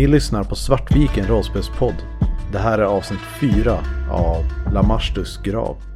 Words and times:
Ni 0.00 0.06
lyssnar 0.06 0.44
på 0.44 0.54
Svartviken 0.56 1.26
rollspelspodd. 1.26 1.94
Det 2.52 2.58
här 2.58 2.78
är 2.78 2.82
avsnitt 2.82 3.20
4 3.40 3.78
av 4.10 4.44
Lamastus 4.72 5.40
grav. 5.42 5.89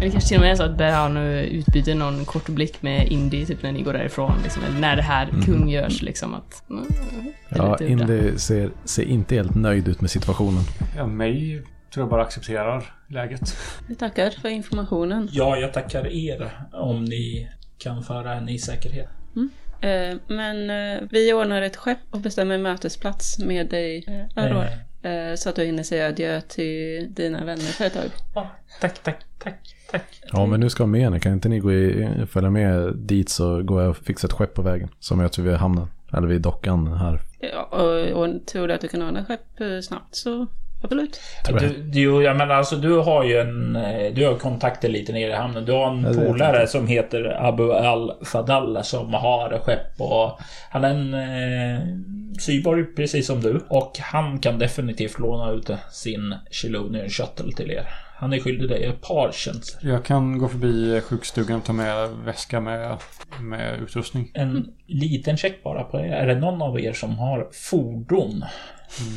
Eller 0.00 0.10
kanske 0.10 0.28
till 0.28 0.36
och 0.36 0.42
med 0.42 0.50
är 0.50 0.54
så 0.54 0.62
att 0.62 0.78
Berhan 0.78 1.16
utbyter 1.16 1.94
någon 1.94 2.24
kort 2.24 2.48
blick 2.48 2.82
med 2.82 3.08
Indy 3.08 3.46
typ 3.46 3.62
när 3.62 3.72
ni 3.72 3.82
går 3.82 3.92
därifrån. 3.92 4.32
Liksom, 4.42 4.62
eller 4.64 4.80
när 4.80 4.96
det 4.96 5.02
här 5.02 5.28
kungörs 5.44 6.02
liksom 6.02 6.34
att... 6.34 6.70
Mm, 6.70 6.86
det 7.48 7.56
Ja. 7.56 7.78
Indy 7.80 8.38
ser, 8.38 8.70
ser 8.84 9.02
inte 9.02 9.34
helt 9.34 9.54
nöjd 9.54 9.88
ut 9.88 10.00
med 10.00 10.10
situationen. 10.10 10.62
Ja, 10.96 11.06
mig 11.06 11.62
tror 11.94 12.02
jag 12.02 12.10
bara 12.10 12.22
accepterar 12.22 12.94
läget. 13.08 13.56
Vi 13.88 13.94
tackar 13.94 14.30
för 14.30 14.48
informationen. 14.48 15.28
Ja, 15.32 15.56
jag 15.56 15.72
tackar 15.72 16.06
er 16.06 16.50
om 16.72 17.04
ni 17.04 17.48
kan 17.78 18.02
föra 18.02 18.34
henne 18.34 18.52
i 18.52 18.58
säkerhet. 18.58 19.08
Eh, 19.80 20.16
men 20.26 20.70
eh, 20.70 21.02
vi 21.10 21.32
ordnar 21.32 21.62
ett 21.62 21.76
skepp 21.76 21.98
och 22.10 22.20
bestämmer 22.20 22.58
mötesplats 22.58 23.38
med 23.38 23.68
dig, 23.68 24.04
eh, 24.08 24.44
Aurora. 24.44 24.64
Eh, 24.64 24.78
så 25.36 25.48
att 25.48 25.56
du 25.56 25.64
hinner 25.64 25.82
säga 25.82 26.08
adjö 26.08 26.40
till 26.40 27.14
dina 27.14 27.44
vänner 27.44 27.62
för 27.62 27.84
ett 27.84 27.94
tag. 27.94 28.10
Ja, 28.34 28.50
tack, 28.80 29.02
tack, 29.02 29.24
tack, 29.38 29.74
tack. 29.90 30.22
Ja, 30.32 30.46
men 30.46 30.60
nu 30.60 30.70
ska 30.70 30.82
jag 30.82 30.88
med 30.88 31.00
henne. 31.00 31.20
Kan 31.20 31.32
inte 31.32 31.48
ni 31.48 31.58
gå 31.58 31.72
i, 31.72 32.08
följa 32.30 32.50
med 32.50 32.96
dit 32.96 33.28
så 33.28 33.62
går 33.62 33.82
jag 33.82 33.90
och 33.90 33.96
fixar 33.96 34.28
ett 34.28 34.32
skepp 34.32 34.54
på 34.54 34.62
vägen. 34.62 34.88
Så 34.98 35.16
möts 35.16 35.38
vi 35.38 35.42
vid 35.42 35.54
hamnen. 35.54 35.88
Eller 36.12 36.28
vid 36.28 36.42
dockan 36.42 36.86
här. 36.86 37.20
Ja, 37.38 37.62
och, 37.62 38.22
och 38.22 38.46
tror 38.46 38.68
du 38.68 38.74
att 38.74 38.80
du 38.80 38.88
kan 38.88 39.02
ordna 39.02 39.24
skepp 39.24 39.60
eh, 39.60 39.80
snabbt 39.80 40.14
så 40.14 40.46
absolut. 40.82 41.20
Du, 41.48 41.82
du, 41.82 42.22
jag 42.24 42.36
menar 42.36 42.54
alltså, 42.54 42.76
du 42.76 42.98
har 42.98 43.24
ju 43.24 43.38
en... 43.40 43.76
eh, 43.76 44.12
Du 44.12 44.26
har 44.26 44.34
kontakter 44.34 44.88
lite 44.88 45.12
nere 45.12 45.30
i 45.30 45.34
hamnen. 45.34 45.64
Du 45.64 45.72
har 45.72 45.90
en 45.90 46.02
Jag 46.02 46.14
polare 46.14 46.66
som 46.66 46.86
heter 46.86 47.46
Abu 47.46 47.72
Al-Fadal 47.72 48.84
som 48.84 49.14
har 49.14 49.58
skepp 49.58 50.00
och... 50.00 50.38
Han 50.70 50.84
är 50.84 50.90
en 50.90 51.14
eh, 51.14 51.80
syborg 52.40 52.84
precis 52.84 53.26
som 53.26 53.40
du. 53.40 53.60
Och 53.68 53.98
han 54.00 54.38
kan 54.38 54.58
definitivt 54.58 55.18
låna 55.18 55.50
ut 55.50 55.70
sin 55.92 56.34
Chilonian 56.50 57.08
Shuttle 57.08 57.52
till 57.52 57.70
er. 57.70 57.88
Han 58.16 58.32
är 58.32 58.38
skyldig 58.40 58.68
dig 58.68 58.84
ett 58.84 59.00
par 59.00 59.32
tjänster. 59.32 59.88
Jag 59.88 60.04
kan 60.04 60.38
gå 60.38 60.48
förbi 60.48 61.00
sjukstugan 61.00 61.58
och 61.58 61.64
ta 61.64 61.72
med 61.72 62.08
väska 62.24 62.60
med, 62.60 62.96
med 63.40 63.80
utrustning. 63.82 64.30
En 64.34 64.72
liten 64.86 65.36
check 65.36 65.62
bara 65.62 65.82
på 65.82 65.96
det. 65.98 66.06
Är 66.06 66.26
det 66.26 66.34
någon 66.34 66.62
av 66.62 66.80
er 66.80 66.92
som 66.92 67.18
har 67.18 67.48
fordon? 67.52 68.44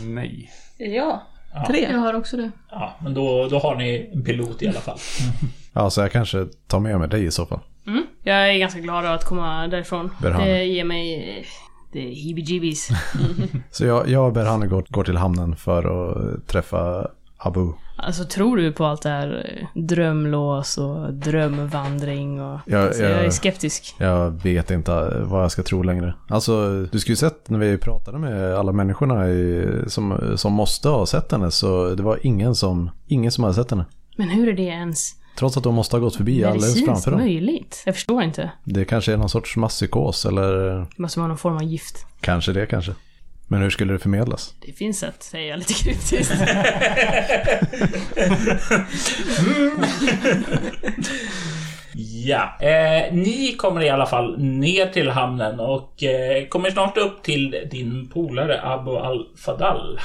Nej. 0.03 0.51
Ja, 0.77 1.23
Ja. 1.53 1.65
tre. 1.67 1.87
Jag 1.91 1.97
har 1.99 2.13
också 2.13 2.37
det. 2.37 2.51
Ja, 2.71 2.95
men 3.03 3.13
då, 3.13 3.47
då 3.47 3.59
har 3.59 3.75
ni 3.75 4.09
en 4.13 4.23
pilot 4.23 4.61
i 4.61 4.67
alla 4.67 4.79
fall. 4.79 4.97
Ja, 5.75 5.89
så 5.89 6.01
jag 6.01 6.11
kanske 6.11 6.47
tar 6.67 6.79
med 6.79 6.99
mig 6.99 7.09
dig 7.09 7.25
i 7.25 7.31
så 7.31 7.45
fall. 7.45 7.59
Mm. 7.87 8.03
Jag 8.23 8.49
är 8.53 8.57
ganska 8.59 8.79
glad 8.79 9.05
att 9.05 9.25
komma 9.25 9.67
därifrån. 9.67 10.09
Berhan. 10.21 10.41
Det 10.47 10.63
ger 10.65 10.83
mig... 10.83 11.29
eh, 11.39 11.45
Det 11.91 11.99
heebie-jeebies. 11.99 12.89
Så 13.71 13.85
jag, 13.85 14.07
jag 14.09 14.27
och 14.27 14.33
Berhane 14.33 14.67
går, 14.67 14.85
går 14.89 15.03
till 15.03 15.17
hamnen 15.17 15.55
för 15.55 15.83
att 15.83 16.47
träffa 16.47 17.07
Abu. 17.43 17.71
Alltså 17.97 18.23
tror 18.25 18.57
du 18.57 18.71
på 18.71 18.85
allt 18.85 19.01
det 19.01 19.09
här 19.09 19.59
eh, 19.73 19.81
drömlås 19.81 20.77
och 20.77 21.13
drömvandring 21.13 22.41
och... 22.41 22.59
Jag, 22.65 22.87
alltså, 22.87 23.03
jag 23.03 23.11
är 23.11 23.23
jag, 23.23 23.33
skeptisk. 23.33 23.95
jag 23.97 24.43
vet 24.43 24.71
inte 24.71 25.21
vad 25.23 25.43
jag 25.43 25.51
ska 25.51 25.63
tro 25.63 25.83
längre. 25.83 26.13
Alltså, 26.29 26.69
du 26.91 26.99
skulle 26.99 27.11
ju 27.11 27.15
sett 27.17 27.49
när 27.49 27.59
vi 27.59 27.77
pratade 27.77 28.17
med 28.19 28.55
alla 28.55 28.71
människorna 28.71 29.29
i, 29.29 29.67
som, 29.87 30.33
som 30.35 30.53
måste 30.53 30.89
ha 30.89 31.05
sett 31.05 31.31
henne. 31.31 31.51
Så 31.51 31.95
det 31.95 32.03
var 32.03 32.19
ingen 32.23 32.55
som, 32.55 32.89
ingen 33.07 33.31
som 33.31 33.43
hade 33.43 33.53
sett 33.53 33.71
henne. 33.71 33.85
Men 34.17 34.29
hur 34.29 34.47
är 34.49 34.53
det 34.53 34.63
ens 34.63 35.15
Trots 35.37 35.57
att 35.57 35.63
de 35.63 35.75
måste 35.75 35.95
ha 35.95 36.01
gått 36.01 36.15
förbi 36.15 36.43
alldeles 36.43 36.63
medicinskt 36.63 36.85
framför 36.85 37.11
dem. 37.11 37.19
möjligt? 37.19 37.83
Jag 37.85 37.95
förstår 37.95 38.23
inte. 38.23 38.51
Det 38.63 38.85
kanske 38.85 39.13
är 39.13 39.17
någon 39.17 39.29
sorts 39.29 39.57
masspsykos 39.57 40.25
eller 40.25 40.53
Det 40.79 40.87
måste 40.97 41.19
vara 41.19 41.27
någon 41.27 41.37
form 41.37 41.55
av 41.55 41.63
gift. 41.63 42.05
kanske 42.21 42.53
det 42.53 42.65
kanske. 42.65 42.91
Men 43.53 43.61
hur 43.61 43.69
skulle 43.69 43.93
det 43.93 43.99
förmedlas? 43.99 44.53
Det 44.65 44.73
finns 44.73 45.03
ett, 45.03 45.23
säger 45.23 45.49
jag 45.49 45.59
lite 45.59 45.73
kryptiskt. 45.73 46.33
Ja, 52.25 52.57
eh, 52.59 53.13
ni 53.13 53.55
kommer 53.57 53.81
i 53.81 53.89
alla 53.89 54.05
fall 54.05 54.39
ner 54.39 54.85
till 54.85 55.09
hamnen 55.09 55.59
och 55.59 56.03
eh, 56.03 56.47
kommer 56.47 56.69
snart 56.71 56.97
upp 56.97 57.23
till 57.23 57.67
din 57.71 58.09
polare 58.13 58.61
Abu 58.63 58.97
Al-Fadal. 58.97 59.99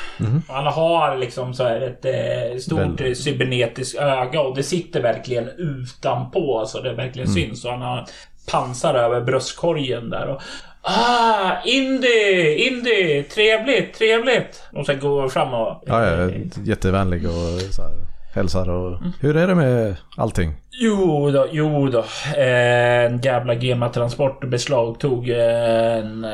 Och 0.49 0.55
Han 0.55 0.67
har 0.67 1.17
liksom 1.17 1.55
så 1.55 1.65
här 1.65 1.81
ett 1.81 2.05
eh, 2.05 2.59
stort 2.59 3.01
eh, 3.01 3.13
cybernetiskt 3.13 3.99
öga 3.99 4.41
och 4.41 4.57
det 4.57 4.63
sitter 4.63 5.03
verkligen 5.03 5.49
utanpå 5.49 6.65
så 6.67 6.81
det 6.81 6.93
verkligen 6.93 7.29
syns. 7.29 7.65
Och 7.65 7.71
han 7.71 7.83
har 7.83 8.07
pansar 8.51 8.95
över 8.95 9.21
bröstkorgen 9.21 10.11
där. 10.11 10.27
Och, 10.29 10.43
ah, 10.83 11.53
Indy! 11.65 12.55
Indy! 12.69 13.23
Trevligt, 13.23 13.95
trevligt! 13.99 14.63
Och 14.73 14.87
sen 14.87 15.01
går 15.01 15.29
fram 15.29 15.55
och... 15.55 15.83
Ja, 15.87 16.01
är 16.01 16.41
jättevänlig 16.65 17.27
och 17.27 17.61
så 17.75 17.83
här, 17.83 17.93
hälsar 18.35 18.69
och... 18.71 18.99
Hur 19.21 19.37
är 19.37 19.47
det 19.47 19.55
med 19.55 19.97
allting? 20.17 20.55
Jo 20.71 21.31
då, 21.31 21.47
jo 21.51 21.89
då. 21.89 22.05
Eh, 22.37 23.05
En 23.05 23.21
jävla 23.21 23.55
GEMA-transport 23.55 24.45
beslagtog 24.45 25.29
en 25.29 26.25
eh, 26.25 26.31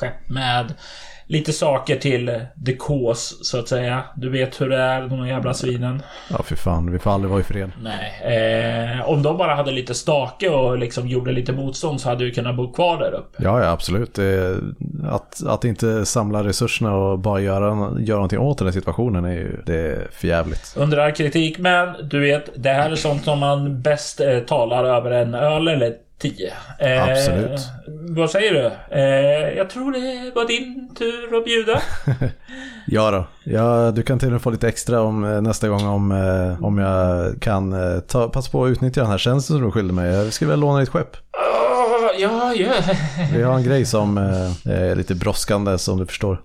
skepp 0.00 0.28
med 0.28 0.74
lite 1.28 1.52
saker 1.52 1.96
till 1.96 2.40
the 2.66 2.72
cause, 2.72 3.34
så 3.42 3.58
att 3.58 3.68
säga. 3.68 4.02
Du 4.16 4.30
vet 4.30 4.60
hur 4.60 4.68
det 4.68 4.76
är, 4.76 5.08
de 5.08 5.28
jävla 5.28 5.54
svinen. 5.54 6.02
Ja, 6.30 6.42
för 6.42 6.56
fan, 6.56 6.92
vi 6.92 6.98
får 6.98 7.10
aldrig 7.10 7.30
vara 7.30 7.40
i 7.40 7.44
fred. 7.44 7.70
Nej. 7.82 8.96
Eh, 9.00 9.08
om 9.08 9.22
de 9.22 9.36
bara 9.36 9.54
hade 9.54 9.70
lite 9.70 9.94
stake 9.94 10.48
och 10.48 10.78
liksom 10.78 11.08
gjorde 11.08 11.32
lite 11.32 11.52
motstånd 11.52 12.00
så 12.00 12.08
hade 12.08 12.24
du 12.24 12.30
kunnat 12.30 12.56
bo 12.56 12.72
kvar 12.72 12.98
där 12.98 13.12
uppe. 13.12 13.42
Ja, 13.42 13.62
ja, 13.62 13.70
absolut. 13.70 14.18
Att, 15.10 15.46
att 15.46 15.64
inte 15.64 16.06
samla 16.06 16.44
resurserna 16.44 16.96
och 16.96 17.18
bara 17.18 17.40
göra, 17.40 18.00
göra 18.00 18.16
någonting 18.16 18.38
åt 18.38 18.58
den 18.58 18.66
här 18.66 18.72
situationen 18.72 19.24
är 19.24 19.32
ju 19.32 19.62
det 19.66 19.76
är 19.76 20.08
för 20.12 20.28
jävligt. 20.28 20.74
Under 20.76 20.98
all 20.98 21.12
kritik, 21.12 21.58
men 21.58 21.94
du 22.10 22.20
vet, 22.20 22.50
det 22.56 22.70
här 22.70 22.90
är 22.90 22.96
sånt 22.96 23.24
som 23.24 23.38
man 23.38 23.82
bäst 23.82 24.20
eh, 24.20 24.38
talar 24.38 24.84
över 24.84 25.10
en 25.10 25.34
öl 25.34 25.68
eller 25.68 26.05
tio. 26.18 26.52
Eh, 26.78 27.02
Absolut. 27.04 27.60
Vad 28.16 28.30
säger 28.30 28.52
du? 28.52 28.70
Eh, 29.00 29.56
jag 29.56 29.70
tror 29.70 29.92
det 29.92 30.34
var 30.34 30.46
din 30.46 30.94
tur 30.98 31.38
att 31.38 31.44
bjuda. 31.44 31.82
Ja 32.88 33.10
då. 33.10 33.26
Ja, 33.44 33.90
du 33.90 34.02
kan 34.02 34.18
till 34.18 34.28
och 34.28 34.32
med 34.32 34.42
få 34.42 34.50
lite 34.50 34.68
extra 34.68 35.00
om 35.00 35.24
eh, 35.24 35.40
nästa 35.40 35.68
gång 35.68 35.86
om, 35.86 36.12
eh, 36.12 36.64
om 36.64 36.78
jag 36.78 37.34
kan 37.40 37.72
eh, 37.72 38.00
ta, 38.00 38.28
passa 38.28 38.50
på 38.50 38.64
att 38.64 38.70
utnyttja 38.70 39.00
den 39.00 39.10
här 39.10 39.18
tjänsten 39.18 39.56
som 39.56 39.64
du 39.64 39.70
skyller 39.70 39.92
mig. 39.92 40.12
Jag 40.12 40.32
skulle 40.32 40.50
väl 40.50 40.60
låna 40.60 40.80
ditt 40.80 40.88
skepp. 40.88 41.16
Åh, 41.32 42.10
ja, 42.18 42.54
ja. 42.54 42.72
Vi 43.32 43.42
har 43.42 43.54
en 43.54 43.62
grej 43.64 43.84
som 43.84 44.18
är 44.64 44.94
lite 44.94 45.14
brådskande 45.14 45.78
som 45.78 45.98
du 45.98 46.06
förstår. 46.06 46.40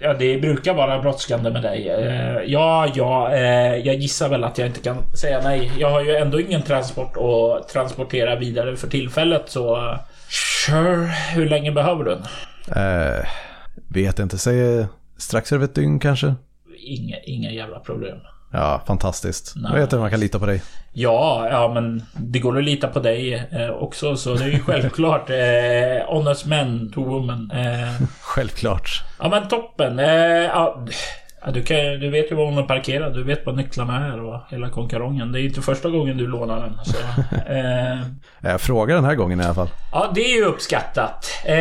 Ja, 0.00 0.14
det 0.14 0.38
brukar 0.38 0.74
vara 0.74 0.98
brådskande 0.98 1.50
med 1.50 1.62
dig. 1.62 1.88
Eh, 1.88 2.42
ja, 2.46 2.92
ja, 2.94 3.32
eh, 3.32 3.76
jag 3.76 3.94
gissar 3.94 4.28
väl 4.28 4.44
att 4.44 4.58
jag 4.58 4.66
inte 4.66 4.80
kan 4.80 5.16
säga 5.16 5.40
nej. 5.44 5.72
Jag 5.78 5.90
har 5.90 6.04
ju 6.04 6.16
ändå 6.16 6.40
ingen 6.40 6.62
transport 6.62 7.16
att 7.16 7.68
transportera 7.68 8.36
vidare 8.36 8.76
för 8.76 8.88
tillfället, 8.88 9.42
så... 9.46 9.96
Sure, 10.28 11.06
hur 11.34 11.48
länge 11.48 11.72
behöver 11.72 12.04
du 12.04 12.10
den? 12.10 12.22
Eh, 12.76 13.26
vet 13.88 14.18
inte, 14.18 14.38
säg 14.38 14.86
strax 15.16 15.52
över 15.52 15.64
ett 15.64 15.74
dygn 15.74 16.00
kanske? 16.00 16.34
Inga, 16.78 17.16
inga 17.20 17.50
jävla 17.50 17.80
problem. 17.80 18.18
Ja, 18.56 18.82
fantastiskt. 18.86 19.52
Nej. 19.56 19.70
Jag 19.74 19.80
vet 19.80 19.92
att 19.92 20.00
man 20.00 20.10
kan 20.10 20.20
lita 20.20 20.38
på 20.38 20.46
dig. 20.46 20.62
Ja, 20.92 21.48
ja 21.50 21.70
men 21.74 22.02
det 22.12 22.38
går 22.38 22.58
att 22.58 22.64
lita 22.64 22.88
på 22.88 23.00
dig 23.00 23.46
eh, 23.50 23.70
också 23.70 24.16
så 24.16 24.34
det 24.34 24.44
är 24.44 24.48
ju 24.48 24.60
självklart. 24.62 25.30
Eh, 25.36 26.06
honest 26.14 26.46
men 26.46 26.92
to 26.92 27.04
woman. 27.04 27.50
Eh, 27.54 28.06
Självklart. 28.20 29.02
ja 29.18 29.28
men 29.28 29.48
toppen. 29.48 29.98
Eh, 29.98 30.06
ja, 30.44 30.86
ja, 31.46 31.52
du, 31.52 31.62
kan, 31.62 31.76
du 31.76 32.10
vet 32.10 32.30
ju 32.32 32.34
var 32.36 32.44
hon 32.44 32.58
är 32.58 32.62
parkerad. 32.62 33.14
Du 33.14 33.24
vet 33.24 33.46
vad 33.46 33.56
nycklarna 33.56 34.06
är 34.06 34.24
och 34.24 34.40
hela 34.50 34.68
konkarongen. 34.70 35.32
Det 35.32 35.40
är 35.40 35.44
inte 35.44 35.60
första 35.62 35.88
gången 35.90 36.16
du 36.16 36.26
lånar 36.26 36.60
den. 36.60 36.78
Så, 36.84 36.96
eh, 37.52 38.50
Jag 38.52 38.60
frågar 38.60 38.94
den 38.94 39.04
här 39.04 39.14
gången 39.14 39.40
i 39.40 39.44
alla 39.44 39.54
fall. 39.54 39.68
ja, 39.92 40.10
det 40.14 40.20
är 40.20 40.36
ju 40.36 40.44
uppskattat. 40.44 41.30
Eh, 41.44 41.54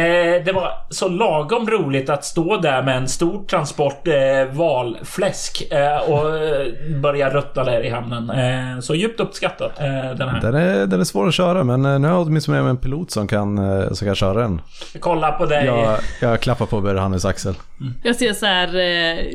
det 0.45 0.51
var 0.53 0.71
så 0.89 1.07
lagom 1.07 1.69
roligt 1.69 2.09
att 2.09 2.25
stå 2.25 2.57
där 2.57 2.83
med 2.83 2.97
en 2.97 3.07
stor 3.07 3.45
transport 3.45 4.07
eh, 4.07 4.45
valfläsk 4.51 5.71
eh, 5.71 5.97
och 6.11 6.37
eh, 6.37 6.67
börja 7.01 7.29
rutta 7.29 7.63
där 7.63 7.81
i 7.85 7.89
hamnen. 7.89 8.29
Eh, 8.29 8.79
så 8.79 8.95
djupt 8.95 9.19
uppskattat 9.19 9.79
eh, 9.79 9.85
den 10.17 10.29
här. 10.29 10.41
Den 10.41 10.55
är, 10.55 10.85
den 10.85 10.99
är 10.99 11.03
svår 11.03 11.27
att 11.27 11.33
köra 11.33 11.63
men 11.63 11.81
nu 11.81 12.07
har 12.07 12.15
jag 12.15 12.21
åtminstone 12.27 12.61
med 12.61 12.69
en 12.69 12.77
pilot 12.77 13.11
som 13.11 13.27
kan, 13.27 13.57
eh, 13.81 13.91
som 13.91 14.05
kan 14.07 14.15
köra 14.15 14.41
den. 14.41 14.61
Kolla 14.99 15.31
på 15.31 15.45
dig. 15.45 15.65
Jag, 15.65 15.97
jag 16.21 16.39
klappar 16.41 16.65
på 16.65 16.81
Berhannes 16.81 17.25
axel. 17.25 17.55
Jag 18.03 18.15
ser 18.15 18.33
så 18.33 18.45
här, 18.45 18.67
eh, 18.67 19.25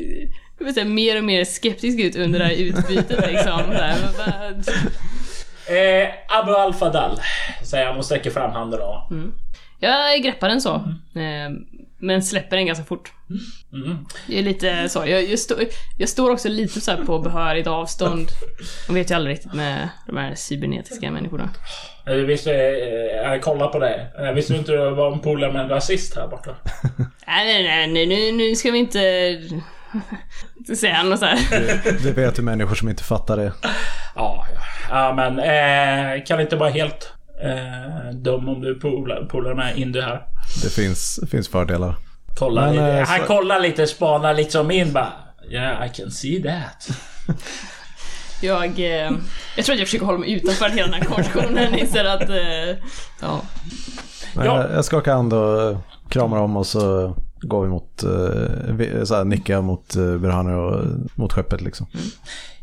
jag 0.61 0.69
inte, 0.69 0.85
mer 0.85 1.17
och 1.17 1.23
mer 1.23 1.45
skeptisk 1.45 1.99
ut 1.99 2.15
under 2.15 2.39
det 2.39 2.45
här 2.45 2.53
utbytet 2.53 3.31
liksom. 3.31 3.61
Eh, 5.69 6.09
Abu 6.39 6.51
Al-Fadal, 6.51 7.19
säger 7.63 7.85
han 7.85 7.97
och 7.97 8.05
sträcker 8.05 8.31
fram 8.31 8.51
handen 8.51 8.79
då. 8.79 9.07
Jag 9.79 10.23
greppar 10.23 10.49
den 10.49 10.61
så. 10.61 10.73
Eh, 11.15 11.49
Men 11.99 12.23
släpper 12.23 12.55
den 12.57 12.65
ganska 12.65 12.85
fort. 12.85 13.11
Mm. 13.73 14.05
Det 14.27 14.39
är 14.39 14.43
lite 14.43 14.89
så. 14.89 14.99
Jag, 15.07 15.23
jag, 15.29 15.39
stå, 15.39 15.55
jag 15.97 16.09
står 16.09 16.31
också 16.31 16.49
lite 16.49 16.81
så 16.81 16.91
här 16.91 17.03
på 17.05 17.19
behörigt 17.19 17.67
avstånd. 17.67 18.27
Man 18.87 18.95
vet 18.95 19.11
ju 19.11 19.15
aldrig 19.15 19.33
riktigt 19.35 19.53
med 19.53 19.89
de 20.07 20.17
här 20.17 20.35
cybernetiska 20.35 21.11
människorna. 21.11 21.49
Eh, 22.07 22.13
Visste, 22.13 22.51
eh, 22.53 23.31
jag 23.31 23.41
kollar 23.41 23.67
på 23.67 23.79
det. 23.79 24.07
Eh, 24.19 24.31
Visste 24.31 24.53
du 24.53 24.59
inte 24.59 24.71
du 24.71 24.89
var 24.89 25.11
en 25.11 25.19
polare 25.19 25.51
med 25.53 25.61
en 25.61 25.69
rasist 25.69 26.15
här 26.15 26.27
borta? 26.27 26.55
Nej, 27.27 27.63
nej, 27.63 27.63
nej, 27.63 27.87
nej 27.87 28.05
nu, 28.31 28.37
nu 28.37 28.55
ska 28.55 28.71
vi 28.71 28.77
inte... 28.77 28.99
inte 30.57 30.75
säga 30.75 31.03
något 31.03 31.19
så 31.19 31.25
här. 31.25 31.81
Det 32.03 32.11
vet 32.11 32.39
ju 32.39 32.43
människor 32.43 32.75
som 32.75 32.89
inte 32.89 33.03
fattar 33.03 33.37
det. 33.37 33.51
Ja, 34.15 34.45
ja. 34.55 34.61
ja 34.89 35.13
men 35.13 35.39
eh, 35.39 36.23
kan 36.25 36.39
inte 36.39 36.55
vara 36.55 36.69
helt 36.69 37.13
eh, 37.43 38.11
dum 38.13 38.49
om 38.49 38.61
du 38.61 38.79
polare 39.29 39.55
med 39.55 39.77
Indy 39.77 40.01
här. 40.01 40.21
Det 40.63 40.69
finns, 40.69 41.19
finns 41.31 41.47
fördelar. 41.49 41.95
Kolla 42.37 42.61
Men, 42.61 42.71
lite. 42.71 42.85
eh, 42.87 43.07
Han 43.07 43.19
så- 43.19 43.25
kollar 43.25 43.59
lite, 43.59 43.87
spanar 43.87 44.33
lite 44.33 44.51
som 44.51 44.71
in 44.71 44.93
bara. 44.93 45.11
Yeah, 45.49 45.85
I 45.85 45.89
can 45.89 46.11
see 46.11 46.43
that. 46.43 46.89
Jag, 48.43 48.79
eh, 48.79 49.11
jag 49.55 49.65
tror 49.65 49.73
att 49.73 49.79
jag 49.79 49.87
försöker 49.87 50.05
hålla 50.05 50.17
mig 50.17 50.31
utanför 50.33 50.69
hela 50.69 50.87
den 50.87 50.93
här 50.93 51.03
konversationen 51.03 51.75
istället 51.79 52.21
att... 52.21 52.29
Eh, 52.29 52.75
ja. 53.21 53.41
Men 54.35 54.45
Ja. 54.45 54.61
jag, 54.61 54.71
jag 54.71 54.85
skakar 54.85 55.13
hand 55.13 55.33
och 55.33 55.77
kramar 56.09 56.37
om 56.37 56.57
och 56.57 56.67
så 56.67 57.15
går 57.41 57.63
vi 57.63 57.69
mot, 57.69 58.03
eh, 58.03 59.03
så 59.03 59.15
här, 59.15 59.23
nickar 59.25 59.61
mot 59.61 59.95
uh, 59.95 60.17
Burhanu 60.17 60.55
och 60.55 60.85
mot 61.15 61.33
skeppet 61.33 61.61
liksom. 61.61 61.87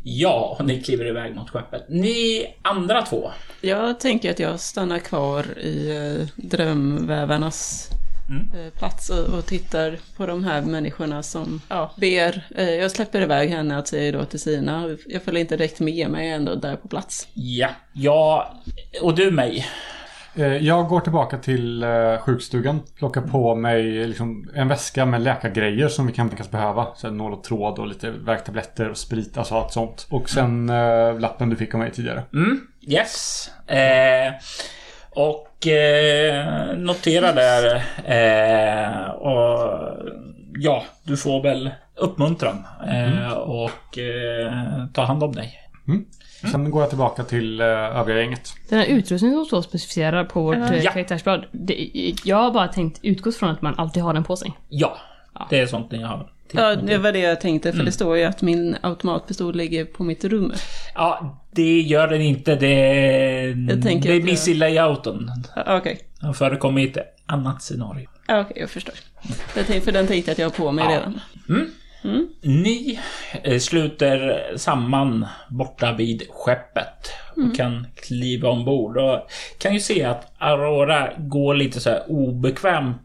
Ja, 0.03 0.55
och 0.59 0.65
ni 0.65 0.81
kliver 0.83 1.05
iväg 1.05 1.35
mot 1.35 1.49
skeppet. 1.49 1.85
Ni 1.89 2.45
andra 2.61 3.01
två. 3.01 3.31
Jag 3.61 3.99
tänker 3.99 4.31
att 4.31 4.39
jag 4.39 4.59
stannar 4.59 4.99
kvar 4.99 5.59
i 5.59 5.97
eh, 5.97 6.27
drömvävarnas 6.35 7.89
Mm. 8.29 8.51
eh, 8.53 8.73
plats 8.73 9.09
och, 9.09 9.37
och 9.37 9.45
tittar 9.45 9.97
på 10.17 10.25
de 10.25 10.43
här 10.43 10.61
människorna 10.61 11.23
som 11.23 11.61
ja, 11.69 11.91
ber. 11.97 12.47
Eh, 12.55 12.69
jag 12.69 12.91
släpper 12.91 13.21
iväg 13.21 13.49
henne 13.49 13.77
att 13.77 13.87
säga 13.87 14.11
då 14.11 14.25
till 14.25 14.39
Sina. 14.39 14.97
Jag 15.07 15.23
följer 15.23 15.41
inte 15.41 15.57
direkt 15.57 15.79
med 15.79 16.09
mig 16.09 16.29
ändå 16.29 16.55
där 16.55 16.75
på 16.75 16.87
plats. 16.87 17.27
Ja, 17.33 17.69
ja. 17.93 18.53
Och 19.01 19.15
du 19.15 19.31
mig. 19.31 19.65
Eh, 20.35 20.57
Jag 20.57 20.87
går 20.87 20.99
tillbaka 20.99 21.37
till 21.37 21.83
eh, 21.83 22.17
sjukstugan, 22.19 22.81
plockar 22.97 23.21
på 23.21 23.55
mig 23.55 24.07
liksom 24.07 24.49
en 24.55 24.67
väska 24.67 25.05
med 25.05 25.21
läkargrejer 25.21 25.87
som 25.87 26.07
vi 26.07 26.13
kan 26.13 26.29
tänkas 26.29 26.51
behöva. 26.51 26.87
Så 26.95 27.09
nål 27.09 27.33
och 27.33 27.43
tråd 27.43 27.79
och 27.79 27.87
lite 27.87 28.09
värktabletter 28.11 28.89
och 28.89 28.97
sprit, 28.97 29.37
alltså 29.37 29.55
allt 29.55 29.71
sånt. 29.73 30.07
Och 30.09 30.29
sen 30.29 30.69
eh, 30.69 31.19
lappen 31.19 31.49
du 31.49 31.55
fick 31.55 31.73
av 31.73 31.79
mig 31.79 31.91
tidigare. 31.91 32.23
Mm, 32.33 32.59
yes. 32.81 33.49
Eh, 33.67 34.33
och 35.11 35.67
eh, 35.67 36.45
notera 36.77 37.31
där. 37.31 37.75
Eh, 38.05 39.09
och 39.09 39.79
ja, 40.59 40.83
du 41.03 41.17
får 41.17 41.43
väl 41.43 41.69
uppmuntran. 41.95 42.65
Eh, 42.87 43.31
och 43.33 43.97
ta 44.93 45.01
hand 45.03 45.23
om 45.23 45.31
dig. 45.31 45.53
Sen 46.51 46.71
går 46.71 46.81
jag 46.81 46.89
tillbaka 46.89 47.23
till 47.23 47.61
eh, 47.61 47.67
övriga 47.67 48.19
gänget. 48.19 48.53
Den 48.69 48.79
här 48.79 48.85
utrustningen 48.85 49.37
som 49.37 49.45
står 49.45 49.61
specificerad 49.61 50.29
på 50.29 50.41
vårt 50.43 50.57
Ja. 50.57 50.73
eh, 50.73 50.83
Ja. 50.83 50.91
karaktärsblad. 50.91 51.45
Det, 51.51 51.91
jag 52.23 52.37
har 52.37 52.51
bara 52.51 52.67
tänkt 52.67 52.99
utgått 53.03 53.35
från 53.35 53.49
att 53.49 53.61
man 53.61 53.75
alltid 53.77 54.03
har 54.03 54.13
den 54.13 54.23
på 54.23 54.35
sig. 54.35 54.51
Ja, 54.69 54.97
det 55.49 55.59
är 55.59 55.65
sånt 55.67 55.91
ni 55.91 56.03
har. 56.03 56.29
Ja, 56.51 56.75
det 56.75 56.97
var 56.97 57.11
det 57.11 57.19
jag 57.19 57.41
tänkte, 57.41 57.71
för 57.73 57.83
det 57.83 57.91
står 57.91 58.17
ju 58.17 58.23
att 58.23 58.41
min 58.41 58.75
automatpistol 58.81 59.55
ligger 59.55 59.85
på 59.85 60.03
mitt 60.03 60.25
rum. 60.25 60.53
Ja, 60.95 61.39
det 61.51 61.81
gör 61.81 62.07
den 62.07 62.21
inte. 62.21 62.55
Det, 62.55 63.81
tänker 63.83 64.09
det 64.09 64.15
är 64.15 64.19
att 64.19 64.23
miss 64.25 64.47
i 64.47 64.53
layouten. 64.53 65.31
Ja, 65.55 65.77
Okej, 65.77 65.99
Den 66.21 66.33
förekommer 66.33 66.81
i 66.81 66.87
ett 66.89 66.97
annat 67.25 67.61
scenario. 67.63 68.07
Ja, 68.27 68.39
okej, 68.41 68.57
jag 68.59 68.69
förstår. 68.69 68.95
Jag 69.55 69.65
tänkte, 69.67 69.85
för 69.85 69.91
den 69.91 70.07
tänkte 70.07 70.29
jag 70.31 70.33
att 70.33 70.39
jag 70.39 70.45
har 70.45 70.65
på 70.65 70.71
mig 70.71 70.85
Ja. 70.93 71.11
Redan. 72.01 72.29
Ni 72.41 72.99
eh, 73.43 73.59
sluter 73.59 74.43
samman 74.55 75.25
borta 75.49 75.93
vid 75.93 76.23
skeppet 76.29 77.11
och 77.35 77.55
kan 77.55 77.87
kliva 77.95 78.49
ombord. 78.49 78.97
Och 78.97 79.19
kan 79.57 79.73
ju 79.73 79.79
se 79.79 80.03
att 80.03 80.31
Aurora 80.37 81.09
går 81.17 81.53
lite 81.53 81.79
så 81.79 81.89
här 81.89 82.03
obekvämt 82.07 82.97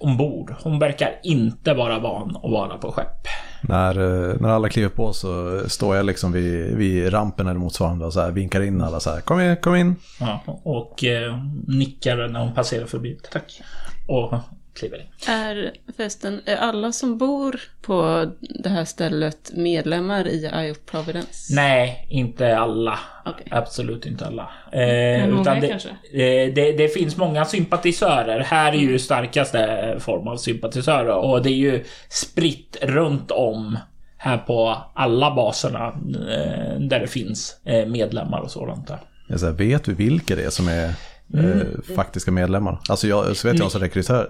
ombord. 0.00 0.54
Hon 0.62 0.78
verkar 0.78 1.20
inte 1.22 1.74
vara 1.74 1.98
van 1.98 2.36
att 2.36 2.50
vara 2.50 2.78
på 2.78 2.92
skepp. 2.92 3.26
När, 3.62 3.98
eh, 4.30 4.36
när 4.40 4.48
alla 4.48 4.68
kliver 4.68 4.88
på 4.88 5.12
så 5.12 5.60
står 5.68 5.96
jag 5.96 6.06
liksom 6.06 6.32
vid, 6.32 6.76
vid 6.76 7.12
rampen 7.12 7.46
eller 7.46 7.60
motsvarande 7.60 8.06
och 8.06 8.12
så 8.12 8.20
här 8.20 8.30
vinkar 8.30 8.60
in 8.60 8.82
alla 8.82 9.00
så 9.00 9.10
här. 9.10 9.20
Kom 9.20 9.40
in, 9.40 9.56
kom 9.56 9.76
in. 9.76 9.96
Ja, 10.20 10.42
och 10.46 11.04
eh, 11.04 11.38
nickar 11.66 12.28
när 12.28 12.40
hon 12.40 12.54
passerar 12.54 12.86
förbi. 12.86 13.18
Tack. 13.32 13.62
Och 14.08 14.34
kliver 14.80 14.98
in. 15.00 15.06
Är 15.34 15.72
förresten, 15.96 16.40
är 16.44 16.56
alla 16.56 16.92
som 16.92 17.18
bor 17.18 17.60
på 17.82 18.30
det 18.40 18.68
här 18.68 18.84
stället 18.84 19.50
medlemmar 19.54 20.28
i 20.28 20.44
Eye 20.46 20.70
of 20.70 20.78
Providence? 20.90 21.54
Nej, 21.54 22.06
inte 22.10 22.58
alla. 22.58 22.98
Okej. 23.26 23.46
Absolut 23.50 24.06
inte 24.06 24.26
alla. 24.26 24.50
Eh, 24.72 24.78
Men 24.80 25.30
många 25.30 25.40
utan 25.42 25.60
det, 25.60 25.68
kanske? 25.68 25.88
eh, 25.88 26.54
det, 26.54 26.72
det 26.72 26.88
finns 26.88 27.16
många 27.16 27.44
sympatisörer. 27.44 28.40
Här 28.40 28.72
är 28.72 28.76
ju 28.76 28.98
starkaste 28.98 29.96
form 30.00 30.28
av 30.28 30.36
sympatisörer 30.36 31.14
och 31.14 31.42
det 31.42 31.50
är 31.50 31.54
ju 31.54 31.84
spritt 32.08 32.76
runt 32.82 33.30
om 33.30 33.78
här 34.16 34.38
på 34.38 34.76
alla 34.94 35.34
baserna 35.34 35.86
eh, 35.88 36.80
där 36.80 37.00
det 37.00 37.06
finns 37.06 37.56
eh, 37.64 37.86
medlemmar 37.86 38.40
och 38.40 38.50
sådant 38.50 38.86
där. 38.88 38.98
Jag 39.28 39.40
säger, 39.40 39.52
vet 39.52 39.88
vi 39.88 39.94
vilka 39.94 40.36
det 40.36 40.42
är 40.44 40.50
som 40.50 40.68
är 40.68 40.92
eh, 41.34 41.94
faktiska 41.96 42.30
medlemmar? 42.30 42.78
Alltså 42.88 43.06
jag, 43.06 43.36
så 43.36 43.48
vet 43.48 43.58
jag 43.58 43.70
som 43.70 43.80
rekryter, 43.80 44.26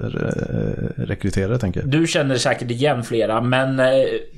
eh, 0.96 1.02
rekryterare 1.04 1.58
tänker. 1.58 1.82
Du 1.82 2.06
känner 2.06 2.36
säkert 2.36 2.70
igen 2.70 3.02
flera, 3.04 3.40
men 3.40 3.80
eh, 3.80 3.86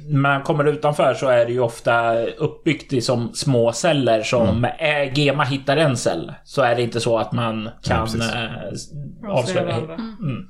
när 0.09 0.21
man 0.21 0.43
kommer 0.43 0.65
utanför 0.65 1.15
så 1.15 1.29
är 1.29 1.47
det 1.47 1.53
ju 1.53 1.61
ofta 1.61 2.25
uppbyggt 2.25 2.93
i 2.93 3.01
som 3.01 3.35
små 3.35 3.73
celler 3.73 4.23
som 4.23 4.65
eh, 4.65 5.19
Gema 5.19 5.45
hittar 5.45 5.77
en 5.77 5.97
cell. 5.97 6.33
Så 6.45 6.63
är 6.63 6.75
det 6.75 6.83
inte 6.83 7.01
så 7.01 7.19
att 7.19 7.33
man 7.33 7.69
kan 7.83 8.21
eh, 8.21 9.31
avslöja. 9.31 9.77
Mm. 9.77 10.49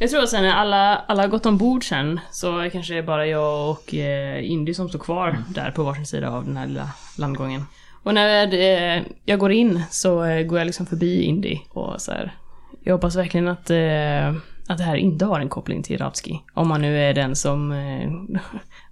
Jag 0.00 0.10
tror 0.10 0.22
att 0.22 0.28
sen 0.28 0.42
när 0.42 0.52
alla, 0.52 0.96
alla 0.96 1.22
har 1.22 1.28
gått 1.28 1.46
ombord 1.46 1.88
sen 1.88 2.20
så 2.32 2.70
kanske 2.72 2.94
det 2.94 2.98
är 2.98 3.02
bara 3.02 3.26
jag 3.26 3.70
och 3.70 3.94
eh, 3.94 4.50
Indy 4.50 4.74
som 4.74 4.88
står 4.88 4.98
kvar 4.98 5.38
där 5.48 5.70
på 5.70 5.82
varsin 5.82 6.06
sida 6.06 6.30
av 6.30 6.44
den 6.44 6.56
här 6.56 6.66
lilla 6.66 6.90
landgången. 7.16 7.64
Och 8.02 8.14
när 8.14 8.54
eh, 8.54 9.02
jag 9.24 9.38
går 9.38 9.52
in 9.52 9.82
så 9.90 10.24
eh, 10.24 10.42
går 10.42 10.58
jag 10.58 10.66
liksom 10.66 10.86
förbi 10.86 11.22
Indy 11.22 11.58
och 11.70 12.00
så 12.00 12.12
här. 12.12 12.34
Jag 12.80 12.94
hoppas 12.94 13.16
verkligen 13.16 13.48
att, 13.48 13.70
eh, 13.70 14.28
att 14.68 14.78
det 14.78 14.84
här 14.84 14.96
inte 14.96 15.24
har 15.24 15.40
en 15.40 15.48
koppling 15.48 15.82
till 15.82 15.98
Ratski. 15.98 16.40
Om 16.54 16.68
man 16.68 16.80
nu 16.80 16.98
är 16.98 17.14
den 17.14 17.36
som... 17.36 17.72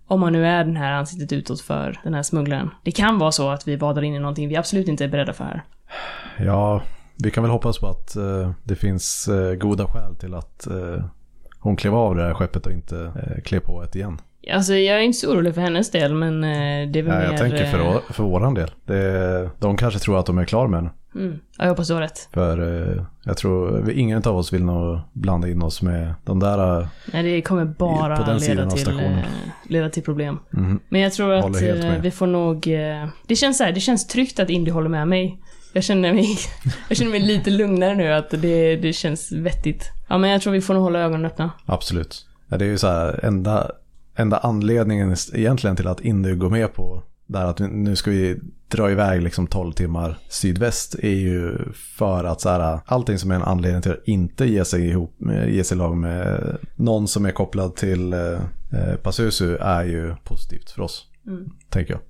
Om 0.08 0.20
man 0.20 0.32
nu 0.32 0.46
är 0.46 0.64
den 0.64 0.76
här 0.76 0.92
ansiktet 0.92 1.32
utåt 1.32 1.60
för 1.60 2.00
den 2.04 2.14
här 2.14 2.22
smugglaren. 2.22 2.70
Det 2.82 2.90
kan 2.90 3.18
vara 3.18 3.32
så 3.32 3.48
att 3.48 3.68
vi 3.68 3.76
vadar 3.76 4.02
in 4.02 4.14
i 4.14 4.18
någonting 4.18 4.48
vi 4.48 4.56
absolut 4.56 4.88
inte 4.88 5.04
är 5.04 5.08
beredda 5.08 5.32
för 5.32 5.44
här. 5.44 5.62
Ja, 6.38 6.82
vi 7.18 7.30
kan 7.30 7.42
väl 7.42 7.50
hoppas 7.50 7.78
på 7.78 7.88
att 7.88 8.16
eh, 8.16 8.50
det 8.64 8.76
finns 8.76 9.28
eh, 9.28 9.54
goda 9.54 9.86
skäl 9.86 10.14
till 10.14 10.34
att 10.34 10.66
eh, 10.66 11.04
hon 11.58 11.76
klev 11.76 11.94
av 11.94 12.16
det 12.16 12.22
här 12.22 12.34
skeppet 12.34 12.66
och 12.66 12.72
inte 12.72 13.12
klev 13.44 13.60
på 13.60 13.82
ett 13.82 13.96
igen. 13.96 14.20
Alltså 14.52 14.74
jag 14.74 14.96
är 14.96 15.00
inte 15.00 15.18
så 15.18 15.32
orolig 15.32 15.54
för 15.54 15.60
hennes 15.60 15.90
del 15.90 16.14
men 16.14 16.44
eh, 16.44 16.90
det 16.90 16.98
är 16.98 17.02
väl 17.02 17.06
Nej, 17.06 17.18
mer... 17.18 17.24
jag 17.24 17.36
tänker 17.36 17.64
för, 17.64 17.78
eh, 17.78 18.00
för 18.10 18.22
våran 18.22 18.54
del. 18.54 18.70
Det, 18.84 19.50
de 19.58 19.76
kanske 19.76 20.00
tror 20.00 20.18
att 20.18 20.26
de 20.26 20.38
är 20.38 20.44
klara 20.44 20.68
med 20.68 20.78
henne. 20.78 20.90
Mm. 21.14 21.38
Ja, 21.58 21.64
jag 21.64 21.68
hoppas 21.68 21.88
du 21.88 21.94
har 21.94 22.00
rätt. 22.00 22.28
För 22.32 22.82
eh, 22.96 23.02
jag 23.24 23.36
tror 23.36 23.90
ingen 23.90 24.22
av 24.22 24.36
oss 24.36 24.52
vill 24.52 24.64
nog 24.64 25.00
blanda 25.12 25.48
in 25.48 25.62
oss 25.62 25.82
med 25.82 26.14
de 26.24 26.40
där... 26.40 26.88
Nej, 27.12 27.22
det 27.22 27.42
kommer 27.42 27.64
bara 27.64 28.16
På 28.16 28.22
den 28.22 28.40
sidan 28.40 28.68
leda 28.68 28.70
till, 28.70 29.00
eh, 29.00 29.18
leda 29.68 29.90
till 29.90 30.02
problem. 30.02 30.38
mhm. 30.50 30.80
Men 30.88 31.00
jag 31.00 31.12
tror 31.12 31.32
att 31.32 31.62
eh, 31.62 32.00
vi 32.00 32.10
får 32.10 32.26
nog... 32.26 32.60
Det 33.26 33.36
känns 33.36 33.58
så 33.58 33.64
här, 33.64 33.72
det 33.72 33.80
känns 33.80 34.06
tryggt 34.06 34.40
att 34.40 34.50
Indy 34.50 34.70
håller 34.70 34.88
med 34.88 35.08
mig. 35.08 35.40
Jag 35.72 35.84
känner 35.84 36.12
mig, 36.12 36.38
jag 36.88 36.98
känner 36.98 37.10
mig 37.10 37.20
lite 37.20 37.50
lugnare 37.50 37.94
nu, 37.94 38.12
att 38.12 38.30
det, 38.30 38.76
det 38.76 38.92
känns 38.92 39.32
vettigt. 39.32 39.92
Ja, 40.08 40.18
men 40.18 40.30
jag 40.30 40.42
tror 40.42 40.52
vi 40.52 40.60
får 40.60 40.74
nog 40.74 40.82
hålla 40.82 40.98
ögonen 40.98 41.26
öppna. 41.26 41.50
Absolut. 41.66 42.26
Ja, 42.48 42.56
det 42.56 42.64
är 42.64 42.68
ju 42.68 42.78
så 42.78 42.86
här, 42.86 43.24
enda, 43.24 43.70
enda 44.16 44.36
anledningen 44.38 45.16
egentligen 45.34 45.76
till 45.76 45.86
att 45.88 46.00
Indy 46.00 46.34
går 46.34 46.50
med 46.50 46.74
på 46.74 47.02
det 47.26 47.38
här 47.38 47.46
att 47.46 47.58
nu 47.58 47.96
ska 47.96 48.10
vi 48.10 48.40
dra 48.68 48.90
iväg 48.90 49.22
liksom 49.22 49.46
12 49.46 49.72
timmar 49.72 50.18
sydväst 50.28 50.94
är 50.94 51.08
ju 51.14 51.58
för 51.98 52.24
att 52.24 52.40
så 52.40 52.48
här, 52.48 52.80
allting 52.86 53.18
som 53.18 53.30
är 53.30 53.34
en 53.34 53.42
anledning 53.42 53.82
till 53.82 53.92
att 53.92 54.02
inte 54.08 54.46
ge 54.46 54.64
sig 54.64 54.88
ihop, 54.88 55.14
med- 55.18 55.50
ge 55.50 55.64
sig 55.64 55.76
lag 55.78 55.96
med 55.96 56.56
någon 56.76 57.08
som 57.08 57.26
är 57.26 57.30
kopplad 57.30 57.76
till 57.76 58.12
eh, 58.12 58.20
eh, 58.72 58.96
Pazuzu 59.02 59.56
är 59.60 59.84
ju 59.84 60.14
positivt 60.24 60.70
för 60.70 60.82
oss. 60.82 61.04
Tänker 61.70 61.92
jag. 61.92 62.00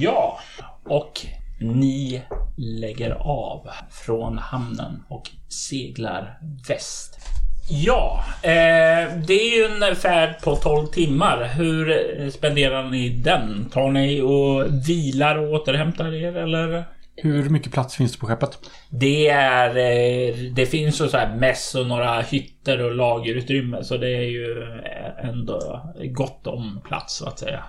Ja, 0.00 0.38
och 0.84 1.26
ni 1.60 2.22
lägger 2.56 3.10
av 3.20 3.66
från 3.90 4.38
hamnen 4.38 5.02
och 5.08 5.30
seglar 5.48 6.38
väst. 6.68 7.18
Ja, 7.74 8.24
eh, 8.42 9.16
det 9.26 9.32
är 9.34 9.56
ju 9.56 9.84
en 9.88 9.96
färd 9.96 10.42
på 10.42 10.56
12 10.56 10.86
timmar. 10.86 11.44
Hur 11.56 12.30
spenderar 12.30 12.90
ni 12.90 13.08
den? 13.08 13.70
Tar 13.72 13.90
ni 13.90 14.20
och 14.20 14.88
vilar 14.88 15.38
och 15.38 15.52
återhämtar 15.52 16.14
er 16.14 16.36
eller? 16.36 16.84
Hur 17.16 17.48
mycket 17.50 17.72
plats 17.72 17.96
finns 17.96 18.12
det 18.12 18.18
på 18.18 18.26
skeppet? 18.26 18.58
Det 18.90 19.28
är... 19.28 19.68
eh, 19.68 20.34
Det 20.52 20.66
finns 20.66 20.96
så 20.96 21.16
här 21.16 21.36
mäss 21.36 21.74
och 21.74 21.86
några 21.86 22.20
hytter 22.20 22.82
och 22.84 22.94
lagerutrymme 22.94 23.84
så 23.84 23.96
det 23.96 24.16
är 24.16 24.22
ju 24.30 24.66
ändå 25.22 25.82
gott 26.04 26.46
om 26.46 26.80
plats 26.88 27.16
så 27.16 27.26
att 27.28 27.38
säga. 27.38 27.62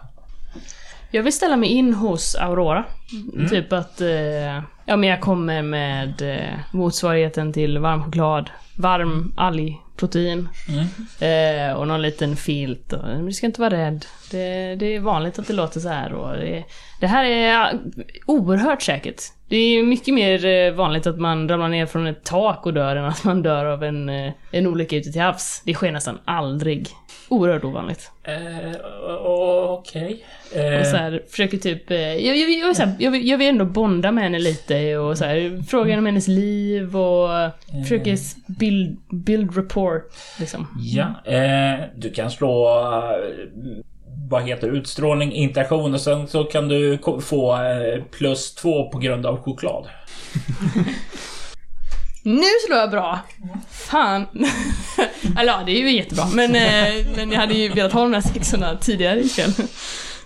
Jag 1.11 1.23
vill 1.23 1.33
ställa 1.33 1.55
mig 1.57 1.69
in 1.69 1.93
hos 1.93 2.35
Aurora. 2.35 2.83
Typ 3.49 3.73
att, 3.73 4.01
eh, 4.01 4.53
ja 4.85 4.95
men 4.97 5.03
jag 5.03 5.21
kommer 5.21 5.61
med 5.61 6.21
eh, 6.21 6.59
motsvarigheten 6.71 7.53
till 7.53 7.77
varm 7.79 8.03
choklad, 8.03 8.49
varm 8.77 9.33
Protein. 9.95 10.49
eh, 11.19 11.73
och 11.77 11.87
någon 11.87 12.01
liten 12.01 12.35
filt. 12.35 12.93
Och, 12.93 13.03
men 13.03 13.25
du 13.25 13.31
ska 13.33 13.45
inte 13.45 13.61
vara 13.61 13.73
rädd. 13.73 14.05
Det, 14.31 14.75
det 14.75 14.95
är 14.95 14.99
vanligt 14.99 15.39
att 15.39 15.47
det 15.47 15.53
låter 15.53 15.79
så 15.79 15.89
här 15.89 16.13
och 16.13 16.37
det, 16.37 16.63
det 16.99 17.07
här 17.07 17.25
är 17.25 17.79
oerhört 18.25 18.81
säkert. 18.81 19.21
Det 19.47 19.57
är 19.57 19.83
mycket 19.83 20.13
mer 20.13 20.45
eh, 20.45 20.73
vanligt 20.73 21.07
att 21.07 21.19
man 21.19 21.49
ramlar 21.49 21.69
ner 21.69 21.85
från 21.85 22.07
ett 22.07 22.23
tak 22.23 22.65
och 22.65 22.73
dör 22.73 22.95
än 22.95 23.05
att 23.05 23.23
man 23.23 23.41
dör 23.41 23.65
av 23.65 23.83
en, 23.83 24.09
eh, 24.09 24.31
en 24.51 24.67
olycka 24.67 24.95
ute 24.95 25.11
till 25.11 25.21
havs. 25.21 25.61
Det 25.65 25.73
sker 25.73 25.91
nästan 25.91 26.19
aldrig. 26.25 26.87
Oerhört 27.33 27.63
ovanligt. 27.63 28.11
Eh, 28.23 28.75
Okej. 29.69 30.25
Eh, 30.55 30.79
Och 30.79 30.85
så 30.87 30.97
här, 30.97 31.23
försöker 31.29 31.57
typ... 31.57 31.91
eh, 31.91 31.97
Jag, 31.97 32.37
jag, 32.37 32.49
jag, 32.51 32.73
här, 32.75 32.91
jag, 32.99 33.11
vill- 33.11 33.27
jag 33.27 33.37
vill 33.37 33.47
ändå 33.49 33.65
bonda 33.65 34.11
med 34.11 34.23
henne 34.23 34.39
lite 34.39 34.97
och 34.97 35.17
så 35.17 35.25
här, 35.25 35.63
fråga 35.67 35.97
om 35.97 36.05
hennes 36.05 36.27
liv 36.27 36.97
och 36.97 37.29
försöker 37.83 38.13
s- 38.13 38.35
build, 38.47 38.97
build 39.11 39.57
rapport 39.57 40.13
liksom. 40.39 40.67
Ja, 40.79 41.31
eh, 41.33 41.79
du 41.95 42.09
kan 42.11 42.31
slå... 42.31 42.67
eh, 42.67 43.83
Vad 44.29 44.43
heter 44.43 44.67
utstrålning, 44.75 45.31
interaktion 45.33 45.93
och 45.93 46.01
sen 46.01 46.27
så 46.27 46.43
kan 46.43 46.67
du 46.67 46.97
få 47.21 47.53
eh, 47.53 48.03
plus 48.11 48.55
två 48.55 48.89
på 48.89 48.97
grund 48.99 49.25
av 49.25 49.37
choklad. 49.43 49.85
Nu 52.23 52.47
slår 52.65 52.79
jag 52.79 52.91
bra! 52.91 53.19
Fan! 53.69 54.27
Eller 55.39 55.53
ja, 55.53 55.63
det 55.65 55.71
är 55.71 55.79
ju 55.79 55.95
jättebra 55.95 56.25
men, 56.33 56.55
eh, 56.55 57.05
men 57.15 57.31
jag 57.31 57.39
hade 57.39 57.53
ju 57.53 57.69
velat 57.69 57.93
ha 57.93 58.01
de 58.01 58.13
här 58.13 58.21
sexorna 58.21 58.77
tidigare 58.77 59.19
ikväll. 59.19 59.51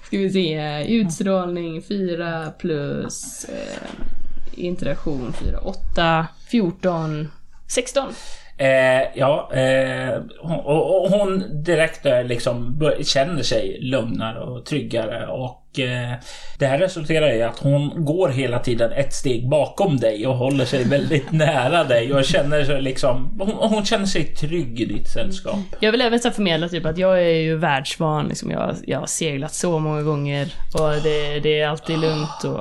Ska 0.04 0.18
vi 0.18 0.30
se, 0.30 0.84
utstrålning 0.88 1.82
4 1.82 2.52
plus 2.60 3.46
eh, 3.46 4.64
interaktion 4.64 5.34
4, 5.34 5.60
8, 5.60 6.28
14, 6.52 7.32
16. 7.68 8.14
Eh, 8.58 9.04
ja, 9.16 9.52
eh, 9.54 10.22
hon, 10.42 10.60
och, 10.60 11.04
och 11.04 11.10
hon 11.10 11.64
direkt 11.64 12.06
eh, 12.06 12.24
liksom 12.24 12.82
känner 13.02 13.44
sig 13.44 13.78
lugnare 13.82 14.40
och 14.40 14.66
tryggare 14.66 15.28
och 15.28 15.67
Eh, 15.80 16.12
det 16.60 16.66
här 16.66 16.78
resulterar 16.78 17.34
i 17.34 17.44
att 17.44 17.60
hon 17.60 18.06
går 18.06 18.30
hela 18.30 18.60
tiden 18.60 18.92
ett 18.92 19.14
steg 19.14 19.50
bakom 19.50 19.98
dig 19.98 20.28
och 20.28 20.36
håller 20.36 20.66
sig 20.66 20.84
väldigt 20.84 21.32
nära 21.32 21.84
dig 21.84 22.14
och 22.14 22.26
känner 22.26 22.64
sig 22.64 22.82
liksom, 22.82 23.38
hon, 23.40 23.70
hon 23.70 23.86
känner 23.86 24.06
sig 24.06 24.24
trygg 24.24 24.82
i 24.82 24.86
ditt 24.86 25.08
sällskap. 25.08 25.54
Mm. 25.54 25.66
Jag 25.80 25.92
vill 25.92 26.02
även 26.02 26.20
så 26.20 26.32
förmedla 26.32 26.70
typ 26.70 26.86
att 26.86 26.98
jag 26.98 27.20
är 27.20 27.40
ju 27.40 27.56
världsvan, 27.56 28.28
liksom. 28.28 28.52
jag, 28.52 28.76
jag 28.88 29.00
har 29.00 29.08
seglat 29.08 29.54
så 29.54 29.80
många 29.80 30.02
gånger 30.02 30.54
och 30.74 31.04
det, 31.04 31.40
det 31.40 31.60
är 31.60 31.68
alltid 31.68 32.00
lugnt 32.00 32.44
och, 32.44 32.60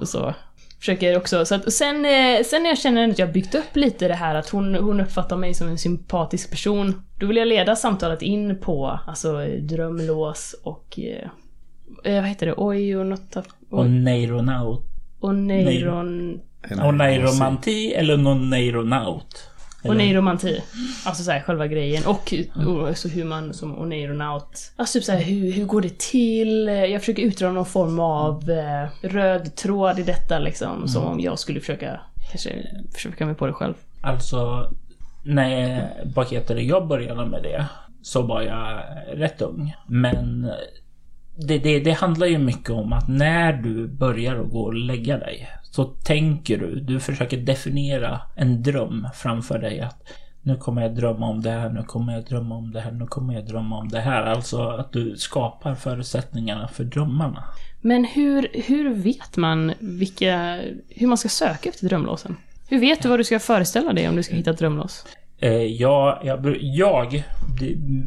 och 0.00 0.08
så. 0.08 0.34
Försöker 0.82 1.16
också, 1.16 1.44
så 1.44 1.54
att, 1.54 1.72
sen, 1.72 2.04
eh, 2.04 2.42
sen 2.44 2.62
när 2.62 2.70
jag 2.70 2.78
känner 2.78 3.08
att 3.08 3.18
jag 3.18 3.26
har 3.26 3.32
byggt 3.32 3.54
upp 3.54 3.76
lite 3.76 4.08
det 4.08 4.14
här 4.14 4.34
att 4.34 4.48
hon, 4.48 4.74
hon 4.74 5.00
uppfattar 5.00 5.36
mig 5.36 5.54
som 5.54 5.68
en 5.68 5.78
sympatisk 5.78 6.50
person, 6.50 7.02
då 7.20 7.26
vill 7.26 7.36
jag 7.36 7.48
leda 7.48 7.76
samtalet 7.76 8.22
in 8.22 8.60
på 8.60 9.00
alltså 9.06 9.46
drömlås 9.46 10.54
och 10.62 10.98
eh, 10.98 11.28
eh, 12.04 12.20
vad 12.20 12.28
heter 12.28 12.46
det? 12.46 12.54
Oj 12.56 12.96
och 12.96 13.06
något... 13.06 13.36
Och 13.70 13.90
neironaut. 13.90 14.84
Och 15.20 15.34
neiron... 15.34 16.40
Och 16.84 16.94
neiromanti 16.94 17.92
eller 17.92 18.16
någon 18.16 18.50
neironaut. 18.50 19.48
Och 19.84 19.96
neiromanti. 19.96 20.62
Alltså 21.04 21.22
såhär 21.22 21.40
själva 21.40 21.66
grejen. 21.66 22.02
Och, 22.06 22.34
och 22.66 22.98
så 22.98 23.08
hur 23.08 23.24
man 23.24 23.54
som 23.54 23.78
oneironaut... 23.78 24.72
Alltså 24.76 24.98
typ 24.98 25.04
såhär 25.04 25.22
hur, 25.22 25.52
hur 25.52 25.64
går 25.64 25.80
det 25.80 25.98
till? 25.98 26.66
Jag 26.66 27.00
försöker 27.00 27.22
utdra 27.22 27.52
någon 27.52 27.66
form 27.66 28.00
av 28.00 28.50
eh, 28.50 29.08
röd 29.08 29.56
tråd 29.56 29.98
i 29.98 30.02
detta 30.02 30.38
liksom. 30.38 30.88
Som 30.88 31.04
om 31.04 31.20
jag 31.20 31.38
skulle 31.38 31.60
försöka 31.60 32.00
kanske 32.30 32.66
försöka 32.94 33.26
mig 33.26 33.34
på 33.34 33.46
det 33.46 33.52
själv. 33.52 33.74
Alltså, 34.00 34.70
när 35.22 35.88
vad 36.14 36.30
heter 36.30 36.54
det, 36.54 36.62
jag 36.62 36.86
började 36.86 37.26
med 37.26 37.42
det 37.42 37.66
så 38.02 38.22
var 38.22 38.42
jag 38.42 38.82
rätt 39.12 39.42
ung. 39.42 39.76
Men 39.86 40.50
det, 41.36 41.58
det, 41.58 41.80
det 41.80 41.92
handlar 41.92 42.26
ju 42.26 42.38
mycket 42.38 42.70
om 42.70 42.92
att 42.92 43.08
när 43.08 43.52
du 43.52 43.88
börjar 43.88 44.36
att 44.36 44.50
gå 44.50 44.62
och 44.62 44.74
lägga 44.74 45.18
dig 45.18 45.48
så 45.62 45.84
tänker 45.84 46.58
du, 46.58 46.80
du 46.80 47.00
försöker 47.00 47.36
definiera 47.36 48.20
en 48.36 48.62
dröm 48.62 49.08
framför 49.14 49.58
dig 49.58 49.80
att 49.80 50.02
nu 50.42 50.56
kommer 50.56 50.82
jag 50.82 50.96
drömma 50.96 51.28
om 51.28 51.42
det 51.42 51.50
här, 51.50 51.68
nu 51.68 51.82
kommer 51.82 52.12
jag 52.12 52.24
drömma 52.24 52.54
om 52.54 52.72
det 52.72 52.80
här, 52.80 52.92
nu 52.92 53.06
kommer 53.06 53.34
jag 53.34 53.46
drömma 53.46 53.78
om 53.78 53.88
det 53.88 54.00
här. 54.00 54.22
Alltså 54.22 54.62
att 54.62 54.92
du 54.92 55.16
skapar 55.16 55.74
förutsättningarna 55.74 56.68
för 56.68 56.84
drömmarna. 56.84 57.44
Men 57.80 58.04
hur, 58.04 58.48
hur 58.52 58.94
vet 58.94 59.36
man 59.36 59.72
vilka... 59.78 60.60
Hur 60.88 61.06
man 61.06 61.18
ska 61.18 61.28
söka 61.28 61.68
efter 61.68 61.88
drömlåsen? 61.88 62.36
Hur 62.68 62.78
vet 62.80 63.02
du 63.02 63.08
vad 63.08 63.18
du 63.18 63.24
ska 63.24 63.38
föreställa 63.38 63.92
dig 63.92 64.08
om 64.08 64.16
du 64.16 64.22
ska 64.22 64.34
hitta 64.34 64.50
ett 64.50 64.58
drömlås? 64.58 65.06
Eh, 65.42 65.62
jag, 65.62 66.18
jag, 66.22 66.56
jag, 66.60 67.22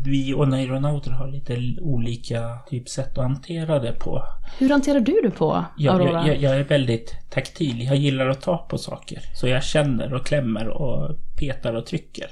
vi 0.06 0.34
och 0.34 0.48
neuronauter 0.48 1.12
har 1.12 1.27
lite 1.27 1.58
olika 1.82 2.58
typ 2.70 2.89
sätt 2.89 3.18
att 3.18 3.24
hantera 3.24 3.80
det 3.80 3.92
på. 3.92 4.24
Hur 4.58 4.70
hanterar 4.70 5.00
du 5.00 5.22
det 5.24 5.32
på, 5.32 5.65
Jag, 5.77 5.96
Aurora? 5.96 6.12
jag, 6.12 6.27
jag, 6.27 6.38
jag 6.38 6.60
är 6.60 6.63
väldigt 6.63 7.15
taktil. 7.30 7.84
Jag 7.84 7.96
gillar 7.96 8.27
att 8.27 8.42
ta 8.42 8.58
på 8.58 8.77
saker. 8.77 9.20
Så 9.36 9.48
jag 9.48 9.63
känner 9.63 10.13
och 10.13 10.25
klämmer 10.25 10.68
och 10.68 11.15
petar 11.39 11.74
och 11.74 11.86
trycker. 11.86 12.27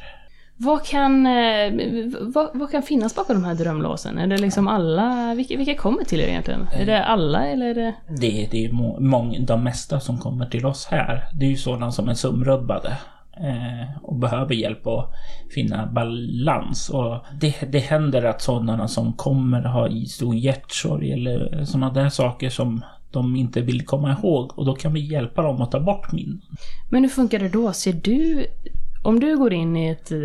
Vad 0.57 0.86
kan, 0.86 1.25
eh, 1.25 1.74
vad, 2.22 2.50
vad 2.53 2.72
kan 2.72 2.83
finnas 2.83 3.15
bakom 3.15 3.36
de 3.36 3.43
här 3.43 3.55
drömlåsen? 3.55 4.17
Är 4.17 4.27
det 4.27 4.38
liksom 4.38 4.67
alla, 4.67 5.33
vilka, 5.36 5.57
vilka 5.57 5.75
kommer 5.75 6.03
till 6.03 6.19
er 6.19 6.27
egentligen? 6.27 6.67
Är 6.74 6.86
det 6.86 7.05
alla 7.05 7.48
eller 7.48 7.65
är 7.65 7.75
det... 7.75 7.93
Det, 8.19 8.48
det 8.51 8.65
är 8.65 8.72
må, 8.72 9.00
mång, 9.00 9.45
de 9.45 9.63
mesta 9.63 10.00
som 10.00 10.17
kommer 10.17 10.45
till 10.45 10.65
oss 10.65 10.86
här. 10.86 11.24
Det 11.39 11.45
är 11.45 11.50
ju 11.50 11.57
sådana 11.57 11.91
som 11.91 12.10
är 12.10 12.13
sömnrubbade. 12.13 12.98
Eh, 13.37 13.97
och 14.01 14.15
behöver 14.15 14.55
hjälp 14.55 14.87
att 14.87 15.09
finna 15.53 15.87
balans. 15.87 16.89
Och 16.89 17.25
det, 17.39 17.55
det 17.71 17.79
händer 17.79 18.23
att 18.23 18.41
sådana 18.41 18.87
som 18.87 19.13
kommer 19.13 19.61
har 19.61 20.05
stor 20.05 20.35
hjärtsorg 20.35 21.11
eller 21.11 21.65
sådana 21.65 21.93
där 21.93 22.09
saker 22.09 22.49
som 22.49 22.83
de 23.11 23.35
inte 23.35 23.61
vill 23.61 23.85
komma 23.85 24.11
ihåg. 24.11 24.59
Och 24.59 24.65
då 24.65 24.75
kan 24.75 24.93
vi 24.93 24.99
hjälpa 24.99 25.41
dem 25.41 25.61
att 25.61 25.71
ta 25.71 25.79
bort 25.79 26.11
minnen. 26.11 26.41
Men 26.89 27.03
hur 27.03 27.09
funkar 27.09 27.39
det 27.39 27.49
då? 27.49 27.73
Ser 27.73 27.93
du... 27.93 28.45
Om 29.03 29.19
du 29.19 29.37
går 29.37 29.53
in 29.53 29.77
i 29.77 29.89
ett... 29.89 30.11
Eh, 30.11 30.17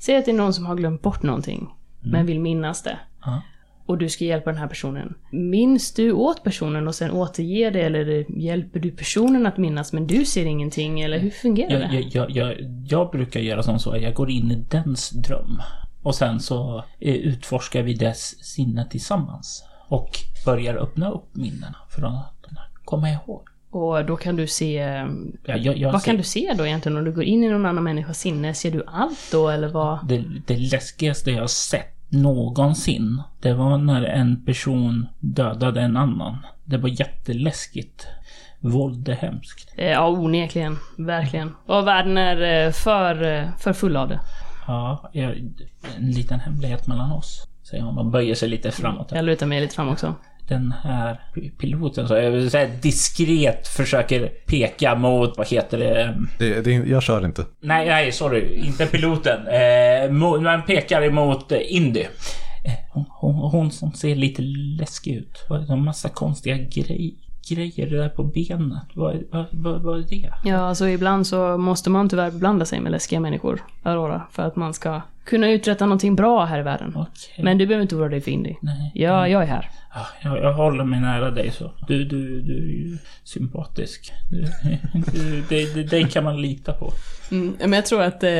säg 0.00 0.16
att 0.16 0.24
det 0.24 0.30
är 0.30 0.36
någon 0.36 0.54
som 0.54 0.66
har 0.66 0.74
glömt 0.74 1.02
bort 1.02 1.22
någonting, 1.22 1.68
men 2.00 2.26
vill 2.26 2.40
minnas 2.40 2.82
det. 2.82 2.98
Ja. 3.24 3.42
Och 3.86 3.98
du 3.98 4.08
ska 4.08 4.24
hjälpa 4.24 4.50
den 4.50 4.60
här 4.60 4.66
personen. 4.68 5.14
Minns 5.30 5.94
du 5.94 6.12
åt 6.12 6.42
personen 6.44 6.88
och 6.88 6.94
sen 6.94 7.10
återger 7.10 7.70
det 7.70 7.80
eller 7.80 8.38
hjälper 8.40 8.80
du 8.80 8.90
personen 8.90 9.46
att 9.46 9.56
minnas 9.58 9.92
men 9.92 10.06
du 10.06 10.24
ser 10.24 10.46
ingenting? 10.46 11.00
Eller 11.00 11.18
hur 11.18 11.30
fungerar 11.30 11.70
Jag, 11.80 11.90
det? 11.90 12.00
jag, 12.00 12.30
jag, 12.30 12.54
jag, 12.88 13.10
brukar 13.10 13.40
göra 13.40 13.62
som 13.62 13.78
så 13.78 13.90
att 13.90 14.02
jag 14.02 14.14
går 14.14 14.30
in 14.30 14.50
i 14.50 14.54
dens 14.70 15.10
dröm. 15.10 15.62
Och 16.02 16.14
sen 16.14 16.40
så 16.40 16.84
eh, 17.00 17.14
utforskar 17.14 17.82
vi 17.82 17.94
dess 17.94 18.44
sinne 18.44 18.86
tillsammans. 18.90 19.64
Och 19.88 20.10
börjar 20.46 20.74
öppna 20.74 21.10
upp 21.10 21.36
minnena 21.36 21.76
för 21.90 22.02
att 22.02 22.46
komma 22.84 23.10
ihåg. 23.10 23.48
Och 23.70 24.04
då 24.06 24.16
kan 24.16 24.36
du 24.36 24.46
se... 24.46 24.74
Ja, 25.44 25.56
jag, 25.56 25.76
jag 25.78 25.92
Vad 25.92 26.02
ser- 26.02 26.06
kan 26.10 26.16
du 26.16 26.22
se 26.22 26.54
då 26.58 26.66
egentligen 26.66 26.98
om 26.98 27.04
du 27.04 27.12
går 27.12 27.24
in 27.24 27.44
i 27.44 27.48
någon 27.48 27.66
annan 27.66 27.84
människas 27.84 28.18
sinne? 28.20 28.54
Ser 28.54 28.70
du 28.70 28.84
allt 28.86 29.28
då 29.32 29.48
eller 29.48 29.68
vad? 29.68 30.08
Det, 30.08 30.24
det 30.46 30.56
läskigaste 30.58 31.30
jag 31.30 31.50
sett 31.50 31.91
någonsin, 32.12 33.22
det 33.40 33.54
var 33.54 33.78
när 33.78 34.02
en 34.04 34.44
person 34.44 35.06
dödade 35.20 35.80
en 35.80 35.96
annan. 35.96 36.38
Det 36.64 36.76
var 36.76 36.88
jätteläskigt. 36.88 38.06
Våld 38.60 39.08
är 39.08 39.14
hemskt. 39.14 39.74
Eh, 39.76 39.90
Ja, 39.90 40.08
onekligen. 40.08 40.78
Verkligen. 40.98 41.54
Och 41.66 41.86
världen 41.86 42.18
är 42.18 42.66
eh, 42.66 42.72
för, 42.72 43.22
eh, 43.22 43.48
för 43.58 43.72
full 43.72 43.96
av 43.96 44.08
det. 44.08 44.20
Ja, 44.66 45.10
en 45.12 45.54
liten 45.98 46.40
hemlighet 46.40 46.86
mellan 46.86 47.12
oss. 47.12 47.46
Säger 47.70 47.82
hon 47.82 47.98
och 47.98 48.06
böjer 48.06 48.34
sig 48.34 48.48
lite 48.48 48.70
framåt. 48.70 49.12
Jag 49.12 49.24
lutar 49.24 49.46
mig 49.46 49.60
lite 49.60 49.74
fram 49.74 49.88
också. 49.88 50.14
Den 50.48 50.74
här 50.82 51.20
piloten 51.58 52.08
så 52.08 52.14
jag 52.14 52.30
vill 52.30 52.50
säga 52.50 52.70
diskret 52.82 53.68
försöker 53.68 54.28
peka 54.46 54.94
mot, 54.94 55.36
vad 55.36 55.48
heter 55.48 55.78
det? 55.78 56.16
Det, 56.38 56.60
det, 56.60 56.70
jag 56.72 57.02
kör 57.02 57.24
inte. 57.24 57.44
Nej, 57.60 57.88
nej, 57.88 58.12
sorry. 58.12 58.54
Inte 58.54 58.86
piloten. 58.86 59.46
Eh, 59.46 60.10
man 60.10 60.62
pekar 60.62 61.02
emot 61.02 61.52
eh, 61.52 61.76
Indy. 61.76 62.00
Eh, 62.64 62.72
hon, 62.92 63.04
hon, 63.08 63.34
hon 63.34 63.70
som 63.70 63.92
ser 63.92 64.14
lite 64.14 64.42
läskig 64.78 65.14
ut. 65.14 65.46
Vad 65.48 65.62
är 65.62 65.66
det? 65.66 65.72
En 65.72 65.84
massa 65.84 66.08
konstiga 66.08 66.56
grej, 66.56 67.14
grejer 67.48 67.90
där 67.90 68.08
på 68.08 68.24
benet. 68.24 68.88
Vad, 68.94 69.22
vad, 69.30 69.46
vad, 69.50 69.82
vad 69.82 69.98
är 69.98 70.02
det? 70.02 70.32
Ja, 70.44 70.56
alltså 70.56 70.88
ibland 70.88 71.26
så 71.26 71.58
måste 71.58 71.90
man 71.90 72.08
tyvärr 72.08 72.30
blanda 72.30 72.64
sig 72.64 72.80
med 72.80 72.92
läskiga 72.92 73.20
människor, 73.20 73.62
Aurora, 73.82 74.22
för 74.30 74.42
att 74.42 74.56
man 74.56 74.74
ska 74.74 75.00
kunna 75.24 75.50
uträtta 75.50 75.86
någonting 75.86 76.16
bra 76.16 76.44
här 76.44 76.58
i 76.58 76.62
världen. 76.62 76.92
Okej. 76.96 77.44
Men 77.44 77.58
du 77.58 77.66
behöver 77.66 77.82
inte 77.82 77.96
oroa 77.96 78.08
dig 78.08 78.20
för 78.20 78.30
Indy. 78.30 78.54
Nej. 78.60 78.92
Ja, 78.94 79.28
jag 79.28 79.42
är 79.42 79.46
här. 79.46 79.70
Ja, 79.94 80.06
jag, 80.22 80.38
jag 80.38 80.52
håller 80.52 80.84
mig 80.84 81.00
nära 81.00 81.30
dig 81.30 81.50
så. 81.50 81.72
Du, 81.88 82.04
du, 82.04 82.40
du 82.40 82.56
är 82.56 82.88
ju 82.90 82.98
sympatisk. 83.24 84.12
Du, 84.30 85.42
du, 85.48 85.84
det 85.84 86.12
kan 86.12 86.24
man 86.24 86.42
lita 86.42 86.72
på. 86.72 86.92
Mm, 87.30 87.56
men 87.58 87.72
jag 87.72 87.86
tror 87.86 88.02
att, 88.02 88.22
eh, 88.22 88.30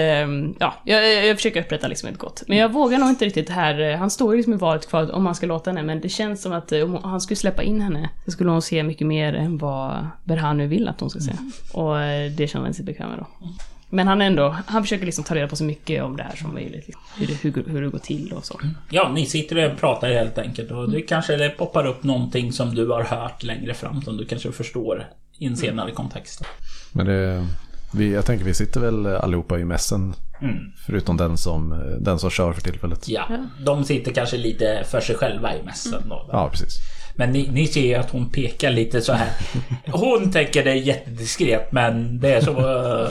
ja, 0.59 0.75
jag, 0.85 1.27
jag 1.27 1.37
försöker 1.37 1.61
upprätta 1.61 1.89
liksom 1.89 2.09
ett 2.09 2.19
gott. 2.19 2.43
Men 2.49 2.59
jag 2.59 2.73
vågar 2.73 2.99
nog 2.99 3.09
inte 3.09 3.25
riktigt 3.25 3.51
här, 3.51 3.81
eh, 3.81 3.99
han 3.99 4.11
står 4.11 4.33
ju 4.33 4.37
liksom 4.37 4.53
i 4.53 4.57
valet 4.57 4.89
kvar 4.89 5.15
om 5.15 5.23
man 5.23 5.35
ska 5.35 5.47
låta 5.47 5.71
henne, 5.71 5.83
men 5.83 6.01
det 6.01 6.09
känns 6.09 6.43
som 6.43 6.53
att 6.53 6.73
eh, 6.73 6.83
om 6.83 6.99
han 7.05 7.21
skulle 7.21 7.37
släppa 7.37 7.63
in 7.63 7.81
henne, 7.81 8.11
så 8.25 8.31
skulle 8.31 8.51
hon 8.51 8.63
se 8.63 8.83
mycket 8.83 9.07
mer 9.07 9.35
än 9.35 9.59
vad 9.59 10.07
Berhanu 10.25 10.67
vill 10.67 10.89
att 10.89 11.01
hon 11.01 11.11
ska 11.11 11.21
se. 11.21 11.33
Och 11.73 12.01
eh, 12.01 12.31
det 12.31 12.47
känner 12.47 12.65
han 12.65 12.75
sig 12.75 12.85
bekväm 12.85 13.11
med 13.11 13.19
då. 13.19 13.27
Men 13.95 14.09
han 14.09 14.23
ändå, 14.23 14.57
han 14.67 14.83
försöker 14.83 15.07
liksom 15.07 15.25
ta 15.25 15.35
reda 15.35 15.49
på 15.49 15.57
så 15.57 15.65
mycket 15.65 16.03
om 16.03 16.17
det 16.17 16.23
här 16.23 16.37
som 16.37 16.55
möjligt. 16.55 16.87
Liksom. 16.87 17.03
Hur, 17.17 17.27
det, 17.27 17.35
hur, 17.43 17.65
hur 17.73 17.83
det 17.83 17.89
går 17.89 17.99
till 17.99 18.33
och 18.33 18.45
så. 18.45 18.61
Ja, 18.91 19.11
ni 19.15 19.27
sitter 19.27 19.73
och 19.73 19.79
pratar 19.79 20.13
helt 20.13 20.39
enkelt 20.39 20.71
och 20.71 20.91
det 20.91 21.03
kanske 21.03 21.37
det 21.37 21.49
poppar 21.49 21.87
upp 21.87 22.03
någonting 22.03 22.53
som 22.53 22.75
du 22.75 22.89
har 22.89 23.03
hört 23.03 23.43
längre 23.43 23.75
fram 23.75 24.03
som 24.03 24.17
du 24.17 24.25
kanske 24.25 24.53
förstår 24.53 25.07
i 25.39 25.47
en 25.47 25.57
senare 25.57 25.91
kontext. 25.91 26.45
Men 26.93 27.07
det, 27.07 27.47
vi, 27.95 28.13
jag 28.13 28.27
tänker 28.27 28.45
vi 28.45 28.55
sitter 28.55 28.81
väl 28.81 29.07
allihopa 29.07 29.59
i 29.59 29.65
mässen. 29.65 30.15
Mm. 30.41 30.57
Förutom 30.87 31.17
den 31.17 31.39
som, 31.39 31.83
den 32.01 32.19
som 32.19 32.31
kör 32.31 32.53
för 32.53 32.63
tillfället. 32.63 33.09
Ja, 33.09 33.29
de 33.65 33.85
sitter 33.85 34.13
kanske 34.13 34.37
lite 34.37 34.85
för 34.87 35.01
sig 35.01 35.17
själva 35.17 35.57
i 35.57 35.63
mässen 35.63 36.09
då. 36.09 36.29
Ja, 36.33 36.49
precis. 36.51 36.79
Men 37.15 37.33
ni, 37.33 37.49
ni 37.53 37.67
ser 37.67 37.99
att 37.99 38.11
hon 38.11 38.31
pekar 38.31 38.71
lite 38.71 39.01
så 39.01 39.13
här. 39.13 39.31
Hon 39.87 40.33
tänker 40.33 40.65
det 40.65 40.71
är 40.71 40.75
jättediskret 40.75 41.73
men 41.73 42.21
det 42.21 42.35
är 42.35 42.41
så 42.41 42.51
uh, 42.51 43.09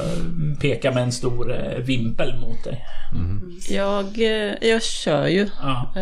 peka 0.62 0.92
med 0.92 1.04
en 1.04 1.12
stor 1.12 1.52
uh, 1.52 1.78
vimpel 1.78 2.36
mot 2.40 2.64
dig. 2.64 2.86
Jag, 3.70 4.22
eh, 4.22 4.54
jag 4.62 4.84
kör 4.84 5.28
ju. 5.28 5.48
Ja. 5.62 5.94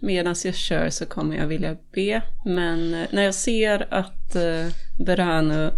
Medan 0.00 0.34
jag 0.44 0.54
kör 0.54 0.90
så 0.90 1.06
kommer 1.06 1.36
jag 1.36 1.46
vilja 1.46 1.76
be. 1.94 2.22
Men 2.44 2.94
eh, 2.94 3.06
när 3.10 3.22
jag 3.22 3.34
ser 3.34 3.86
att 3.90 4.36
eh, 4.36 4.66
Berhanu 5.06 5.70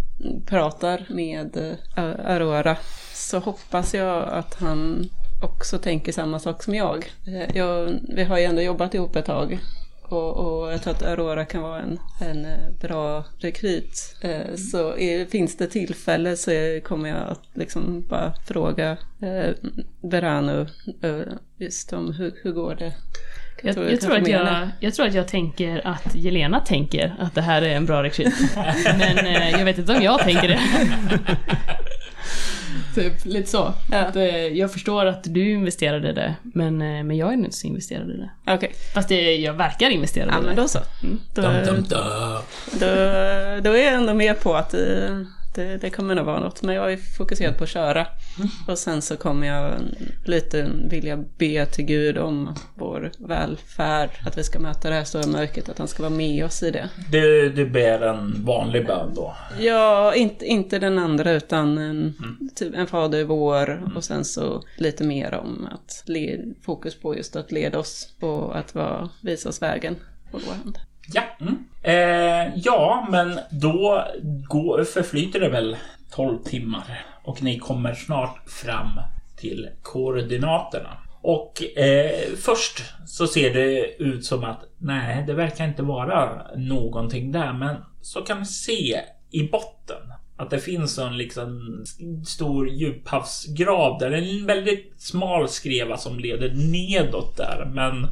pratar 0.45 1.05
med 1.09 1.57
eh, 1.57 2.03
Aurora 2.25 2.77
så 3.13 3.39
hoppas 3.39 3.93
jag 3.93 4.29
att 4.29 4.55
han 4.59 5.09
också 5.41 5.77
tänker 5.77 6.11
samma 6.11 6.39
sak 6.39 6.63
som 6.63 6.75
jag. 6.75 7.05
Eh, 7.27 7.57
jag 7.57 7.99
vi 8.15 8.23
har 8.23 8.37
ju 8.37 8.43
ändå 8.43 8.61
jobbat 8.61 8.93
ihop 8.93 9.15
ett 9.15 9.25
tag. 9.25 9.59
Och, 10.13 10.61
och 10.61 10.73
jag 10.73 10.81
tror 10.83 10.93
att 10.93 11.03
Aurora 11.03 11.45
kan 11.45 11.61
vara 11.61 11.81
en, 11.81 11.99
en 12.19 12.45
eh, 12.45 12.69
bra 12.81 13.23
rekryt. 13.39 14.15
Eh, 14.21 14.55
Så 14.55 14.97
är, 14.97 15.25
finns 15.25 15.57
det 15.57 15.67
tillfälle 15.67 16.37
så 16.37 16.79
kommer 16.83 17.09
jag 17.09 17.17
att 17.29 17.41
liksom 17.53 18.03
bara 18.09 18.33
fråga 18.47 18.97
eh, 19.21 19.49
Berhanu 20.01 20.67
eh, 21.01 21.33
just 21.57 21.93
om 21.93 22.13
hur, 22.13 22.33
hur 22.43 22.51
går 22.51 22.75
det? 22.75 22.93
Jag, 23.63 23.77
jag, 23.77 23.91
jag 23.91 24.01
tror 24.01 24.15
att 24.17 24.27
jag, 24.27 24.67
jag 24.79 24.93
tror 24.93 25.07
att 25.07 25.13
jag 25.13 25.27
tänker 25.27 25.87
att 25.87 26.15
Jelena 26.15 26.59
tänker 26.59 27.15
att 27.19 27.35
det 27.35 27.41
här 27.41 27.61
är 27.61 27.75
en 27.75 27.85
bra 27.85 28.03
rekryt. 28.03 28.33
Men 28.97 29.17
eh, 29.17 29.49
jag 29.51 29.65
vet 29.65 29.77
inte 29.77 29.93
om 29.95 30.01
jag 30.01 30.19
tänker 30.19 30.47
det. 30.47 30.59
typ 32.95 33.25
lite 33.25 33.49
så. 33.49 33.73
Ja. 33.91 33.97
Att, 33.97 34.15
eh, 34.15 34.25
jag 34.47 34.71
förstår 34.71 35.05
att 35.05 35.23
du 35.23 35.51
investerade 35.51 36.09
i 36.09 36.13
det, 36.13 36.35
men, 36.41 36.81
eh, 36.81 37.03
men 37.03 37.17
jag 37.17 37.29
är 37.29 37.33
inte 37.33 37.51
så 37.57 37.67
investerad 37.67 38.09
i 38.09 38.13
det. 38.17 38.53
Okej, 38.53 38.71
Fast 38.93 39.09
det, 39.09 39.35
jag 39.35 39.53
verkar 39.53 39.89
investerad 39.89 40.29
ja 40.31 40.39
i 40.39 40.45
men 40.45 40.55
det. 40.55 40.61
då 40.61 40.67
så. 40.67 40.79
Mm, 41.03 41.19
då, 41.35 41.41
Dum, 41.41 41.53
dum, 41.65 41.75
dum. 41.75 42.41
Då, 42.71 42.85
då 43.61 43.71
är 43.77 43.83
jag 43.85 43.93
ändå 43.93 44.13
med 44.13 44.39
på 44.39 44.55
att 44.55 44.69
det, 44.69 45.25
det, 45.55 45.77
det 45.77 45.89
kommer 45.89 46.15
nog 46.15 46.25
vara 46.25 46.39
något. 46.39 46.61
Men 46.61 46.75
jag 46.75 46.93
är 46.93 46.97
fokuserad 46.97 47.57
på 47.57 47.63
att 47.63 47.69
köra. 47.69 48.07
Och 48.67 48.77
sen 48.77 49.01
så 49.01 49.17
kommer 49.17 49.47
jag 49.47 49.73
lite 50.25 50.71
vilja 50.89 51.17
be 51.37 51.65
till 51.65 51.85
Gud 51.85 52.17
om 52.17 52.55
vår 52.75 53.11
välfärd. 53.17 54.09
Att 54.25 54.37
vi 54.37 54.43
ska 54.43 54.59
möta 54.59 54.89
det 54.89 54.95
här 54.95 55.03
stora 55.03 55.27
mörkret, 55.27 55.69
att 55.69 55.77
han 55.77 55.87
ska 55.87 56.03
vara 56.03 56.13
med 56.13 56.45
oss 56.45 56.63
i 56.63 56.71
det. 56.71 56.89
Du, 57.11 57.49
du 57.49 57.69
ber 57.69 58.01
en 58.01 58.45
vanlig 58.45 58.87
bön 58.87 59.11
då. 59.15 59.35
Ja, 59.59 60.15
inte, 60.15 60.45
inte 60.45 60.79
den 60.79 60.99
andra 60.99 61.31
utan 61.31 61.77
en, 61.77 62.13
typ 62.55 62.75
en 62.75 62.87
fader 62.87 63.23
vår 63.23 63.91
och 63.95 64.03
sen 64.03 64.25
så 64.25 64.63
lite 64.77 65.03
mer 65.03 65.33
om 65.33 65.67
att 65.71 66.03
le, 66.05 66.39
fokus 66.61 66.95
på 66.95 67.15
just 67.15 67.35
att 67.35 67.51
leda 67.51 67.79
oss 67.79 68.13
och 68.19 68.57
att 68.57 68.75
vara, 68.75 69.09
visa 69.21 69.49
oss 69.49 69.61
vägen 69.61 69.95
på 70.31 70.39
vår 70.47 70.53
hand. 70.53 70.79
Ja, 71.13 71.23
mm. 71.39 71.63
eh, 71.81 72.53
ja 72.55 73.07
men 73.11 73.39
då 73.51 74.07
går, 74.49 74.83
förflyter 74.83 75.39
det 75.39 75.49
väl 75.49 75.77
12 76.11 76.43
timmar 76.43 77.05
och 77.23 77.43
ni 77.43 77.59
kommer 77.59 77.93
snart 77.93 78.49
fram 78.49 78.99
till 79.37 79.69
koordinaterna. 79.81 80.97
Och 81.21 81.77
eh, 81.77 82.35
först 82.37 82.83
så 83.05 83.27
ser 83.27 83.53
det 83.53 83.95
ut 84.03 84.25
som 84.25 84.43
att 84.43 84.63
nej, 84.77 85.23
det 85.27 85.33
verkar 85.33 85.65
inte 85.65 85.83
vara 85.83 86.41
någonting 86.55 87.31
där, 87.31 87.53
men 87.53 87.75
så 88.01 88.21
kan 88.21 88.39
ni 88.39 88.45
se 88.45 89.01
i 89.31 89.47
botten 89.47 90.13
att 90.37 90.49
det 90.49 90.59
finns 90.59 90.97
en 90.97 91.17
liksom 91.17 91.83
stor 92.25 92.69
djuphavsgrav 92.69 93.99
där. 93.99 94.11
En 94.11 94.45
väldigt 94.45 94.93
smal 94.97 95.49
skreva 95.49 95.97
som 95.97 96.19
leder 96.19 96.53
nedåt 96.53 97.37
där, 97.37 97.71
men 97.73 98.07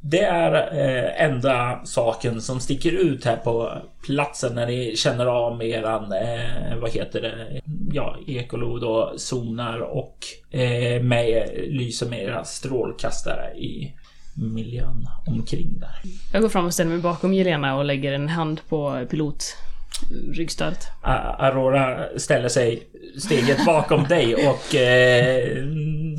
det 0.00 0.20
är 0.22 0.54
eh, 0.54 1.24
enda 1.24 1.80
saken 1.84 2.40
som 2.40 2.60
sticker 2.60 2.92
ut 2.92 3.24
här 3.24 3.36
på 3.36 3.72
platsen 4.06 4.54
när 4.54 4.66
ni 4.66 4.96
känner 4.96 5.26
av 5.26 5.58
med 5.58 5.68
eran, 5.68 6.12
eh, 6.12 6.76
vad 6.80 6.90
heter 6.90 7.22
det, 7.22 7.60
ja, 7.92 8.16
ekolod 8.26 8.84
och 8.84 9.20
zonar 9.20 9.80
och 9.80 10.18
eh, 10.50 11.02
med, 11.02 11.50
lyser 11.68 12.08
med 12.08 12.22
era 12.22 12.44
strålkastare 12.44 13.54
i 13.54 13.94
miljön 14.34 15.06
omkring 15.26 15.80
där. 15.80 16.00
Jag 16.32 16.42
går 16.42 16.48
fram 16.48 16.66
och 16.66 16.74
ställer 16.74 16.90
mig 16.90 17.00
bakom 17.00 17.34
Jelena 17.34 17.76
och 17.76 17.84
lägger 17.84 18.12
en 18.12 18.28
hand 18.28 18.60
på 18.68 19.06
pilot 19.10 19.56
A- 21.02 21.36
Aurora 21.38 22.04
ställer 22.18 22.48
sig 22.48 22.82
steget 23.20 23.64
bakom 23.66 24.04
dig 24.04 24.34
och 24.34 24.74
eh, 24.74 25.64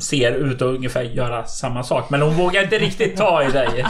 ser 0.00 0.32
ut 0.32 0.54
att 0.56 0.62
ungefär 0.62 1.02
göra 1.02 1.46
samma 1.46 1.82
sak. 1.82 2.10
Men 2.10 2.22
hon 2.22 2.34
vågar 2.34 2.62
inte 2.62 2.78
riktigt 2.78 3.16
ta 3.16 3.42
i 3.44 3.50
dig. 3.50 3.86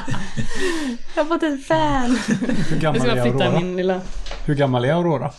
Jag 1.16 1.24
har 1.24 1.28
fått 1.28 1.42
ett 1.42 1.66
fan! 1.66 2.18
Hur 2.28 2.46
Jag 2.70 2.80
gammal 2.80 3.00
ska 3.00 3.10
är 3.10 3.16
Aurora? 3.46 3.60
min 3.60 3.76
lilla... 3.76 4.00
Hur 4.46 4.54
gammal 4.54 4.84
är 4.84 4.92
Aurora? 4.92 5.30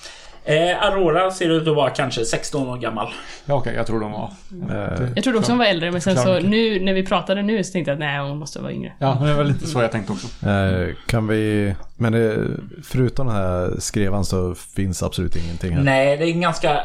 Eh, 0.45 0.83
Aurora 0.83 1.31
ser 1.31 1.49
ut 1.49 1.67
att 1.67 1.75
vara 1.75 1.89
kanske 1.89 2.25
16 2.25 2.67
år 2.69 2.77
gammal. 2.77 3.07
Ja, 3.45 3.53
okej, 3.53 3.73
jag 3.75 3.87
tror 3.87 3.99
de 3.99 4.11
var... 4.11 4.29
Eh, 4.71 5.07
Jag 5.15 5.23
trodde 5.23 5.39
också 5.39 5.51
hon 5.51 5.59
var 5.59 5.65
äldre, 5.65 5.91
men 5.91 6.01
sen 6.01 6.17
så 6.17 6.39
nu 6.39 6.79
när 6.79 6.93
vi 6.93 7.05
pratade 7.05 7.41
nu 7.41 7.63
så 7.63 7.71
tänkte 7.71 7.91
jag 7.91 7.95
att 7.95 7.99
nej, 7.99 8.19
hon 8.19 8.37
måste 8.37 8.59
vara 8.59 8.71
yngre. 8.71 8.93
Ja, 8.99 9.17
det 9.25 9.33
var 9.33 9.43
lite 9.43 9.67
så 9.67 9.81
jag 9.81 9.91
tänkte 9.91 10.11
också. 10.13 10.47
eh, 10.49 10.95
kan 11.07 11.27
vi, 11.27 11.75
men 11.97 12.11
det, 12.13 12.47
förutom 12.83 13.27
den 13.27 13.35
här 13.35 13.75
skrevan 13.79 14.25
så 14.25 14.55
finns 14.55 15.03
absolut 15.03 15.35
ingenting 15.35 15.75
här. 15.75 15.83
Nej, 15.83 16.17
det 16.17 16.23
är 16.25 16.31
en 16.31 16.41
ganska, 16.41 16.79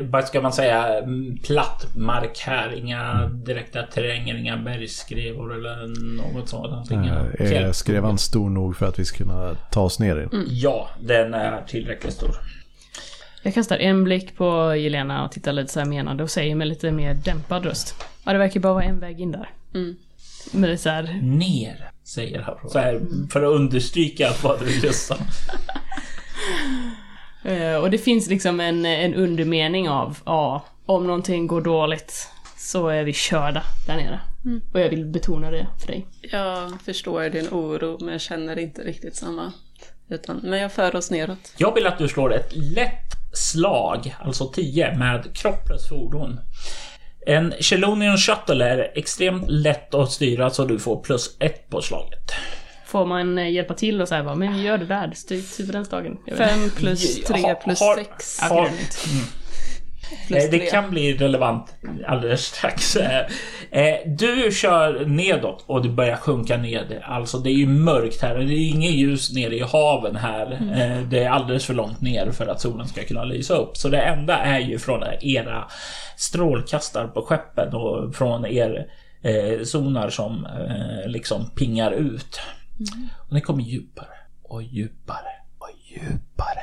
vad 0.00 0.24
ska 0.24 0.40
man 0.40 0.52
säga, 0.52 0.98
mm, 0.98 1.38
platt 1.38 1.86
mark 1.96 2.38
här. 2.46 2.74
Inga 2.74 3.26
direkta 3.26 3.82
terränger, 3.82 4.34
inga 4.38 4.56
bergsskrevor 4.56 5.54
eller 5.54 5.76
något 6.34 6.48
sådant. 6.48 6.90
Eh, 6.90 7.52
Är 7.52 7.72
skrevan 7.72 8.18
stor 8.18 8.50
nog 8.50 8.76
för 8.76 8.86
att 8.86 8.98
vi 8.98 9.04
ska 9.04 9.18
kunna 9.18 9.54
ta 9.70 9.80
oss 9.80 9.98
ner 9.98 10.16
i 10.16 10.20
den? 10.20 10.44
Ja, 10.48 10.88
den 11.00 11.34
är 11.34 11.62
tillräckligt 11.66 12.12
stor. 12.14 12.30
Jag 13.42 13.54
kastar 13.54 13.78
en 13.78 14.04
blick 14.04 14.36
på 14.36 14.76
Jelena 14.76 15.24
och 15.24 15.32
tittar 15.32 15.52
lite 15.52 15.72
så 15.72 15.80
här 15.80 15.86
menande 15.86 16.22
och 16.22 16.30
säger 16.30 16.54
med 16.54 16.68
lite 16.68 16.90
mer 16.90 17.14
dämpad 17.14 17.64
röst. 17.64 17.94
Ja, 18.24 18.32
det 18.32 18.38
verkar 18.38 18.60
bara 18.60 18.72
vara 18.72 18.84
en 18.84 19.00
väg 19.00 19.20
in 19.20 19.32
där. 19.32 19.50
Mm. 19.74 19.96
Men 20.52 20.62
det 20.62 20.72
är 20.72 20.76
så 20.76 20.88
här, 20.88 21.20
Ner, 21.22 21.90
säger 22.04 22.40
Aurora. 22.40 22.68
Så 22.68 22.78
här, 22.78 23.00
för 23.30 23.42
att 23.42 23.56
understryka 23.56 24.30
vad 24.42 24.60
du 24.60 24.86
just 24.86 25.06
sa. 25.06 25.16
eh, 27.50 27.76
och 27.76 27.90
det 27.90 27.98
finns 27.98 28.28
liksom 28.28 28.60
en, 28.60 28.86
en 28.86 29.14
undermening 29.14 29.88
av, 29.88 30.18
ja, 30.24 30.64
om 30.86 31.06
någonting 31.06 31.46
går 31.46 31.60
dåligt 31.60 32.28
så 32.56 32.88
är 32.88 33.04
vi 33.04 33.12
körda 33.12 33.62
där 33.86 33.96
nere. 33.96 34.20
Och 34.72 34.80
jag 34.80 34.88
vill 34.88 35.04
betona 35.04 35.50
det 35.50 35.66
för 35.80 35.86
dig. 35.86 36.06
Jag 36.20 36.80
förstår 36.80 37.28
din 37.28 37.48
oro 37.50 37.98
men 38.00 38.12
jag 38.12 38.20
känner 38.20 38.58
inte 38.58 38.82
riktigt 38.82 39.16
samma. 39.16 39.52
Utan, 40.08 40.40
men 40.42 40.58
jag 40.58 40.72
för 40.72 40.96
oss 40.96 41.10
neråt. 41.10 41.54
Jag 41.56 41.74
vill 41.74 41.86
att 41.86 41.98
du 41.98 42.08
slår 42.08 42.34
ett 42.34 42.52
lätt 42.56 43.21
slag, 43.32 44.14
alltså 44.20 44.48
10, 44.48 44.96
med 44.98 45.36
kropp 45.36 45.66
plus 45.66 45.88
fordon. 45.88 46.40
En 47.26 47.52
Chelonian 47.60 48.18
Shuttle 48.18 48.64
är 48.64 48.92
extremt 48.98 49.44
lätt 49.50 49.94
att 49.94 50.10
styra 50.12 50.50
så 50.50 50.64
du 50.64 50.78
får 50.78 51.02
plus 51.02 51.36
ett 51.40 51.68
på 51.70 51.82
slaget. 51.82 52.32
Får 52.86 53.06
man 53.06 53.38
eh, 53.38 53.50
hjälpa 53.50 53.74
till 53.74 54.00
och 54.02 54.08
säga 54.08 54.22
men 54.38 54.62
gör 54.62 54.78
det 54.78 54.86
där, 54.86 55.10
styr 55.14 55.72
den 55.72 55.84
vet 55.84 56.06
inte. 56.06 56.36
Fem 56.36 56.70
plus 56.76 57.24
tre 57.24 57.40
Ha- 57.42 57.54
plus 57.54 57.80
har- 57.80 57.96
sex. 57.96 58.40
Det 60.28 60.44
Eh, 60.44 60.50
Det 60.50 60.58
tre. 60.58 60.66
kan 60.70 60.90
bli 60.90 61.12
relevant 61.16 61.74
alldeles 62.06 62.40
strax. 62.44 62.96
Eh, 63.70 63.84
eh, 63.84 63.96
Du 64.06 64.50
kör 64.52 65.04
nedåt 65.06 65.64
och 65.66 65.82
du 65.82 65.90
börjar 65.90 66.16
sjunka 66.16 66.56
ned. 66.56 67.00
Alltså 67.04 67.38
det 67.38 67.50
är 67.50 67.54
ju 67.54 67.66
mörkt 67.66 68.22
här. 68.22 68.38
Det 68.38 68.54
är 68.54 68.68
inget 68.68 68.90
ljus 68.92 69.32
nere 69.34 69.54
i 69.56 69.60
haven 69.60 70.16
här. 70.16 70.52
Eh, 70.52 71.02
Det 71.08 71.24
är 71.24 71.30
alldeles 71.30 71.66
för 71.66 71.74
långt 71.74 72.00
ner 72.00 72.30
för 72.30 72.46
att 72.46 72.60
solen 72.60 72.86
ska 72.88 73.02
kunna 73.04 73.24
lysa 73.24 73.54
upp. 73.54 73.76
Så 73.76 73.88
det 73.88 74.00
enda 74.00 74.36
är 74.38 74.58
ju 74.60 74.78
från 74.78 75.02
era 75.20 75.64
strålkastare 76.16 77.08
på 77.08 77.22
skeppen 77.22 77.74
och 77.74 78.14
från 78.14 78.46
er 78.46 78.86
sonar 79.64 80.08
som 80.10 80.46
liksom 81.06 81.50
pingar 81.56 81.90
ut. 81.92 82.40
Och 83.28 83.32
ni 83.32 83.40
kommer 83.40 83.62
djupare 83.62 84.06
och 84.42 84.62
djupare 84.62 85.32
och 85.58 85.68
djupare. 85.90 86.60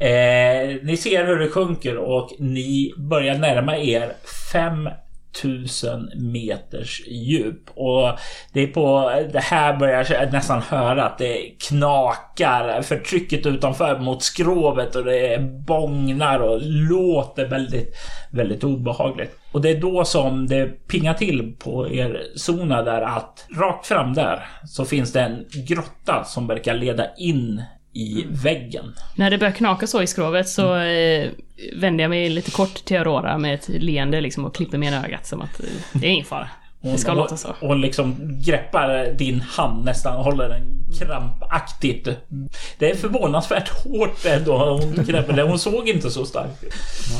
Eh, 0.00 0.76
ni 0.82 0.96
ser 0.96 1.26
hur 1.26 1.38
det 1.38 1.48
sjunker 1.48 1.96
och 1.96 2.32
ni 2.38 2.92
börjar 2.96 3.38
närma 3.38 3.78
er 3.78 4.12
5000 4.52 6.10
meters 6.16 7.02
djup. 7.06 7.70
Och 7.74 8.18
det 8.52 8.60
är 8.62 8.66
på 8.66 9.12
det 9.32 9.40
här 9.40 9.76
börjar 9.76 10.06
jag 10.10 10.32
nästan 10.32 10.62
höra 10.62 11.04
att 11.04 11.18
det 11.18 11.52
knakar 11.68 12.82
för 12.82 12.96
trycket 12.96 13.46
utanför 13.46 13.98
mot 13.98 14.22
skrovet 14.22 14.96
och 14.96 15.04
det 15.04 15.40
bångnar 15.66 16.40
och 16.40 16.58
låter 16.62 17.46
väldigt, 17.46 17.96
väldigt 18.32 18.64
obehagligt. 18.64 19.38
Och 19.52 19.60
det 19.60 19.70
är 19.70 19.80
då 19.80 20.04
som 20.04 20.46
det 20.46 20.66
pingar 20.66 21.14
till 21.14 21.56
på 21.58 21.90
er 21.90 22.22
zona 22.36 22.82
där 22.82 23.02
att 23.02 23.46
rakt 23.56 23.86
fram 23.86 24.14
där 24.14 24.46
så 24.66 24.84
finns 24.84 25.12
det 25.12 25.20
en 25.20 25.44
grotta 25.68 26.24
som 26.24 26.46
verkar 26.46 26.74
leda 26.74 27.14
in 27.16 27.62
i 27.92 28.26
väggen. 28.30 28.94
När 29.14 29.30
det 29.30 29.38
börjar 29.38 29.52
knaka 29.52 29.86
så 29.86 30.02
i 30.02 30.06
skrovet 30.06 30.48
så 30.48 30.76
eh, 30.76 31.30
vänder 31.76 32.04
jag 32.04 32.08
mig 32.08 32.28
lite 32.28 32.50
kort 32.50 32.84
till 32.84 32.96
Aurora 32.96 33.38
med 33.38 33.54
ett 33.54 33.68
leende 33.68 34.20
liksom 34.20 34.44
och 34.44 34.54
klipper 34.54 34.78
med 34.78 35.04
ögat 35.04 35.26
som 35.26 35.40
att 35.40 35.60
eh, 35.60 35.66
det 35.92 36.06
är 36.06 36.10
ingen 36.10 36.26
fara. 36.26 36.48
Det 36.82 36.98
ska 36.98 37.14
låta 37.14 37.36
så. 37.36 37.54
Och 37.60 37.76
liksom 37.76 38.16
greppar 38.46 39.14
din 39.18 39.40
hand 39.40 39.84
nästan 39.84 40.16
och 40.16 40.24
håller 40.24 40.48
den 40.48 40.84
krampaktigt. 40.98 42.08
Det 42.78 42.90
är 42.90 42.96
förvånansvärt 42.96 43.68
hårt 43.68 44.24
ändå 44.24 44.78
hon 44.80 45.04
greppar 45.04 45.32
den. 45.32 45.48
Hon 45.48 45.58
såg 45.58 45.88
inte 45.88 46.10
så 46.10 46.24
stark 46.24 46.62
ut. 46.62 46.74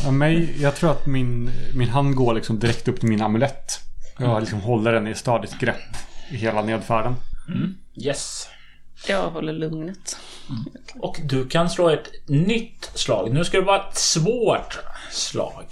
Ja, 0.04 0.10
mig, 0.10 0.62
jag 0.62 0.76
tror 0.76 0.90
att 0.90 1.06
min, 1.06 1.50
min 1.74 1.88
hand 1.88 2.14
går 2.14 2.34
liksom 2.34 2.58
direkt 2.58 2.88
upp 2.88 3.00
till 3.00 3.08
min 3.08 3.22
amulett. 3.22 3.80
Jag 4.18 4.40
liksom 4.40 4.60
håller 4.60 4.92
den 4.92 5.06
i 5.06 5.14
stadigt 5.14 5.58
grepp 5.58 5.76
i 6.30 6.36
hela 6.36 6.62
nedfärden. 6.62 7.14
Yes. 8.04 8.48
Jag 9.08 9.30
håller 9.30 9.52
lugnet. 9.52 10.16
Och 11.00 11.16
du 11.24 11.48
kan 11.48 11.70
slå 11.70 11.88
ett 11.88 12.10
nytt 12.26 12.90
slag. 12.94 13.30
Nu 13.34 13.44
ska 13.44 13.58
det 13.58 13.64
vara 13.64 13.88
ett 13.88 13.96
svårt 13.96 14.78
slag. 15.10 15.64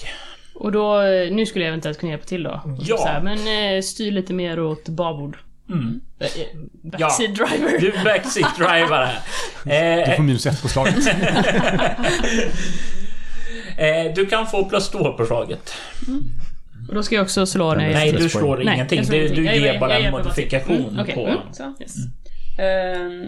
Och 0.54 0.72
då, 0.72 1.00
eh, 1.00 1.30
nu 1.32 1.46
skulle 1.46 1.64
jag 1.64 1.68
eventuellt 1.68 1.98
kunna 1.98 2.10
hjälpa 2.12 2.26
till 2.26 2.42
då. 2.42 2.60
Ja. 2.80 2.96
Så 2.96 3.06
här, 3.06 3.20
men 3.22 3.38
eh, 3.76 3.82
styr 3.82 4.10
lite 4.12 4.32
mer 4.32 4.60
åt 4.60 4.88
babord. 4.88 5.36
Mm. 5.70 6.00
Backseat 6.82 7.34
driver. 7.34 7.78
Du 7.80 7.92
backseat 8.04 8.56
driver 8.56 9.04
här. 9.06 9.18
Du 9.64 9.70
Eh, 10.10 10.16
får 10.16 10.22
minus 10.22 10.46
ett 10.46 10.62
på 10.62 10.68
slaget. 10.68 11.06
eh, 13.76 14.14
du 14.14 14.26
kan 14.26 14.46
få 14.46 14.64
plus 14.64 14.88
två 14.88 15.12
på 15.12 15.26
slaget. 15.26 15.72
Och 16.88 16.94
då 16.94 17.02
ska 17.02 17.14
jag 17.14 17.22
också 17.22 17.46
slå 17.46 17.74
när 17.74 17.84
jag 17.84 17.92
Nej, 17.92 18.12
du 18.12 18.28
slår 18.28 18.56
Nej, 18.56 18.74
ingenting. 18.74 19.02
Du, 19.04 19.28
du 19.28 19.44
ger 19.44 19.80
bara 19.80 19.98
en 19.98 20.10
modifikation 20.12 20.76
Mm, 20.88 20.98
okej. 21.00 21.14
på... 21.14 21.26
Mm. 21.26 21.38
Så. 21.52 21.74
Yes. 21.80 21.94
Ehm, 22.58 23.22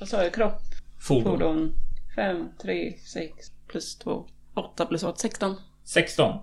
vad 0.00 0.08
sa 0.08 0.22
jag? 0.22 0.34
Kropp, 0.34 0.60
Fordon. 1.00 1.24
fordon. 1.24 1.72
5, 2.16 2.48
3, 2.62 2.92
6 3.12 3.32
plus 3.68 3.98
2. 3.98 4.24
8 4.54 4.86
plus 4.86 5.02
8, 5.02 5.14
16. 5.16 5.56
16. 5.84 6.34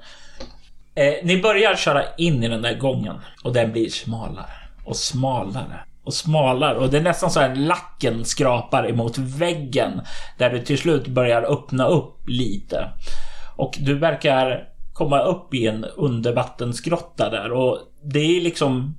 Eh, 0.95 1.13
ni 1.23 1.41
börjar 1.41 1.75
köra 1.75 2.03
in 2.17 2.43
i 2.43 2.47
den 2.47 2.61
där 2.61 2.77
gången 2.77 3.15
och 3.43 3.53
den 3.53 3.71
blir 3.71 3.89
smalare 3.89 4.51
och 4.85 4.95
smalare 4.95 5.79
och 6.03 6.13
smalare 6.13 6.77
och 6.77 6.89
det 6.89 6.97
är 6.97 7.01
nästan 7.01 7.31
så 7.31 7.39
här 7.39 7.55
lacken 7.55 8.25
skrapar 8.25 8.89
emot 8.89 9.17
väggen 9.17 10.01
där 10.37 10.49
du 10.49 10.59
till 10.59 10.77
slut 10.77 11.07
börjar 11.07 11.41
öppna 11.41 11.87
upp 11.87 12.29
lite. 12.29 12.89
Och 13.55 13.77
du 13.79 13.99
verkar 13.99 14.69
komma 14.93 15.19
upp 15.19 15.53
i 15.53 15.67
en 15.67 15.85
undervattensgrotta 15.85 17.29
där 17.29 17.51
och 17.51 17.79
det 18.03 18.19
är 18.19 18.41
liksom 18.41 18.97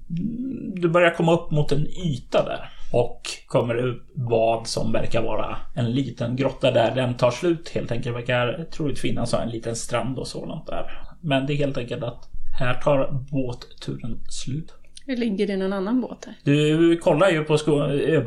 du 0.75 0.89
börjar 0.89 1.15
komma 1.15 1.33
upp 1.33 1.51
mot 1.51 1.73
en 1.73 1.87
yta 1.87 2.45
där 2.45 2.71
och 2.95 3.21
kommer 3.47 3.77
upp 3.77 4.03
vad 4.15 4.67
som 4.67 4.93
verkar 4.93 5.23
vara 5.23 5.57
en 5.75 5.93
liten 5.93 6.37
grotta 6.37 6.71
där 6.71 6.95
den 6.95 7.15
tar 7.15 7.31
slut 7.31 7.69
helt 7.75 7.93
enkelt. 7.93 8.05
Det 8.05 8.21
verkar 8.21 8.67
troligt 8.73 8.99
finnas 8.99 9.35
en 9.35 9.49
liten 9.49 9.77
strand 9.77 10.19
och 10.19 10.27
sådant 10.27 10.67
där. 10.67 11.07
Men 11.21 11.47
det 11.47 11.53
är 11.53 11.57
helt 11.57 11.79
enkelt 11.79 12.03
att 12.03 12.29
här 12.59 12.75
tar 12.75 13.11
båtturen 13.31 14.21
slut. 14.29 14.75
Hur 15.07 15.17
ligger 15.17 15.47
det 15.47 15.57
någon 15.57 15.73
annan 15.73 16.01
båt 16.01 16.25
här? 16.27 16.35
Du 16.43 16.97
kollar 16.97 17.29
ju 17.31 17.45
på 17.45 17.59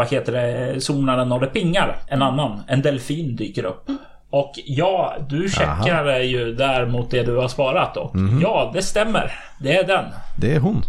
heter 0.04 0.32
det, 0.32 0.82
zonen 0.82 1.32
och 1.32 1.40
det 1.40 1.48
pingar. 1.48 2.00
En 2.08 2.22
annan, 2.22 2.62
en 2.68 2.82
delfin 2.82 3.36
dyker 3.36 3.66
upp. 3.66 3.90
Och 4.30 4.54
ja, 4.66 5.18
du 5.30 5.50
checkar 5.50 6.20
ju 6.20 6.54
där 6.54 6.86
mot 6.86 7.12
det 7.12 7.24
du 7.24 7.36
har 7.36 7.48
sparat 7.48 7.96
då. 7.96 8.12
Ja, 8.42 8.72
det 8.74 8.82
stämmer. 8.82 9.32
Det 9.60 9.78
är 9.78 9.88
den. 9.88 10.06
Det 10.42 10.56
är 10.56 10.60
hon. 10.60 10.82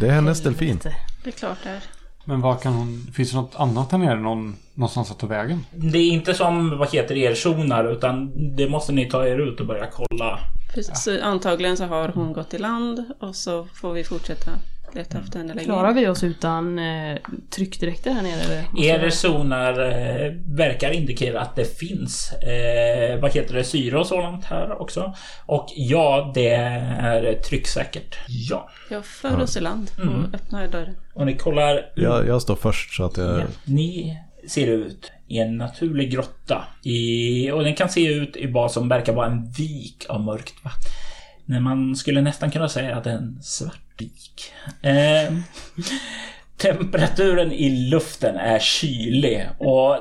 Det 0.00 0.06
är 0.06 0.12
hennes 0.12 0.42
delfin. 0.42 0.78
Det 1.24 1.30
är 1.30 1.32
klart 1.32 1.58
det 1.62 1.70
är. 1.70 1.99
Men 2.30 2.40
vad 2.40 2.60
kan 2.60 2.72
hon... 2.72 3.06
Finns 3.14 3.30
det 3.30 3.36
något 3.36 3.54
annat 3.56 3.92
här 3.92 3.98
nere? 3.98 4.20
Någon, 4.20 4.56
någonstans 4.74 5.10
att 5.10 5.18
ta 5.18 5.26
vägen? 5.26 5.64
Det 5.70 5.98
är 5.98 6.10
inte 6.10 6.34
som, 6.34 6.78
vad 6.78 6.92
heter 6.92 7.16
er 7.16 7.34
zonar 7.34 7.92
utan 7.92 8.32
det 8.56 8.68
måste 8.68 8.92
ni 8.92 9.10
ta 9.10 9.26
er 9.26 9.38
ut 9.38 9.60
och 9.60 9.66
börja 9.66 9.86
kolla. 9.86 10.38
Precis, 10.74 11.02
Så 11.02 11.22
antagligen 11.22 11.76
så 11.76 11.84
har 11.84 12.08
hon 12.08 12.32
gått 12.32 12.54
i 12.54 12.58
land 12.58 13.04
och 13.20 13.36
så 13.36 13.64
får 13.64 13.92
vi 13.92 14.04
fortsätta 14.04 14.50
leta 14.94 15.18
efter 15.18 15.38
henne 15.38 15.54
längre. 15.54 15.64
Klarar 15.64 15.92
vi 15.92 16.08
oss 16.08 16.24
utan 16.24 16.78
eh, 16.78 17.18
tryckdräkter 17.50 18.10
här 18.10 18.22
nere? 18.22 18.40
eller? 18.40 18.84
Er 18.84 19.10
zoner 19.10 19.80
eh, 19.80 20.32
verkar 20.56 20.90
indikera 20.90 21.40
att 21.40 21.56
det 21.56 21.78
finns 21.78 22.32
eh, 22.32 23.20
vad 23.20 23.32
heter 23.32 23.54
det, 23.54 23.64
syre 23.64 23.98
och 23.98 24.06
sådant 24.06 24.44
här 24.44 24.82
också. 24.82 25.14
Och 25.46 25.66
ja, 25.76 26.32
det 26.34 26.48
är 26.50 27.34
trycksäkert. 27.34 28.18
Ja. 28.28 28.70
Jag 28.90 29.04
för 29.04 29.40
oss 29.40 29.56
i 29.56 29.60
land 29.60 29.90
och 29.96 30.34
öppnar 30.34 30.68
dörren. 30.68 30.96
Och 31.14 31.26
ni 31.26 31.36
kollar. 31.36 31.92
Jag, 31.94 32.26
jag 32.26 32.42
står 32.42 32.56
först 32.56 32.94
så 32.94 33.04
att 33.04 33.16
jag... 33.16 33.40
Ja. 33.40 33.44
Ni 33.64 34.18
ser 34.48 34.66
ut 34.66 35.12
i 35.28 35.38
en 35.38 35.56
naturlig 35.56 36.12
grotta. 36.12 36.64
I, 36.82 37.50
och 37.50 37.64
den 37.64 37.74
kan 37.74 37.88
se 37.88 38.06
ut 38.06 38.36
i 38.36 38.46
vad 38.46 38.72
som 38.72 38.88
verkar 38.88 39.12
vara 39.12 39.26
en 39.26 39.50
vik 39.50 40.06
av 40.08 40.20
mörkt 40.20 40.64
vatten. 40.64 40.92
Nej, 41.50 41.60
man 41.60 41.96
skulle 41.96 42.20
nästan 42.20 42.50
kunna 42.50 42.68
säga 42.68 42.96
att 42.96 43.04
det 43.04 43.10
är 43.10 43.14
en 43.14 43.38
svart 43.42 43.80
vik. 43.98 44.52
Eh, 44.82 45.34
temperaturen 46.56 47.52
i 47.52 47.90
luften 47.90 48.36
är 48.36 48.58
kylig 48.58 49.48
och 49.58 49.96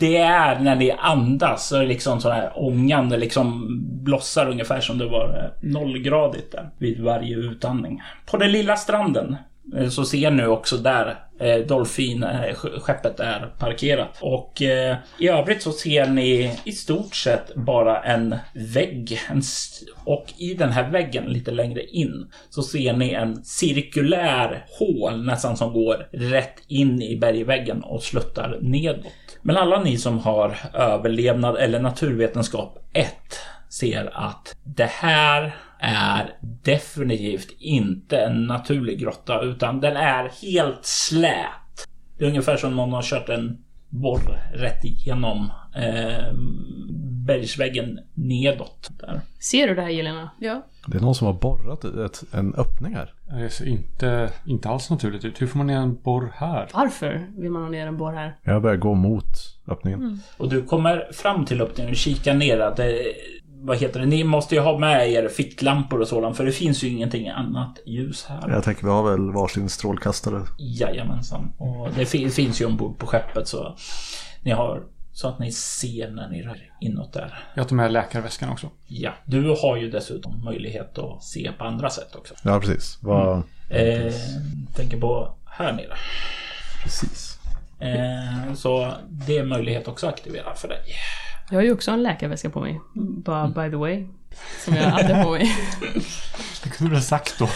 det 0.00 0.16
är 0.16 0.60
när 0.60 0.76
ni 0.76 0.90
andas 0.90 1.68
så 1.68 1.76
är 1.76 1.80
det 1.80 1.86
liksom 1.86 2.20
så 2.20 2.30
här 2.30 2.52
ångande 2.54 3.16
liksom 3.16 3.68
blossar 4.04 4.50
ungefär 4.50 4.80
som 4.80 4.98
det 4.98 5.08
var 5.08 5.54
nollgradigt 5.62 6.52
där 6.52 6.70
vid 6.78 7.00
varje 7.00 7.36
utandning. 7.36 8.02
På 8.26 8.36
den 8.36 8.52
lilla 8.52 8.76
stranden 8.76 9.36
Eh, 9.76 9.88
så 9.88 10.04
ser 10.04 10.30
ni 10.30 10.46
också 10.46 10.76
där 10.76 11.16
eh, 11.40 11.56
Dolphin-skeppet 11.66 13.20
är 13.20 13.52
parkerat. 13.58 14.18
Och 14.20 14.62
eh, 14.62 14.96
i 15.18 15.28
övrigt 15.28 15.62
så 15.62 15.72
ser 15.72 16.06
ni 16.06 16.58
i 16.64 16.72
stort 16.72 17.14
sett 17.14 17.54
bara 17.54 18.02
en 18.02 18.36
vägg. 18.54 19.20
En 19.30 19.42
och 20.04 20.32
i 20.36 20.54
den 20.54 20.72
här 20.72 20.90
väggen 20.90 21.24
lite 21.24 21.50
längre 21.50 21.84
in 21.84 22.26
så 22.50 22.62
ser 22.62 22.92
ni 22.92 23.10
en 23.10 23.44
cirkulär 23.44 24.66
hål 24.78 25.24
nästan 25.24 25.56
som 25.56 25.72
går 25.72 26.08
rätt 26.12 26.62
in 26.68 27.02
i 27.02 27.16
bergväggen 27.16 27.82
och 27.82 28.02
sluttar 28.02 28.58
nedåt. 28.60 29.06
Men 29.42 29.56
alla 29.56 29.82
ni 29.82 29.98
som 29.98 30.18
har 30.18 30.56
överlevnad 30.74 31.56
eller 31.56 31.80
naturvetenskap 31.80 32.78
1 32.92 33.14
ser 33.72 34.10
att 34.14 34.56
det 34.64 34.90
här 34.90 35.54
är 35.78 36.36
definitivt 36.40 37.48
inte 37.58 38.18
en 38.18 38.46
naturlig 38.46 39.00
grotta 39.00 39.40
utan 39.42 39.80
den 39.80 39.96
är 39.96 40.30
helt 40.42 40.86
slät. 40.86 41.88
Det 42.18 42.24
är 42.24 42.28
ungefär 42.28 42.56
som 42.56 42.76
någon 42.76 42.92
har 42.92 43.02
kört 43.02 43.28
en 43.28 43.64
borr 43.88 44.42
rätt 44.54 44.84
igenom 44.84 45.52
eh, 45.76 46.34
bergsväggen 47.26 47.98
nedåt. 48.14 48.90
Där. 49.00 49.20
Ser 49.38 49.68
du 49.68 49.74
det 49.74 49.82
här 49.82 49.88
Jelena? 49.88 50.30
Ja, 50.38 50.66
Det 50.86 50.96
är 50.96 51.00
någon 51.00 51.14
som 51.14 51.26
har 51.26 51.34
borrat 51.34 51.84
ett, 51.84 52.34
en 52.34 52.54
öppning 52.54 52.94
här. 52.94 53.14
Det 53.40 53.50
ser 53.50 53.68
inte, 53.68 54.30
inte 54.46 54.68
alls 54.68 54.90
naturligt 54.90 55.24
ut. 55.24 55.42
Hur 55.42 55.46
får 55.46 55.58
man 55.58 55.66
ner 55.66 55.78
en 55.78 56.02
borr 56.02 56.32
här? 56.34 56.68
Varför 56.72 57.26
vill 57.36 57.50
man 57.50 57.62
ha 57.62 57.68
ner 57.68 57.86
en 57.86 57.96
borr 57.96 58.12
här? 58.12 58.36
Jag 58.42 58.62
börjar 58.62 58.76
gå 58.76 58.94
mot 58.94 59.58
öppningen. 59.68 60.20
Och 60.36 60.48
du 60.48 60.62
kommer 60.62 61.12
fram 61.12 61.44
till 61.44 61.62
öppningen 61.62 61.90
och 61.90 61.96
kikar 61.96 62.34
ner 62.34 62.58
att 62.58 62.76
det, 62.76 63.02
vad 63.64 63.76
heter 63.78 64.00
det, 64.00 64.06
ni 64.06 64.24
måste 64.24 64.54
ju 64.54 64.60
ha 64.60 64.78
med 64.78 65.10
er 65.10 65.28
ficklampor 65.28 66.00
och 66.00 66.08
sådant 66.08 66.36
för 66.36 66.44
det 66.44 66.52
finns 66.52 66.82
ju 66.84 66.88
ingenting 66.88 67.28
annat 67.28 67.78
ljus 67.86 68.24
här. 68.28 68.48
Jag 68.50 68.64
tänker 68.64 68.82
vi 68.84 68.90
har 68.90 69.10
väl 69.10 69.32
varsin 69.32 69.68
strålkastare. 69.68 70.42
Jajamensan. 70.58 71.52
Och 71.58 71.88
det 71.96 72.06
fi- 72.06 72.30
finns 72.30 72.60
ju 72.60 72.66
ombord 72.66 72.98
på 72.98 73.06
skeppet 73.06 73.48
så 73.48 73.76
ni 74.42 74.50
har 74.50 74.82
så 75.12 75.28
att 75.28 75.38
ni 75.38 75.52
ser 75.52 76.10
när 76.10 76.28
ni 76.28 76.42
rör 76.42 76.56
inåt 76.80 77.12
där. 77.12 77.44
Jag 77.54 77.68
tar 77.68 77.76
med 77.76 77.92
läkarväskan 77.92 78.50
också. 78.50 78.70
Ja, 78.86 79.10
du 79.24 79.56
har 79.62 79.76
ju 79.76 79.90
dessutom 79.90 80.44
möjlighet 80.44 80.98
att 80.98 81.22
se 81.24 81.50
på 81.58 81.64
andra 81.64 81.90
sätt 81.90 82.16
också. 82.16 82.34
Ja, 82.44 82.60
precis. 82.60 82.98
Vad... 83.00 83.42
Eh, 83.70 84.12
tänker 84.76 85.00
på 85.00 85.34
här 85.46 85.72
nere. 85.72 85.96
Precis. 86.82 87.38
Mm. 87.80 88.48
Eh, 88.48 88.54
så 88.54 88.92
det 89.08 89.38
är 89.38 89.44
möjlighet 89.44 89.88
också 89.88 90.06
att 90.06 90.12
aktivera 90.14 90.54
för 90.54 90.68
dig. 90.68 90.80
Jag 91.50 91.56
har 91.56 91.62
ju 91.62 91.72
också 91.72 91.90
en 91.90 92.02
läkarväska 92.02 92.50
på 92.50 92.60
mig. 92.60 92.80
Bara 92.94 93.48
by 93.48 93.70
the 93.70 93.76
way. 93.76 94.06
Som 94.64 94.74
jag 94.74 94.84
hade 94.84 95.22
på 95.24 95.30
mig. 95.30 95.56
Det 96.62 96.70
kunde 96.70 96.92
du 96.92 96.96
ha 96.96 97.02
sagt 97.02 97.38
då. 97.38 97.48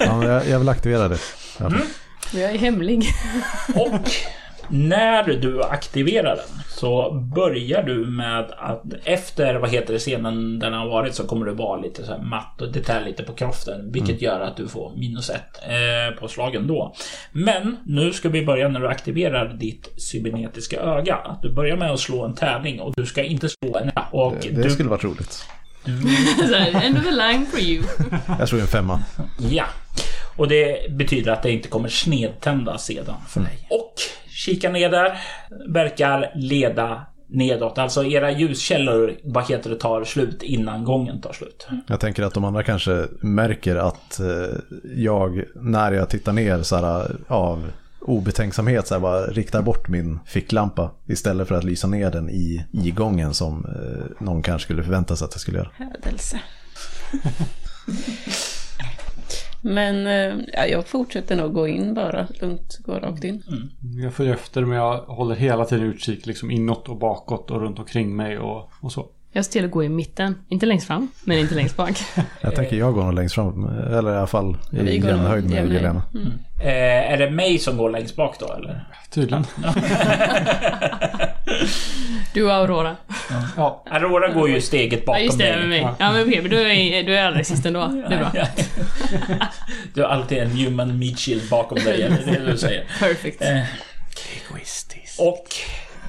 Ja, 0.00 0.24
jag, 0.24 0.48
jag 0.48 0.58
vill 0.58 0.68
aktivera 0.68 1.08
det. 1.08 1.18
Ja. 1.58 1.72
Jag 2.32 2.50
är 2.50 2.58
hemlig. 2.58 3.06
Och 3.74 4.10
när 4.68 5.24
du 5.24 5.62
aktiverar 5.62 6.36
den 6.36 6.64
så 6.68 7.10
börjar 7.34 7.82
du 7.82 8.06
med 8.06 8.40
att 8.58 8.84
efter 9.04 9.54
vad 9.54 9.70
heter 9.70 9.92
det 9.92 9.98
scenen 9.98 10.58
den 10.58 10.72
har 10.72 10.88
varit 10.88 11.14
så 11.14 11.26
kommer 11.26 11.46
du 11.46 11.52
vara 11.52 11.80
lite 11.80 12.04
så 12.04 12.18
matt 12.18 12.60
och 12.60 12.72
det 12.72 12.80
tär 12.80 13.04
lite 13.04 13.22
på 13.22 13.32
kraften 13.32 13.92
vilket 13.92 14.22
gör 14.22 14.40
att 14.40 14.56
du 14.56 14.68
får 14.68 14.96
minus 14.96 15.30
ett 15.30 15.60
eh, 15.62 16.20
på 16.20 16.28
slagen 16.28 16.66
då. 16.66 16.94
Men 17.32 17.76
nu 17.84 18.12
ska 18.12 18.28
vi 18.28 18.46
börja 18.46 18.68
när 18.68 18.80
du 18.80 18.88
aktiverar 18.88 19.54
ditt 19.54 19.88
cybernetiska 19.96 20.80
öga. 20.80 21.14
Att 21.14 21.42
du 21.42 21.52
börjar 21.52 21.76
med 21.76 21.90
att 21.90 22.00
slå 22.00 22.24
en 22.24 22.34
tärning 22.34 22.80
och 22.80 22.92
du 22.96 23.06
ska 23.06 23.22
inte 23.22 23.48
slå 23.48 23.76
en 23.76 23.90
och 24.10 24.34
Det, 24.42 24.48
du, 24.50 24.62
det 24.62 24.70
skulle 24.70 24.88
varit 24.88 25.04
roligt. 25.04 25.44
End 26.82 26.98
of 26.98 27.06
a 27.06 27.10
line 27.10 27.46
for 27.46 27.60
you. 27.60 27.82
Jag 28.38 28.48
slog 28.48 28.60
en 28.60 28.66
femma. 28.66 29.00
Ja. 29.50 29.64
Och 30.36 30.48
det 30.48 30.90
betyder 30.90 31.32
att 31.32 31.42
det 31.42 31.52
inte 31.52 31.68
kommer 31.68 31.88
snedtändas 31.88 32.84
sedan 32.84 33.14
för 33.28 33.40
dig. 33.40 33.66
Och 33.70 33.94
kika 34.44 34.70
ner 34.70 34.90
där. 34.90 35.20
Verkar 35.68 36.32
leda 36.34 37.06
nedåt. 37.26 37.78
Alltså 37.78 38.04
era 38.04 38.30
ljuskällor, 38.30 39.14
vad 39.24 39.48
heter 39.48 39.70
det, 39.70 39.76
tar 39.76 40.04
slut 40.04 40.42
innan 40.42 40.84
gången 40.84 41.20
tar 41.20 41.32
slut. 41.32 41.66
Jag 41.86 42.00
tänker 42.00 42.22
att 42.22 42.34
de 42.34 42.44
andra 42.44 42.62
kanske 42.62 43.06
märker 43.20 43.76
att 43.76 44.20
eh, 44.20 44.26
jag, 44.96 45.44
när 45.54 45.92
jag 45.92 46.08
tittar 46.08 46.32
ner 46.32 46.62
så 46.62 46.76
här, 46.76 47.16
av 47.28 47.70
obetänksamhet, 48.00 48.86
så 48.86 48.94
här, 48.94 49.00
bara 49.00 49.26
riktar 49.26 49.62
bort 49.62 49.88
min 49.88 50.18
ficklampa 50.26 50.90
istället 51.06 51.48
för 51.48 51.54
att 51.54 51.64
lysa 51.64 51.86
ner 51.86 52.10
den 52.10 52.30
i, 52.30 52.66
i 52.72 52.90
gången 52.90 53.34
som 53.34 53.64
eh, 53.64 54.24
någon 54.24 54.42
kanske 54.42 54.64
skulle 54.66 54.82
förvänta 54.82 55.16
sig 55.16 55.24
att 55.24 55.34
jag 55.34 55.40
skulle 55.40 55.58
göra. 55.58 55.70
Hädelse. 55.76 56.40
Men 59.64 60.06
eh, 60.06 60.44
ja, 60.52 60.66
jag 60.66 60.86
fortsätter 60.86 61.36
nog 61.36 61.52
gå 61.52 61.68
in 61.68 61.94
bara. 61.94 62.26
Lugnt, 62.40 62.78
gå 62.84 62.92
rakt 62.92 63.24
in. 63.24 63.42
Jag 64.02 64.14
följer 64.14 64.34
efter 64.34 64.64
men 64.64 64.78
jag 64.78 64.98
håller 64.98 65.34
hela 65.34 65.64
tiden 65.64 65.86
utkik 65.86 66.26
liksom 66.26 66.50
inåt 66.50 66.88
och 66.88 66.96
bakåt 66.96 67.50
och 67.50 67.60
runt 67.60 67.78
omkring 67.78 68.16
mig 68.16 68.38
och, 68.38 68.70
och 68.80 68.92
så. 68.92 69.06
Jag 69.32 69.44
ser 69.44 69.52
till 69.52 69.64
att 69.64 69.70
gå 69.70 69.84
i 69.84 69.88
mitten. 69.88 70.34
Inte 70.48 70.66
längst 70.66 70.86
fram, 70.86 71.08
men 71.24 71.38
inte 71.38 71.54
längst 71.54 71.76
bak. 71.76 71.98
Jag 72.40 72.54
tänker 72.54 72.76
jag 72.76 72.94
går 72.94 73.04
nog 73.04 73.14
längst 73.14 73.34
fram, 73.34 73.64
eller 73.68 74.14
i 74.14 74.16
alla 74.16 74.26
fall 74.26 74.56
i 74.72 74.96
jämnhöjd 74.96 75.50
med. 75.50 75.72
Jelena. 75.72 76.02
Eh, 76.60 77.12
är 77.12 77.16
det 77.16 77.30
mig 77.30 77.58
som 77.58 77.76
går 77.76 77.90
längst 77.90 78.16
bak 78.16 78.36
då 78.40 78.52
eller? 78.52 78.88
Tydligen. 79.10 79.44
Du 82.34 82.42
och 82.44 82.52
Aurora. 82.52 82.96
Ja, 83.56 83.82
Aurora 83.90 84.28
går 84.28 84.48
ju 84.50 84.60
steget 84.60 85.00
Ja, 85.00 85.06
bakom 85.06 85.22
just 85.24 85.38
det, 85.38 85.56
med 85.56 85.68
mig. 85.68 85.88
Ja, 85.98 86.12
men 86.12 86.22
okej, 86.28 86.40
men 86.42 86.50
du 86.50 86.60
är, 86.70 87.02
du 87.02 87.16
är 87.16 87.24
alldeles 87.26 87.48
sist 87.48 87.66
ändå. 87.66 87.86
Det 88.08 88.14
är 88.14 88.18
bra. 88.18 88.32
Du 89.94 90.02
har 90.02 90.08
alltid 90.08 90.38
en 90.38 90.50
human 90.50 90.98
meat 90.98 91.18
shield 91.18 91.48
bakom 91.50 91.78
dig, 91.78 92.02
är 92.02 92.10
det 92.10 92.32
det 92.32 92.50
du 92.50 92.58
säger? 92.58 92.84
Perfect. 93.00 93.42
Eh, 93.42 93.60
Och 95.18 95.46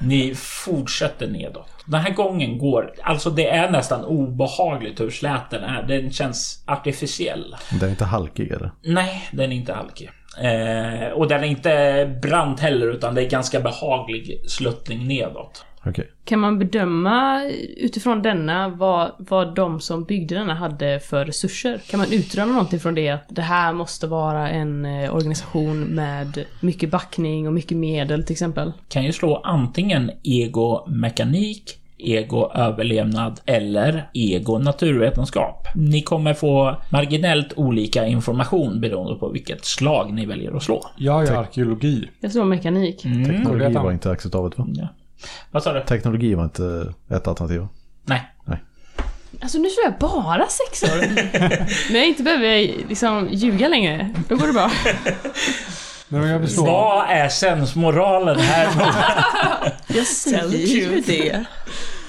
ni 0.02 0.34
fortsätter 0.34 1.26
nedåt. 1.28 1.68
Den 1.86 2.00
här 2.00 2.10
gången 2.10 2.58
går, 2.58 2.92
alltså 3.02 3.30
det 3.30 3.48
är 3.48 3.70
nästan 3.70 4.04
obehagligt 4.04 5.00
hur 5.00 5.10
slät 5.10 5.50
den 5.50 5.64
är. 5.64 5.82
Den 5.82 6.10
känns 6.12 6.64
artificiell. 6.66 7.56
Den 7.70 7.82
är 7.84 7.90
inte 7.90 8.04
halkig 8.04 8.50
eller? 8.52 8.70
Nej, 8.82 9.28
den 9.32 9.52
är 9.52 9.56
inte 9.56 9.72
halkig. 9.72 10.10
Eh, 10.42 11.08
och 11.08 11.28
den 11.28 11.40
är 11.44 11.46
inte 11.48 12.18
brant 12.22 12.60
heller 12.60 12.86
utan 12.86 13.14
det 13.14 13.22
är 13.22 13.30
ganska 13.30 13.60
behaglig 13.60 14.40
sluttning 14.50 15.06
nedåt. 15.08 15.64
Okej. 15.88 16.08
Kan 16.24 16.38
man 16.40 16.58
bedöma 16.58 17.44
utifrån 17.76 18.22
denna 18.22 18.68
vad, 18.68 19.10
vad 19.18 19.54
de 19.54 19.80
som 19.80 20.04
byggde 20.04 20.34
denna 20.34 20.54
hade 20.54 21.00
för 21.00 21.24
resurser? 21.24 21.78
Kan 21.90 21.98
man 22.00 22.12
utröna 22.12 22.52
någonting 22.52 22.80
från 22.80 22.94
det? 22.94 23.08
Att 23.10 23.24
det 23.28 23.42
här 23.42 23.72
måste 23.72 24.06
vara 24.06 24.50
en 24.50 24.84
eh, 24.86 25.14
organisation 25.14 25.80
med 25.80 26.44
mycket 26.60 26.90
backning 26.90 27.46
och 27.46 27.52
mycket 27.52 27.76
medel 27.76 28.24
till 28.24 28.32
exempel. 28.32 28.72
Kan 28.88 29.04
ju 29.04 29.12
slå 29.12 29.36
antingen 29.44 30.10
ego 30.22 30.84
mekanik, 30.88 31.78
ego 31.98 32.50
överlevnad 32.54 33.40
eller 33.46 34.10
ego 34.14 34.58
naturvetenskap. 34.58 35.66
Ni 35.74 36.02
kommer 36.02 36.34
få 36.34 36.76
marginellt 36.92 37.52
olika 37.56 38.06
information 38.06 38.80
beroende 38.80 39.18
på 39.18 39.28
vilket 39.28 39.64
slag 39.64 40.12
ni 40.12 40.26
väljer 40.26 40.56
att 40.56 40.62
slå. 40.62 40.86
jag 40.96 41.24
gör 41.26 41.36
arkeologi. 41.36 42.08
Jag 42.20 42.32
slår 42.32 42.44
mekanik. 42.44 43.02
Teknologi 43.02 43.64
Mm. 43.64 43.82
var 43.82 43.92
inte 43.92 44.10
acceptabelt 44.10 44.58
va? 44.58 44.66
Ja. 44.74 44.88
Vad 45.50 45.62
sa 45.62 45.72
du? 45.72 45.80
Teknologi 45.84 46.34
var 46.34 46.44
inte 46.44 46.92
ett 47.10 47.28
alternativ 47.28 47.60
va? 47.60 47.68
Nej. 48.04 48.32
Alltså 49.42 49.58
nu 49.58 49.68
slår 49.70 49.84
jag 49.84 49.98
bara 49.98 50.46
sexor. 50.48 50.96
När 51.92 51.98
jag 51.98 52.08
inte 52.08 52.22
behöver 52.22 52.58
liksom 52.88 53.28
ljuga 53.30 53.68
längre, 53.68 54.14
då 54.28 54.36
går 54.36 54.46
det 54.46 54.52
bra. 54.52 54.70
Men 56.08 56.28
jag 56.28 56.38
vill 56.38 56.54
slå. 56.54 56.64
Vad 56.64 57.10
är 57.10 57.28
sensmoralen 57.28 58.38
här? 58.38 58.68
Jag 59.86 60.06
säger 60.06 60.66
ju 60.66 61.00
det. 61.00 61.44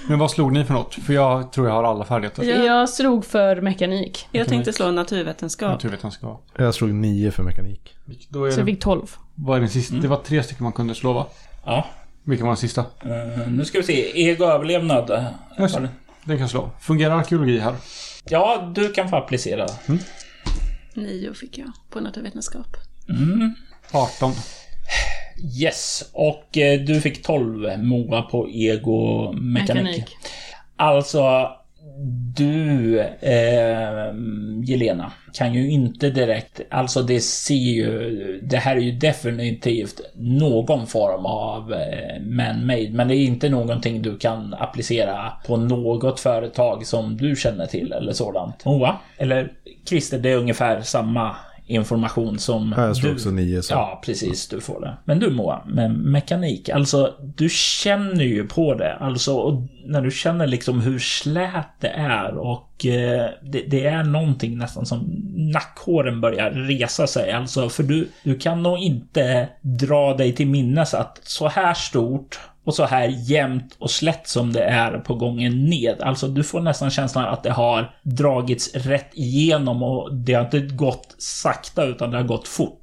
Men 0.07 0.19
vad 0.19 0.31
slog 0.31 0.51
ni 0.53 0.65
för 0.65 0.73
något? 0.73 0.93
För 0.95 1.13
jag 1.13 1.51
tror 1.51 1.67
jag 1.67 1.73
har 1.73 1.83
alla 1.83 2.05
färdigheter. 2.05 2.43
Ja. 2.43 2.55
Jag 2.65 2.89
slog 2.89 3.25
för 3.25 3.61
mekanik. 3.61 4.27
Jag 4.31 4.47
tänkte 4.47 4.73
slå 4.73 4.91
naturvetenskap. 4.91 5.71
Naturvetenskap. 5.71 6.45
Jag 6.57 6.73
slog 6.75 6.93
nio 6.93 7.31
för 7.31 7.43
mekanik. 7.43 7.95
Då 8.29 8.45
är 8.45 8.51
Så 8.51 8.59
jag 8.59 8.65
det, 8.65 8.71
fick 8.71 8.81
12. 8.83 9.15
vad 9.35 9.57
är 9.57 9.59
den 9.61 9.69
sista? 9.69 9.95
Det 9.95 10.07
var 10.07 10.17
tre 10.17 10.43
stycken 10.43 10.63
man 10.63 10.73
kunde 10.73 10.95
slå 10.95 11.13
va? 11.13 11.25
Ja. 11.65 11.87
Vilken 12.27 12.45
var 12.45 12.53
den 12.53 12.57
sista? 12.57 12.81
Eh, 12.81 13.47
nu 13.47 13.65
ska 13.65 13.77
vi 13.77 13.83
se. 13.83 14.27
Ego 14.29 14.45
överlevnad. 14.45 15.25
Just 15.59 15.75
det. 15.75 15.89
Den 16.23 16.37
kan 16.37 16.49
slå. 16.49 16.69
Fungerar 16.81 17.17
arkeologi 17.17 17.59
här? 17.59 17.75
Ja, 18.29 18.71
du 18.75 18.91
kan 18.93 19.09
få 19.09 19.15
applicera. 19.15 19.67
Nio 20.93 21.33
fick 21.33 21.57
jag 21.57 21.71
på 21.89 21.99
naturvetenskap. 21.99 22.67
Mm. 23.09 23.55
18. 23.91 24.31
Yes, 25.61 26.09
och 26.13 26.57
eh, 26.57 26.81
du 26.81 27.01
fick 27.01 27.23
12 27.23 27.79
Moa 27.79 28.21
på 28.21 28.49
ego 28.49 29.31
mekanik. 29.33 29.83
Mekanik. 29.83 30.17
Alltså, 30.75 31.51
du, 32.35 32.99
eh, 32.99 34.13
Jelena, 34.63 35.11
kan 35.33 35.53
ju 35.53 35.69
inte 35.71 36.09
direkt... 36.09 36.61
Alltså 36.69 37.01
det 37.01 37.19
ser 37.19 37.55
ju... 37.55 38.39
Det 38.43 38.57
här 38.57 38.75
är 38.75 38.79
ju 38.79 38.91
definitivt 38.91 40.01
någon 40.15 40.87
form 40.87 41.25
av 41.25 41.73
eh, 41.73 42.21
man-made, 42.21 42.89
men 42.91 43.07
det 43.07 43.15
är 43.15 43.25
inte 43.25 43.49
någonting 43.49 44.01
du 44.01 44.17
kan 44.17 44.53
applicera 44.53 45.31
på 45.47 45.57
något 45.57 46.19
företag 46.19 46.85
som 46.85 47.17
du 47.17 47.35
känner 47.35 47.65
till 47.65 47.91
eller 47.91 48.13
sådant. 48.13 48.65
Moa, 48.65 48.97
eller 49.17 49.51
Christer, 49.89 50.19
det 50.19 50.31
är 50.31 50.37
ungefär 50.37 50.81
samma 50.81 51.35
information 51.67 52.39
som 52.39 52.73
Ja, 52.77 52.85
jag 52.85 52.97
slog 52.97 53.11
du... 53.11 53.15
också 53.15 53.31
nio 53.31 53.61
så. 53.61 53.73
Ja, 53.73 54.01
precis. 54.05 54.47
Du 54.47 54.61
får 54.61 54.81
det. 54.81 54.97
Men 55.05 55.19
du 55.19 55.29
Moa, 55.29 55.61
med 55.65 55.91
mekanik. 55.91 56.69
Alltså, 56.69 57.13
du 57.35 57.49
känner 57.49 58.23
ju 58.23 58.47
på 58.47 58.73
det. 58.73 58.95
Alltså, 58.95 59.33
och 59.33 59.61
när 59.85 60.01
du 60.01 60.11
känner 60.11 60.47
liksom 60.47 60.81
hur 60.81 60.99
slät 60.99 61.67
det 61.79 61.89
är 61.89 62.37
och 62.37 62.85
eh, 62.85 63.29
det, 63.41 63.61
det 63.67 63.85
är 63.85 64.03
någonting 64.03 64.57
nästan 64.57 64.85
som 64.85 64.99
nackhåren 65.35 66.21
börjar 66.21 66.51
resa 66.51 67.07
sig. 67.07 67.31
Alltså, 67.31 67.69
för 67.69 67.83
du, 67.83 68.07
du 68.23 68.39
kan 68.39 68.63
nog 68.63 68.77
inte 68.77 69.49
dra 69.61 70.13
dig 70.13 70.35
till 70.35 70.47
minnes 70.47 70.93
att 70.93 71.19
så 71.23 71.47
här 71.47 71.73
stort 71.73 72.39
och 72.67 72.73
så 72.73 72.85
här 72.85 73.07
jämnt 73.07 73.75
och 73.79 73.91
slätt 73.91 74.27
som 74.27 74.53
det 74.53 74.63
är 74.63 74.97
på 74.97 75.15
gången 75.15 75.65
ned. 75.65 76.01
Alltså 76.01 76.27
du 76.27 76.43
får 76.43 76.61
nästan 76.61 76.89
känslan 76.89 77.25
att 77.25 77.43
det 77.43 77.51
har 77.51 77.95
dragits 78.03 78.75
rätt 78.75 79.09
igenom 79.13 79.83
och 79.83 80.15
det 80.15 80.33
har 80.33 80.43
inte 80.43 80.59
gått 80.59 81.15
sakta 81.17 81.85
utan 81.85 82.11
det 82.11 82.17
har 82.17 82.23
gått 82.23 82.47
fort. 82.47 82.81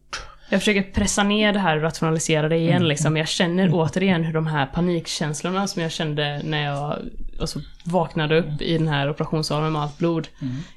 Jag 0.48 0.60
försöker 0.60 0.82
pressa 0.82 1.22
ner 1.22 1.52
det 1.52 1.58
här 1.58 1.76
och 1.76 1.82
rationalisera 1.82 2.48
det 2.48 2.56
igen 2.56 2.88
liksom. 2.88 3.16
Jag 3.16 3.28
känner 3.28 3.68
återigen 3.72 4.24
hur 4.24 4.32
de 4.32 4.46
här 4.46 4.66
panikkänslorna 4.66 5.66
som 5.66 5.82
jag 5.82 5.92
kände 5.92 6.40
när 6.44 6.64
jag 6.64 6.98
alltså, 7.40 7.60
vaknade 7.84 8.38
upp 8.38 8.62
i 8.62 8.78
den 8.78 8.88
här 8.88 9.10
operationssalen 9.10 9.72
med 9.72 9.82
allt 9.82 9.98
blod. 9.98 10.28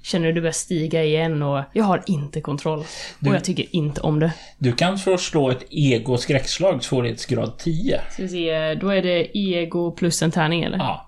Känner 0.01 0.25
hur 0.27 0.33
det 0.33 0.41
börjar 0.41 0.51
stiga 0.53 1.03
igen 1.03 1.43
och 1.43 1.63
jag 1.73 1.83
har 1.83 2.03
inte 2.07 2.41
kontroll. 2.41 2.83
Du- 3.19 3.29
Och 3.29 3.35
jag 3.35 3.43
tycker 3.43 3.65
inte 3.75 4.01
om 4.01 4.19
det. 4.19 4.31
Du 4.57 4.71
kan 4.71 4.97
få 4.97 5.17
slå 5.17 5.49
ett 5.49 5.63
ego-skräckslag 5.69 6.83
svårighetsgrad 6.83 7.57
10. 7.57 8.01
Ska 8.11 8.23
vi 8.23 8.29
se, 8.29 8.75
då 8.75 8.89
är 8.89 9.01
det 9.01 9.37
ego 9.37 9.91
plus 9.91 10.21
en 10.21 10.31
tärning 10.31 10.63
eller? 10.63 10.77
Ja. 10.77 11.06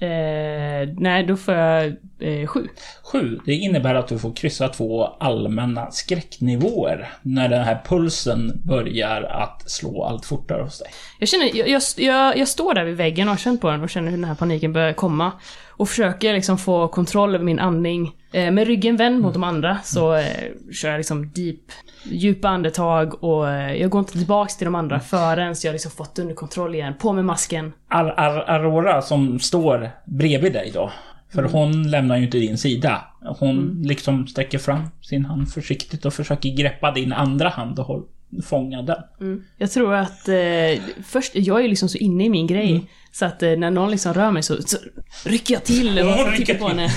Eh, 0.00 0.88
nej, 0.96 1.24
då 1.24 1.36
får 1.36 1.54
jag 1.54 1.86
eh, 2.18 2.46
sju. 2.46 2.68
7. 3.02 3.38
Det 3.44 3.52
innebär 3.54 3.94
att 3.94 4.08
du 4.08 4.18
får 4.18 4.32
kryssa 4.32 4.68
två 4.68 5.04
allmänna 5.04 5.90
skräcknivåer 5.90 7.08
när 7.22 7.48
den 7.48 7.64
här 7.64 7.80
pulsen 7.84 8.60
börjar 8.64 9.22
att 9.22 9.70
slå 9.70 10.04
allt 10.04 10.26
fortare 10.26 10.62
hos 10.62 10.78
dig. 10.78 10.88
Jag 11.18 11.28
känner, 11.28 11.56
jag, 11.56 11.68
jag, 11.68 11.82
jag, 11.96 12.38
jag 12.38 12.48
står 12.48 12.74
där 12.74 12.84
vid 12.84 12.96
väggen 12.96 13.28
och 13.28 13.32
har 13.32 13.38
känt 13.38 13.60
på 13.60 13.70
den 13.70 13.82
och 13.82 13.90
känner 13.90 14.10
hur 14.10 14.16
den 14.16 14.24
här 14.24 14.34
paniken 14.34 14.72
börjar 14.72 14.92
komma. 14.92 15.32
Och 15.78 15.88
försöker 15.88 16.34
liksom 16.34 16.58
få 16.58 16.88
kontroll 16.88 17.34
över 17.34 17.44
min 17.44 17.58
andning. 17.58 18.14
Eh, 18.32 18.50
med 18.50 18.66
ryggen 18.66 18.96
vänd 18.96 19.20
mot 19.20 19.34
de 19.34 19.44
andra 19.44 19.78
så 19.84 20.14
eh, 20.14 20.24
kör 20.72 20.88
jag 20.88 20.98
liksom 20.98 21.30
deep, 21.34 21.60
djupa 22.04 22.48
andetag 22.48 23.24
och 23.24 23.50
eh, 23.50 23.74
jag 23.74 23.90
går 23.90 23.98
inte 23.98 24.12
tillbaks 24.12 24.56
till 24.56 24.64
de 24.64 24.74
andra 24.74 25.00
förrän 25.00 25.54
jag 25.64 25.72
liksom 25.72 25.90
fått 25.90 26.18
under 26.18 26.34
kontroll 26.34 26.74
igen. 26.74 26.94
På 27.00 27.12
med 27.12 27.24
masken. 27.24 27.72
Ar 27.88 28.14
Ar 28.16 28.44
Aurora 28.48 29.02
som 29.02 29.38
står 29.38 29.90
bredvid 30.04 30.52
dig 30.52 30.70
då. 30.74 30.90
För 31.32 31.42
hon 31.42 31.90
lämnar 31.90 32.16
ju 32.16 32.24
inte 32.24 32.38
din 32.38 32.58
sida. 32.58 33.04
Hon 33.38 33.82
liksom 33.82 34.26
sträcker 34.26 34.58
fram 34.58 34.82
sin 35.00 35.24
hand 35.24 35.52
försiktigt 35.52 36.04
och 36.04 36.14
försöker 36.14 36.48
greppa 36.48 36.90
din 36.90 37.12
andra 37.12 37.48
hand 37.48 37.78
och 37.78 38.08
fånga 38.44 38.82
den. 38.82 39.44
Jag 39.56 39.70
tror 39.70 39.94
att 39.94 40.28
eh, 40.28 40.82
först, 41.04 41.34
jag 41.34 41.58
är 41.58 41.62
ju 41.62 41.68
liksom 41.68 41.88
så 41.88 41.98
inne 41.98 42.24
i 42.24 42.28
min 42.28 42.46
grej. 42.46 42.90
Så 43.12 43.24
att 43.26 43.42
eh, 43.42 43.50
när 43.56 43.70
någon 43.70 43.90
liksom 43.90 44.14
rör 44.14 44.30
mig 44.30 44.42
så, 44.42 44.62
så 44.62 44.76
rycker 45.24 45.54
jag 45.54 45.64
till 45.64 45.98
och 45.98 46.36
tittar 46.36 46.54
på 46.54 46.68
henne. 46.68 46.88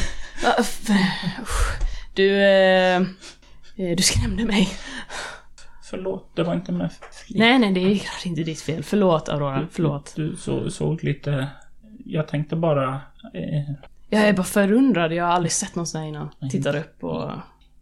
Du, 2.13 2.35
eh, 2.43 2.95
eh, 3.75 3.95
du 3.97 4.03
skrämde 4.03 4.45
mig. 4.45 4.69
Förlåt, 5.89 6.35
det 6.35 6.43
var 6.43 6.53
inte 6.53 6.71
med 6.71 6.91
flit. 7.11 7.39
Nej, 7.39 7.59
nej, 7.59 7.71
det 7.71 7.79
är 7.79 7.95
klart 7.95 8.25
inte 8.25 8.43
ditt 8.43 8.61
fel. 8.61 8.83
Förlåt 8.83 9.29
Aurora, 9.29 9.67
förlåt. 9.71 10.13
Du 10.15 10.35
så, 10.35 10.71
såg 10.71 11.03
lite... 11.03 11.47
Jag 12.05 12.27
tänkte 12.27 12.55
bara... 12.55 12.93
Eh, 13.33 13.73
Jag 14.09 14.21
är 14.21 14.33
bara 14.33 14.43
förundrad, 14.43 15.13
jag 15.13 15.25
har 15.25 15.31
aldrig 15.31 15.51
sett 15.51 15.75
någon 15.75 15.87
sån 15.87 16.01
här 16.01 16.07
innan. 16.07 16.29
Tittar 16.51 16.75
upp 16.77 17.03
och... 17.03 17.31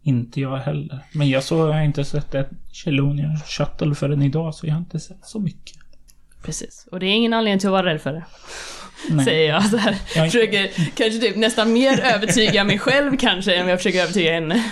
inte 0.02 0.40
jag 0.40 0.56
heller. 0.56 0.98
Men 1.12 1.28
jag 1.30 1.44
så 1.44 1.72
har 1.72 1.82
inte 1.82 2.04
sett 2.04 2.34
ett 2.34 2.50
Chelonian 2.72 3.36
Shuttle 3.46 3.94
förrän 3.94 4.22
idag, 4.22 4.54
så 4.54 4.66
jag 4.66 4.72
har 4.72 4.78
inte 4.80 5.00
sett 5.00 5.24
så 5.24 5.40
mycket. 5.40 5.76
Precis. 6.44 6.86
Och 6.92 7.00
det 7.00 7.06
är 7.06 7.10
ingen 7.14 7.32
anledning 7.32 7.58
till 7.58 7.68
att 7.68 7.72
vara 7.72 7.86
rädd 7.86 8.00
för 8.00 8.12
det. 8.12 8.24
Nej. 9.10 9.24
Säger 9.24 9.48
jag 9.52 9.64
så 9.64 9.76
här. 9.76 9.96
Jag- 10.16 10.26
Försöker 10.26 10.66
kanske 10.96 11.20
typ 11.20 11.36
nästan 11.36 11.72
mer 11.72 12.00
övertyga 12.00 12.64
mig 12.64 12.78
själv 12.78 13.16
kanske 13.16 13.54
än 13.54 13.62
vad 13.64 13.72
jag 13.72 13.78
försöker 13.78 14.02
övertyga 14.02 14.32
henne. 14.32 14.64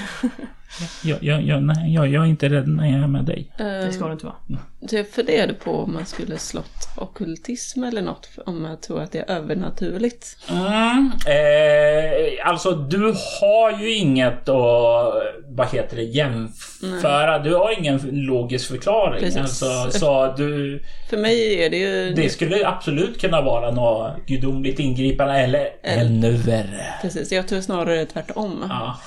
Jag, 1.05 1.19
jag, 1.23 1.43
jag, 1.43 1.63
nej, 1.63 1.95
jag, 1.95 2.09
jag 2.09 2.25
är 2.25 2.29
inte 2.29 2.49
rädd 2.49 2.69
när 2.69 2.87
jag 2.87 3.03
är 3.03 3.07
med 3.07 3.25
dig. 3.25 3.53
Det 3.59 3.93
ska 3.93 4.07
du 4.07 4.13
inte 4.13 4.27
vara. 4.27 4.37
Jag 4.81 5.09
funderade 5.09 5.55
på 5.55 5.71
om 5.71 5.93
man 5.95 6.07
skulle 6.07 6.39
slått 6.39 6.89
okkultism 6.97 7.85
eller 7.85 8.03
något, 8.03 8.29
om 8.47 8.65
jag 8.65 8.81
tror 8.81 9.01
att 9.03 9.13
det 9.13 9.19
är 9.19 9.31
övernaturligt. 9.31 10.37
Mm, 10.51 11.13
eh, 11.27 12.49
alltså 12.49 12.71
du 12.71 13.15
har 13.41 13.81
ju 13.81 13.95
inget 13.95 14.49
att, 14.49 15.15
vad 15.49 15.69
heter 15.73 15.97
det, 15.97 16.03
jämföra. 16.03 17.39
Du 17.39 17.55
har 17.55 17.79
ingen 17.79 18.01
logisk 18.13 18.69
förklaring. 18.69 19.21
Precis. 19.21 19.39
Alltså, 19.39 19.99
så 19.99 20.35
du, 20.37 20.83
För 21.11 21.17
mig 21.17 21.65
är 21.65 21.71
det 21.71 21.77
ju... 21.77 22.15
det 22.15 22.29
skulle 22.29 22.69
absolut 22.69 23.21
kunna 23.21 23.41
vara 23.41 23.71
något 23.71 24.27
gudomligt 24.27 24.79
ingripande 24.79 25.35
eller 25.35 25.69
ännu 25.83 26.33
värre. 26.33 26.95
Precis, 27.03 27.33
jag 27.33 27.49
tror 27.49 27.61
snarare 27.61 28.07
tvärtom. 28.07 28.65
Ja. 28.69 28.99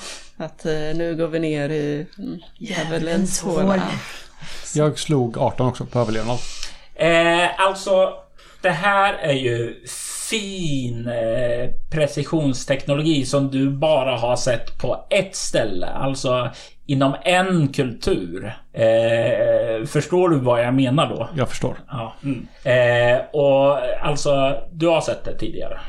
Att 0.41 0.65
eh, 0.65 0.71
nu 0.71 1.15
går 1.15 1.27
vi 1.27 1.39
ner 1.39 1.69
i 1.69 2.07
mm, 2.17 2.39
djävulens 2.57 3.41
håla. 3.41 3.61
håla. 3.61 3.81
Jag 4.75 4.99
slog 4.99 5.37
18 5.37 5.67
också 5.67 5.85
på 5.85 5.99
överlevnad. 5.99 6.37
Eh, 6.95 7.59
alltså, 7.59 8.13
det 8.61 8.69
här 8.69 9.13
är 9.13 9.33
ju 9.33 9.83
fin 10.29 11.07
eh, 11.07 11.69
precisionsteknologi 11.91 13.25
som 13.25 13.51
du 13.51 13.69
bara 13.69 14.17
har 14.17 14.35
sett 14.35 14.77
på 14.77 15.05
ett 15.09 15.35
ställe. 15.35 15.87
Alltså 15.87 16.49
inom 16.85 17.15
en 17.23 17.67
kultur. 17.67 18.53
Eh, 18.73 19.85
förstår 19.85 20.29
du 20.29 20.39
vad 20.39 20.63
jag 20.63 20.73
menar 20.73 21.09
då? 21.09 21.29
Jag 21.35 21.49
förstår. 21.49 21.77
Ja. 21.87 22.13
Mm. 22.23 22.47
Eh, 22.63 23.21
och 23.33 23.77
alltså, 24.01 24.57
du 24.71 24.87
har 24.87 25.01
sett 25.01 25.23
det 25.23 25.37
tidigare. 25.37 25.79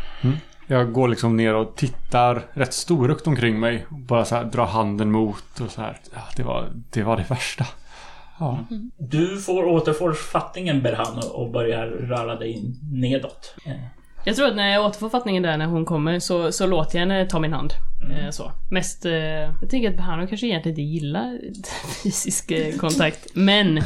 Jag 0.72 0.92
går 0.92 1.08
liksom 1.08 1.36
ner 1.36 1.54
och 1.54 1.76
tittar 1.76 2.42
rätt 2.52 2.72
storögt 2.72 3.26
omkring 3.26 3.60
mig. 3.60 3.86
Och 3.90 3.98
bara 3.98 4.24
så 4.24 4.34
här 4.34 4.44
drar 4.44 4.66
handen 4.66 5.10
mot 5.10 5.60
och 5.60 5.70
så 5.70 5.80
här. 5.80 6.00
Ja, 6.14 6.20
det, 6.36 6.42
var, 6.42 6.68
det 6.90 7.02
var 7.02 7.16
det 7.16 7.24
värsta. 7.30 7.66
Ja. 8.38 8.58
Du 8.96 9.40
får 9.40 9.64
återfår 9.64 10.12
fattningen 10.12 10.82
Berhan 10.82 11.20
och 11.32 11.50
börjar 11.50 11.86
röra 11.86 12.34
dig 12.34 12.62
nedåt. 12.92 13.54
Jag 14.24 14.36
tror 14.36 14.46
att 14.48 14.56
när 14.56 14.72
jag 14.72 14.86
återfår 14.86 15.08
fattningen 15.08 15.42
där 15.42 15.56
när 15.56 15.66
hon 15.66 15.84
kommer 15.84 16.18
så, 16.18 16.52
så 16.52 16.66
låter 16.66 16.98
jag 16.98 17.06
henne 17.06 17.26
ta 17.26 17.40
min 17.40 17.52
hand. 17.52 17.72
Eh, 18.10 18.30
så. 18.30 18.52
Mest, 18.70 19.04
eh, 19.04 19.12
jag 19.12 19.70
tänker 19.70 19.90
att 19.90 19.96
Behano 19.96 20.26
kanske 20.26 20.46
egentligen 20.46 20.78
inte 20.78 20.82
gillar 20.82 21.38
fysisk 22.02 22.50
eh, 22.50 22.76
kontakt. 22.76 23.26
Men 23.34 23.80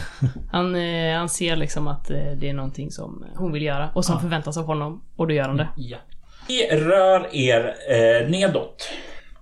han, 0.52 0.74
han 1.16 1.28
ser 1.28 1.56
liksom 1.56 1.88
att 1.88 2.08
det 2.08 2.48
är 2.48 2.54
någonting 2.54 2.90
som 2.90 3.24
hon 3.36 3.52
vill 3.52 3.62
göra 3.62 3.90
och 3.94 4.04
som 4.04 4.20
förväntas 4.20 4.56
av 4.56 4.66
honom. 4.66 5.02
Och 5.16 5.26
då 5.28 5.34
gör 5.34 5.48
han 5.48 5.56
det. 5.56 5.68
Ja. 5.76 5.98
Ni 6.48 6.66
rör 6.66 7.34
er 7.34 7.74
eh, 7.90 8.28
nedåt 8.28 8.88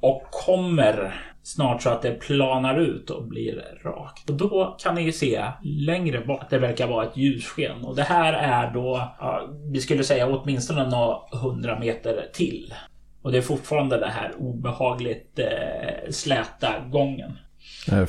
och 0.01 0.23
kommer 0.31 1.15
snart 1.43 1.83
så 1.83 1.91
att 1.91 2.03
det 2.03 2.11
planar 2.11 2.81
ut 2.81 3.11
och 3.11 3.25
blir 3.25 3.65
rakt. 3.85 4.31
Och 4.31 4.37
då 4.37 4.77
kan 4.83 4.95
ni 4.95 5.03
ju 5.03 5.13
se 5.13 5.45
längre 5.63 6.21
bort 6.21 6.43
att 6.43 6.51
det 6.51 6.59
verkar 6.59 6.87
vara 6.87 7.07
ett 7.07 7.17
ljussken. 7.17 7.85
Och 7.85 7.97
det 7.97 8.03
här 8.03 8.33
är 8.33 8.75
då, 8.75 9.15
ja, 9.19 9.49
vi 9.73 9.81
skulle 9.81 10.05
säga 10.05 10.27
åtminstone 10.27 10.89
några 10.89 11.17
hundra 11.33 11.79
meter 11.79 12.27
till. 12.33 12.75
Och 13.23 13.33
det 13.33 13.39
är 13.39 13.43
fortfarande 13.43 13.99
det 13.99 14.11
här 14.11 14.33
obehagligt 14.39 15.39
eh, 15.39 16.11
släta 16.11 16.69
gången. 16.91 17.39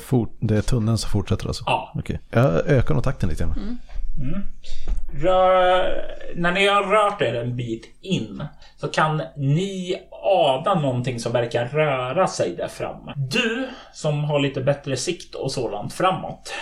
Fort, 0.00 0.36
det 0.40 0.56
är 0.56 0.62
tunneln 0.62 0.98
som 0.98 1.10
fortsätter 1.10 1.46
alltså? 1.46 1.64
Ja. 1.66 1.92
Okej. 1.94 2.20
Jag 2.30 2.66
ökar 2.66 2.94
nog 2.94 3.04
takten 3.04 3.28
lite 3.28 3.44
grann. 3.44 3.78
Rör, 5.12 6.04
när 6.34 6.52
ni 6.52 6.66
har 6.66 6.82
rört 6.82 7.22
er 7.22 7.34
en 7.34 7.56
bit 7.56 7.84
in 8.00 8.44
så 8.76 8.88
kan 8.88 9.22
ni 9.36 9.96
ana 10.22 10.80
någonting 10.80 11.20
som 11.20 11.32
verkar 11.32 11.64
röra 11.64 12.26
sig 12.26 12.56
där 12.56 12.68
framme. 12.68 13.12
Du 13.16 13.68
som 13.92 14.24
har 14.24 14.40
lite 14.40 14.60
bättre 14.60 14.96
sikt 14.96 15.34
och 15.34 15.52
sådant 15.52 15.92
framåt 15.92 16.52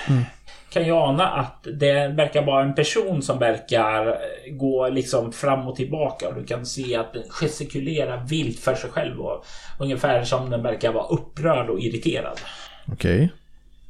kan 0.75 0.87
ju 0.87 0.93
ana 0.93 1.29
att 1.29 1.67
det 1.81 2.09
verkar 2.09 2.43
vara 2.43 2.63
en 2.63 2.75
person 2.75 3.23
som 3.23 3.39
verkar 3.39 4.19
gå 4.51 4.89
liksom 4.89 5.33
fram 5.33 5.69
och 5.69 5.77
tillbaka. 5.77 6.29
Och 6.29 6.35
du 6.35 6.45
kan 6.45 6.67
se 6.67 6.97
att 6.97 7.13
den 7.13 7.23
gestikulerar 7.29 8.25
vilt 8.25 8.61
för 8.61 8.75
sig 8.75 8.91
själv 8.91 9.21
och 9.21 9.45
ungefär 9.79 10.25
som 10.25 10.51
den 10.51 10.63
verkar 10.63 10.93
vara 10.93 11.07
upprörd 11.07 11.71
och 11.71 11.81
irriterad. 11.81 12.41
Okej. 12.93 13.33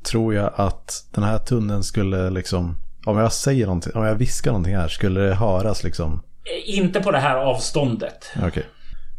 Tror 0.03 0.35
jag 0.35 0.53
att 0.57 1.07
den 1.15 1.25
här 1.25 1.39
tunneln 1.39 1.83
skulle 1.83 2.31
liksom, 2.31 2.77
om 3.07 3.17
jag 3.19 3.33
säger 3.33 3.67
någonting, 3.67 3.93
om 3.95 4.05
jag 4.05 4.15
viskar 4.15 4.51
någonting 4.51 4.77
här, 4.77 4.89
skulle 4.89 5.21
det 5.21 5.35
höras 5.35 5.85
liksom? 5.85 6.13
Eh, 6.13 6.79
Inte 6.79 7.01
på 7.01 7.11
det 7.11 7.19
här 7.19 7.37
avståndet. 7.37 8.25
Okej. 8.43 8.67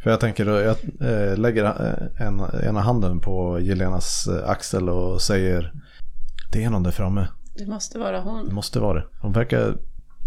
För 0.04 0.10
jag 0.10 0.19
tänker, 0.19 0.45
jag 0.45 0.76
eh, 1.02 1.38
lägger 1.38 1.63
eh, 1.65 2.28
en, 2.28 2.41
ena 2.63 2.82
handen 2.82 3.19
på 3.19 3.60
Jelenas 3.60 4.28
axel 4.45 4.89
och 4.89 5.21
säger 5.21 5.71
Det 6.52 6.63
är 6.63 6.69
någon 6.69 6.84
där 6.84 6.91
framme. 6.91 7.28
Det 7.58 7.65
måste 7.65 8.00
vara 8.00 8.12
Det 8.12 8.19
hon. 8.19 8.54
måste 8.54 8.80
vara 8.80 9.00
det. 9.00 9.06
Hon 9.21 9.32
verkar 9.32 9.76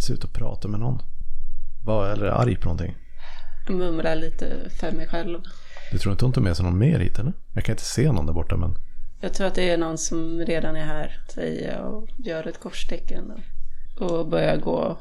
se 0.07 0.13
ut 0.13 0.25
att 0.25 0.33
prata 0.33 0.69
med 0.69 0.81
någon. 0.81 0.99
Var, 1.85 2.09
eller 2.11 2.27
arg 2.27 2.57
på 2.57 2.65
någonting. 2.65 2.97
Jag 3.69 3.77
mumlar 3.77 4.15
lite 4.17 4.47
för 4.81 4.93
mig 4.93 5.07
själv. 5.09 5.39
Du 5.93 5.99
tror 5.99 6.13
inte 6.13 6.25
hon 6.25 6.33
tar 6.33 6.43
med 6.43 6.57
sig 6.57 6.65
någon 6.65 6.79
mer 6.79 6.99
hit 6.99 7.19
eller? 7.19 7.33
Jag 7.55 7.65
kan 7.65 7.73
inte 7.73 7.85
se 7.85 8.13
någon 8.13 8.27
där 8.27 8.33
borta 8.33 8.57
men. 8.57 8.75
Jag 9.21 9.35
tror 9.35 9.47
att 9.47 9.55
det 9.55 9.71
är 9.71 9.79
någon 9.79 9.99
som 9.99 10.41
redan 10.41 10.77
är 10.77 10.85
här, 10.85 11.21
säger 11.29 11.73
jag 11.73 11.95
och 11.95 12.09
gör 12.19 12.47
ett 12.47 12.61
korstecken. 12.61 13.33
Och, 14.01 14.11
och 14.11 14.29
börjar 14.29 14.57
gå 14.57 14.99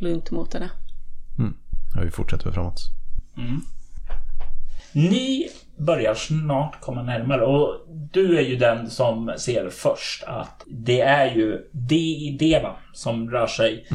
lugnt 0.00 0.30
mot 0.30 0.54
henne. 0.54 0.70
Ja, 1.94 2.00
vi 2.04 2.10
fortsätter 2.10 2.44
väl 2.44 2.54
framåt. 2.54 2.80
Ni 4.92 5.48
börjar 5.76 6.14
snart 6.14 6.80
komma 6.80 7.02
närmare 7.02 7.44
och 7.44 7.86
du 7.88 8.38
är 8.38 8.42
ju 8.42 8.56
den 8.56 8.90
som 8.90 9.34
ser 9.38 9.70
först 9.70 10.24
att 10.24 10.64
det 10.66 11.00
är 11.00 11.34
ju 11.34 11.68
De 11.72 12.36
Deva 12.40 12.76
som 12.92 13.30
rör 13.30 13.46
sig 13.46 13.86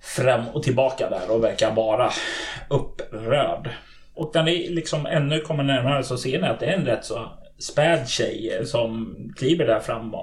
fram 0.00 0.48
och 0.48 0.62
tillbaka 0.62 1.10
där 1.10 1.30
och 1.30 1.44
verkar 1.44 1.74
vara 1.74 2.10
upprörd. 2.68 3.70
Och 4.14 4.30
när 4.34 4.42
ni 4.42 4.68
liksom 4.68 5.06
ännu 5.06 5.40
kommer 5.40 5.62
närmare 5.62 6.04
så 6.04 6.16
ser 6.18 6.42
ni 6.42 6.48
att 6.48 6.60
det 6.60 6.66
är 6.66 6.78
en 6.78 6.86
rätt 6.86 7.04
så 7.04 7.32
späd 7.60 8.08
tjej 8.08 8.66
som 8.66 9.16
kliver 9.36 9.66
där 9.66 9.80
fram. 9.80 10.14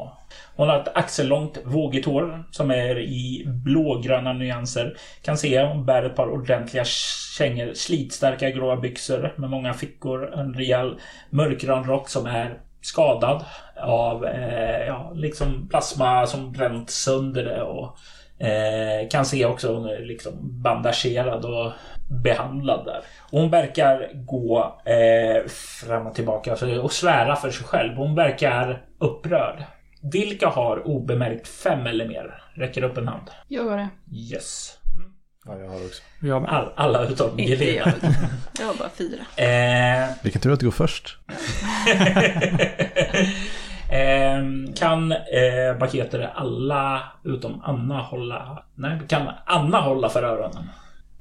Hon 0.55 0.69
har 0.69 0.79
ett 0.79 0.97
axellångt 0.97 1.59
vågigt 1.63 2.05
hår 2.05 2.43
som 2.51 2.71
är 2.71 2.99
i 2.99 3.43
blågröna 3.47 4.33
nyanser. 4.33 4.97
Kan 5.21 5.37
se 5.37 5.61
hon 5.63 5.85
bär 5.85 6.03
ett 6.03 6.15
par 6.15 6.29
ordentliga 6.29 6.85
kängor, 7.37 7.73
slitstarka 7.73 8.49
gråa 8.49 8.75
byxor 8.75 9.33
med 9.37 9.49
många 9.49 9.73
fickor. 9.73 10.33
En 10.33 10.53
rejäl 10.53 10.99
mörkgrön 11.29 11.83
rock 11.83 12.09
som 12.09 12.25
är 12.25 12.59
skadad 12.81 13.45
av 13.81 14.25
eh, 14.25 14.87
ja, 14.87 15.11
liksom 15.15 15.67
plasma 15.69 16.27
som 16.27 16.51
bränt 16.51 16.89
sönder 16.89 17.43
det. 17.43 17.61
Och, 17.61 17.97
eh, 18.39 19.09
kan 19.09 19.25
se 19.25 19.45
också 19.45 19.73
hon 19.75 19.89
är 19.89 19.99
liksom 19.99 20.61
bandagerad 20.63 21.45
och 21.45 21.71
behandlad 22.23 22.85
där. 22.85 23.01
Och 23.31 23.39
hon 23.41 23.49
verkar 23.49 24.09
gå 24.13 24.81
eh, 24.85 25.47
fram 25.49 26.07
och 26.07 26.15
tillbaka 26.15 26.53
och 26.81 26.91
svära 26.91 27.35
för 27.35 27.51
sig 27.51 27.65
själv. 27.65 27.93
Hon 27.95 28.15
verkar 28.15 28.81
upprörd. 28.99 29.63
Vilka 30.11 30.47
har 30.47 30.87
obemärkt 30.87 31.47
fem 31.47 31.87
eller 31.87 32.07
mer? 32.07 32.41
Räcker 32.53 32.83
upp 32.83 32.97
en 32.97 33.07
hand. 33.07 33.29
Jag 33.47 33.63
har 33.63 33.77
det. 33.77 33.89
Yes. 34.15 34.73
Ja, 35.45 35.57
jag 35.59 35.67
har 35.69 35.75
också. 35.75 36.03
Jag 36.21 36.41
med. 36.41 36.51
All, 36.51 36.69
alla 36.75 37.05
utom 37.07 37.39
Inte 37.39 37.65
Helena. 37.65 37.93
jag. 38.01 38.11
Jag 38.59 38.65
har 38.67 38.73
bara 38.73 38.89
fyra. 38.89 39.19
Eh, 39.43 40.09
Vilken 40.23 40.41
tur 40.41 40.53
att 40.53 40.59
du 40.59 40.65
går 40.65 40.71
först. 40.71 41.17
Ehm, 43.91 44.73
kan, 44.73 45.11
eh, 45.11 45.77
det, 46.17 46.27
alla 46.27 47.03
utom 47.23 47.61
Anna 47.63 48.01
hålla... 48.01 48.63
Nej, 48.75 48.99
kan 49.07 49.27
Anna 49.45 49.81
hålla 49.81 50.09
för 50.09 50.23
öronen? 50.23 50.69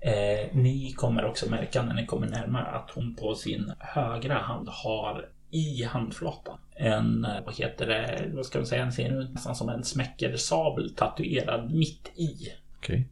Eh, 0.00 0.46
ni 0.52 0.92
kommer 0.96 1.24
också 1.24 1.50
märka 1.50 1.82
när 1.82 1.94
ni 1.94 2.06
kommer 2.06 2.26
närmare 2.26 2.66
att 2.66 2.90
hon 2.94 3.14
på 3.14 3.34
sin 3.34 3.72
högra 3.78 4.38
hand 4.38 4.68
har 4.68 5.28
i 5.50 5.84
handflatan 5.84 6.58
en, 6.74 7.24
eh, 7.24 7.44
vad 7.46 7.54
heter 7.56 7.86
det, 7.86 8.24
vad 8.34 8.46
ska 8.46 8.58
man 8.58 8.66
säga, 8.66 8.82
den 8.82 8.92
ser 8.92 9.20
ut 9.20 9.30
nästan 9.34 9.54
som 9.56 9.68
en 9.68 9.84
smäckersabel 9.84 10.94
tatuerad 10.94 11.70
mitt 11.74 12.12
i. 12.16 12.36
Okej. 12.78 13.08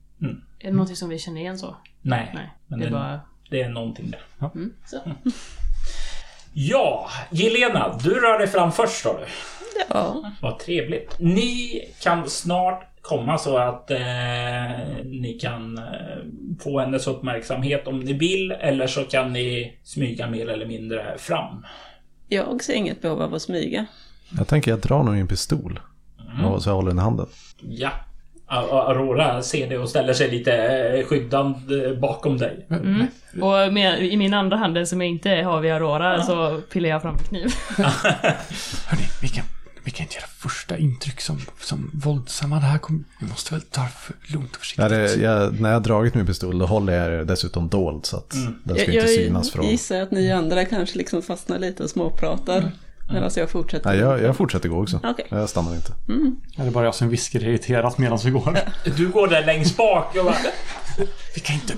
Är 0.59 0.67
det 0.67 0.73
någonting 0.73 0.97
som 0.97 1.09
vi 1.09 1.19
känner 1.19 1.41
igen 1.41 1.59
så? 1.59 1.77
Nej, 2.03 2.31
Nej, 2.35 2.51
men 2.67 2.79
det 2.79 2.85
är 2.85 2.91
den- 2.91 2.99
bara... 3.01 3.21
det 3.51 3.63
är 3.63 3.69
någonting 3.69 4.11
där. 4.11 4.21
Så. 4.87 5.01
Ja, 6.57 7.09
Jelena, 7.31 7.99
du 8.05 8.11
rör 8.11 8.39
dig 8.39 8.47
fram 8.47 8.73
först 8.73 9.05
då 9.05 9.13
du. 9.13 9.25
Ja. 9.89 10.33
Vad 10.43 10.59
trevligt. 10.59 11.17
Ni 11.19 11.81
kan 12.03 12.31
snart 12.31 12.91
komma 13.03 13.39
så 13.39 13.59
att 13.59 13.91
eh, 13.91 13.99
ni 15.05 15.39
kan 15.41 15.79
eh, 15.79 15.85
få 16.61 16.81
hennes 16.81 17.07
uppmärksamhet 17.07 17.89
om 17.89 18.01
ni 18.01 18.13
vill 18.13 18.53
eller 18.53 18.87
så 18.87 19.05
kan 19.05 19.33
ni 19.33 19.79
smyga 19.83 20.27
mer 20.27 20.49
eller 20.49 20.67
mindre 20.67 21.19
fram. 21.19 21.65
Jag 22.29 22.65
ser 22.65 22.75
inget 22.75 23.03
behov 23.03 23.23
av 23.23 23.35
att 23.35 23.43
smyga. 23.43 23.87
Jag 24.39 24.49
tänker 24.49 24.71
jag 24.71 24.81
drar 24.81 25.03
nog 25.03 25.15
min 25.15 25.29
pistol. 25.29 25.81
Och 26.45 26.63
så 26.63 26.71
jag 26.71 26.75
håller 26.75 26.89
den 26.89 26.99
i 26.99 27.03
handen. 27.03 27.27
Ja. 27.63 27.91
Aurora 28.47 29.43
ser 29.43 29.69
det 29.69 29.79
och 29.79 29.89
ställer 29.89 30.13
sig 30.13 30.31
lite 30.31 30.53
eh, 30.55 31.07
skyddande 31.07 31.95
bakom 31.97 32.39
dig. 32.39 32.67
Mm. 32.71 33.07
Och 33.41 33.73
med, 33.73 34.03
i 34.03 34.17
min 34.17 34.35
andra 34.35 34.57
hand, 34.57 34.89
som 34.89 35.01
jag 35.01 35.11
inte 35.11 35.31
har 35.31 35.61
vid 35.61 35.73
Aurora, 35.73 36.23
så 36.23 36.61
pillar 36.73 36.89
jag 36.89 37.03
fram 37.03 37.15
en 37.15 37.25
kniv. 37.25 37.55
Hörni, 38.87 39.03
vi 39.23 39.29
kan, 39.29 39.45
vi 39.85 39.91
kan 39.91 40.05
inte 40.05 40.17
göra 40.17 40.27
första 40.27 40.79
intryck 40.79 41.21
som, 41.21 41.41
som 41.61 41.91
våldsamma. 41.95 42.57
Det 42.57 42.63
här 42.63 42.79
kommer... 42.79 43.01
Vi 43.21 43.27
måste 43.27 43.55
väl 43.55 43.63
ta 43.63 43.81
det 43.81 43.89
för 43.89 44.15
lugnt 44.33 44.51
och 44.51 44.61
försiktigt. 44.61 44.83
Ja, 44.83 44.89
det, 44.89 45.15
jag, 45.15 45.61
när 45.61 45.69
jag 45.69 45.77
har 45.77 45.85
dragit 45.85 46.15
min 46.15 46.27
pistol 46.27 46.59
då 46.59 46.67
håller 46.67 46.93
jag 46.93 47.13
det 47.13 47.25
dessutom 47.25 47.69
dold 47.69 48.07
så 48.07 48.17
att 48.17 48.31
den 48.65 48.77
ska 48.77 48.93
Jag, 48.93 48.95
inte 48.95 49.09
synas 49.09 49.47
jag 49.47 49.53
från... 49.53 49.71
gissar 49.71 50.01
att 50.01 50.11
ni 50.11 50.33
andra 50.33 50.65
kanske 50.65 50.99
liksom 50.99 51.23
fastnar 51.23 51.59
lite 51.59 51.83
och 51.83 51.91
småpratar. 51.91 52.73
Medan 53.13 53.31
jag 53.37 53.51
fortsätter. 53.51 53.91
Nej, 53.91 53.99
jag, 53.99 54.23
jag 54.23 54.37
fortsätter 54.37 54.69
gå 54.69 54.83
också. 54.83 55.01
Okej. 55.05 55.27
Jag 55.29 55.49
stannar 55.49 55.75
inte. 55.75 55.93
Det 56.57 56.63
är 56.63 56.71
bara 56.71 56.85
jag 56.85 56.95
som 56.95 57.09
viskar 57.09 57.41
irriterat 57.45 57.99
medan 57.99 58.19
vi 58.25 58.31
går. 58.31 58.59
Du 58.97 59.09
går 59.09 59.29
där 59.29 59.45
längst 59.47 59.77
bak 59.77 60.17
och 60.17 60.25
bara... 60.25 60.37
Vi 61.35 61.41
kan 61.41 61.55
inte... 61.55 61.75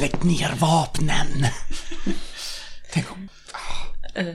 Lägg 0.00 0.24
ner 0.24 0.54
vapnen! 0.60 1.26
Tänk 2.92 3.06
om... 3.12 3.28
Eh, 4.14 4.26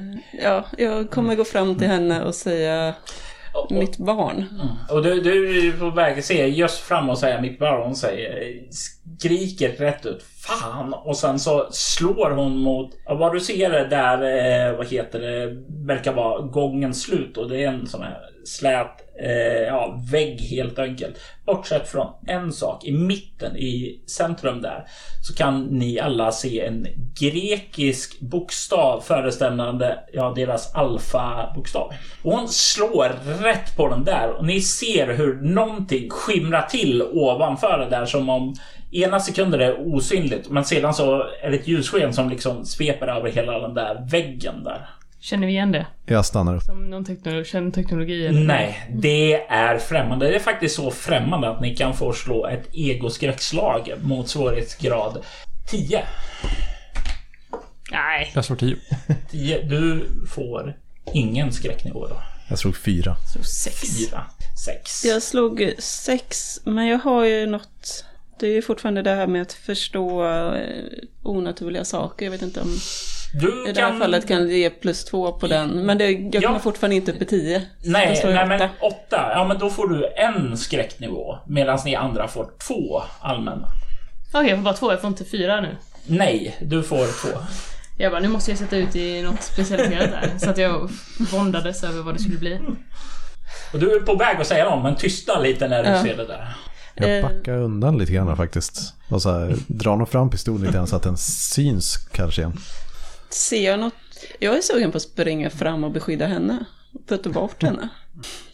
Ja, 0.43 0.66
jag 0.78 1.11
kommer 1.11 1.36
gå 1.36 1.45
fram 1.45 1.78
till 1.78 1.88
henne 1.88 2.24
och 2.24 2.36
säga 2.36 2.95
och- 3.54 3.72
mitt 3.72 3.97
barn. 3.97 4.45
Och 4.89 5.04
du, 5.04 5.22
du 5.22 5.68
är 5.68 5.72
på 5.80 5.89
väg 5.89 6.20
att 6.20 6.26
se 6.26 6.47
just 6.47 6.80
fram 6.80 7.10
och 7.10 7.18
säga 7.18 7.41
mitt 7.41 7.60
barn. 7.60 7.95
Säger, 7.95 8.54
skriker 9.20 9.70
rätt 9.70 10.06
ut. 10.06 10.24
Fan! 10.24 10.93
Och 10.93 11.18
sen 11.18 11.39
så 11.39 11.68
slår 11.72 12.32
hon 12.32 12.58
mot, 12.58 12.89
vad 13.10 13.34
du 13.34 13.39
ser 13.39 13.72
är 13.72 13.88
där, 13.89 14.70
eh, 14.72 14.78
vad 14.78 14.88
heter 14.88 15.20
det, 15.20 15.64
verkar 15.88 16.14
vara 16.14 16.41
gångens 16.41 17.01
slut. 17.04 17.38
Och 17.38 17.49
det 17.49 17.64
är 17.64 17.68
en 17.68 17.88
sån 17.88 18.01
här 18.01 18.18
slät 18.45 19.03
eh, 19.20 19.64
ja, 19.68 20.01
vägg 20.11 20.41
helt 20.41 20.80
enkelt. 20.80 21.18
Bortsett 21.45 21.88
från 21.88 22.07
en 22.28 22.51
sak, 22.51 22.86
i 22.86 22.91
mitten, 22.91 23.57
i 23.57 24.01
centrum 24.07 24.61
där, 24.61 24.86
så 25.22 25.34
kan 25.34 25.64
ni 25.64 25.99
alla 25.99 26.32
se 26.32 26.66
en 26.66 26.88
grekisk 27.20 28.20
bokstav 28.20 29.01
föreställande 29.01 29.99
ja, 30.14 30.34
deras 30.36 30.76
alfa-bokstav. 30.76 31.93
Och 32.24 32.32
hon 32.32 32.49
slår 32.49 33.41
rätt 33.43 33.78
på 33.78 33.88
den 33.88 34.03
där 34.03 34.30
och 34.30 34.45
ni 34.45 34.61
ser 34.61 35.07
hur 35.07 35.41
någonting 35.41 36.09
skimrar 36.09 36.61
till 36.61 37.01
ovanför 37.01 37.80
det 37.80 37.89
där 37.89 38.05
som 38.05 38.30
om 38.30 38.55
ena 38.91 39.20
sekunden 39.20 39.61
är 39.61 39.66
det 39.66 39.78
osynligt 39.78 40.49
men 40.49 40.66
sedan 40.66 40.93
så 40.93 41.24
är 41.41 41.51
det 41.51 41.57
ett 41.57 41.68
ljussken 41.68 42.14
som 42.14 42.30
liksom 42.30 42.66
sveper 42.66 43.07
över 43.07 43.30
hela 43.30 43.59
den 43.59 43.74
där 43.74 44.07
väggen 44.11 44.64
där. 44.64 44.89
Känner 45.24 45.47
vi 45.47 45.53
igen 45.53 45.71
det? 45.71 45.86
Jag 46.05 46.26
stannar 46.26 46.55
upp. 46.55 46.63
Som 46.63 46.89
någon 46.89 47.05
teknologi, 47.05 47.45
känd 47.45 47.74
teknologi? 47.74 48.28
Eller? 48.28 48.43
Nej, 48.43 48.89
det 48.93 49.34
är 49.47 49.78
främmande. 49.78 50.28
Det 50.28 50.36
är 50.36 50.39
faktiskt 50.39 50.76
så 50.76 50.91
främmande 50.91 51.49
att 51.49 51.61
ni 51.61 51.76
kan 51.76 51.93
få 51.93 52.13
slå 52.13 52.47
ett 52.47 52.74
egoskräckslag 52.74 53.93
mot 54.01 54.30
svårighetsgrad 54.30 55.26
10. 55.67 56.03
Nej. 57.91 58.32
Jag 58.36 58.45
slår 58.45 58.57
tio. 58.57 58.78
10. 59.32 59.61
Du 59.61 60.09
får 60.30 60.78
ingen 61.13 61.51
skräcknivå 61.51 62.07
då. 62.07 62.21
Jag 62.49 62.59
slog 62.59 62.78
fyra. 62.78 63.15
Så 63.34 63.43
sex. 63.43 64.09
4, 64.09 64.24
6. 64.65 65.05
Jag 65.05 65.24
slog 65.24 65.74
sex, 65.80 66.59
men 66.63 66.88
jag 66.88 66.99
har 66.99 67.26
ju 67.26 67.45
något... 67.45 68.05
Det 68.39 68.47
är 68.47 68.53
ju 68.53 68.61
fortfarande 68.61 69.01
det 69.01 69.15
här 69.15 69.28
med 69.28 69.41
att 69.41 69.53
förstå 69.53 70.26
eh, 70.26 70.84
onaturliga 71.21 71.86
saker. 71.86 72.26
Jag 72.26 72.32
vet 72.32 72.41
inte 72.41 72.61
om... 72.61 72.78
Du 73.34 73.69
I 73.69 73.71
det 73.73 73.81
här 73.81 73.89
kan... 73.89 73.99
fallet 73.99 74.27
kan 74.27 74.47
det 74.47 74.53
ge 74.53 74.69
plus 74.69 75.05
två 75.05 75.31
på 75.31 75.47
den. 75.47 75.69
Men 75.69 75.97
det, 75.97 76.11
jag 76.11 76.36
Ja. 76.36 76.47
kommer 76.47 76.59
fortfarande 76.59 76.95
inte 76.95 77.11
upp 77.11 77.21
i 77.21 77.25
tio. 77.25 77.61
Nej, 77.84 78.21
nej 78.23 78.47
men 78.47 78.61
åtta. 78.61 78.69
8. 78.81 79.31
Ja 79.36 79.45
men 79.47 79.57
då 79.59 79.69
får 79.69 79.88
du 79.88 80.05
en 80.17 80.57
skräcknivå. 80.57 81.38
Medan 81.47 81.79
ni 81.86 81.95
andra 81.95 82.27
får 82.27 82.47
två 82.67 83.03
allmänna. 83.21 83.67
Okej, 84.34 84.49
jag 84.49 84.57
får 84.57 84.63
bara 84.63 84.73
två. 84.73 84.91
Jag 84.91 85.01
får 85.01 85.07
inte 85.07 85.25
fyra 85.25 85.61
nu. 85.61 85.77
Nej, 86.07 86.57
du 86.61 86.84
får 86.84 86.97
två. 87.21 87.39
Jag 87.97 88.11
bara, 88.11 88.21
nu 88.21 88.27
måste 88.27 88.51
jag 88.51 88.57
sätta 88.57 88.77
ut 88.77 88.95
i 88.95 89.21
något 89.21 89.41
specialiserat 89.41 90.11
där. 90.11 90.29
Så 90.38 90.49
att 90.49 90.57
jag 90.57 90.89
våndades 91.31 91.84
över 91.84 92.01
vad 92.01 92.15
det 92.15 92.19
skulle 92.19 92.38
bli. 92.38 92.59
Och 93.73 93.79
du 93.79 93.95
är 93.95 93.99
på 93.99 94.15
väg 94.15 94.38
att 94.41 94.47
säga 94.47 94.69
något 94.69 94.84
men 94.84 94.95
tystna 94.95 95.39
lite 95.39 95.67
när 95.67 95.84
du 95.84 95.89
Ja. 95.89 96.01
ser 96.03 96.17
det 96.17 96.25
där. 96.27 96.55
Jag 96.95 97.17
Eh. 97.17 97.21
backar 97.23 97.57
undan 97.57 97.97
lite 97.97 98.11
grann 98.11 98.38
faktiskt. 98.38 98.93
Och 99.09 99.21
så 99.21 99.31
här, 99.39 99.55
drar 99.67 99.95
nog 99.95 100.09
fram 100.09 100.29
pistolen 100.29 100.61
lite 100.61 100.73
grann 100.73 100.88
så 100.88 100.95
att 100.95 101.03
den 101.03 101.17
syns 101.17 101.97
kanske 101.97 102.41
igen. 102.41 102.57
Ser 103.34 103.65
jag 103.65 103.79
något? 103.79 103.93
Jag 104.39 104.57
är 104.57 104.61
sugen 104.61 104.91
på 104.91 104.97
att 104.97 105.01
springa 105.03 105.49
fram 105.49 105.84
och 105.84 105.91
beskydda 105.91 106.25
henne. 106.25 106.65
Putta 107.07 107.29
bort 107.29 107.63
henne. 107.63 107.89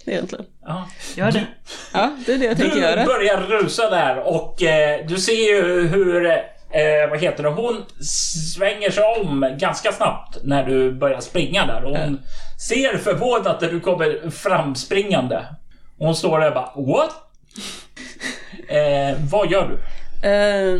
Egentligen. 0.05 0.45
Ja. 0.65 0.89
Gör 1.15 1.31
det. 1.31 1.47
Ja, 1.93 2.15
det 2.25 2.33
är 2.33 2.37
det 2.37 2.45
jag 2.45 2.57
tänker 2.57 2.75
Du 2.75 2.81
göra. 2.81 3.05
börjar 3.05 3.41
rusa 3.41 3.89
där 3.89 4.19
och 4.27 4.63
eh, 4.63 5.05
du 5.07 5.17
ser 5.17 5.33
ju 5.53 5.87
hur, 5.87 6.25
eh, 6.25 7.09
vad 7.09 7.19
heter 7.21 7.43
det, 7.43 7.49
hon 7.49 7.85
svänger 8.55 8.91
sig 8.91 9.03
om 9.03 9.55
ganska 9.59 9.91
snabbt 9.91 10.37
när 10.43 10.63
du 10.63 10.91
börjar 10.91 11.19
springa 11.19 11.65
där. 11.65 11.83
Och 11.83 11.97
hon 11.97 12.19
ser 12.69 12.97
förvånat 12.97 13.61
när 13.61 13.71
du 13.71 13.79
kommer 13.79 14.29
framspringande. 14.29 15.45
Och 15.97 16.05
hon 16.05 16.15
står 16.15 16.39
där 16.39 16.47
och 16.47 16.53
bara 16.53 16.93
What? 16.93 17.11
Eh, 18.69 19.17
vad 19.31 19.51
gör 19.51 19.67
du? 19.69 19.77
Eh, 20.27 20.79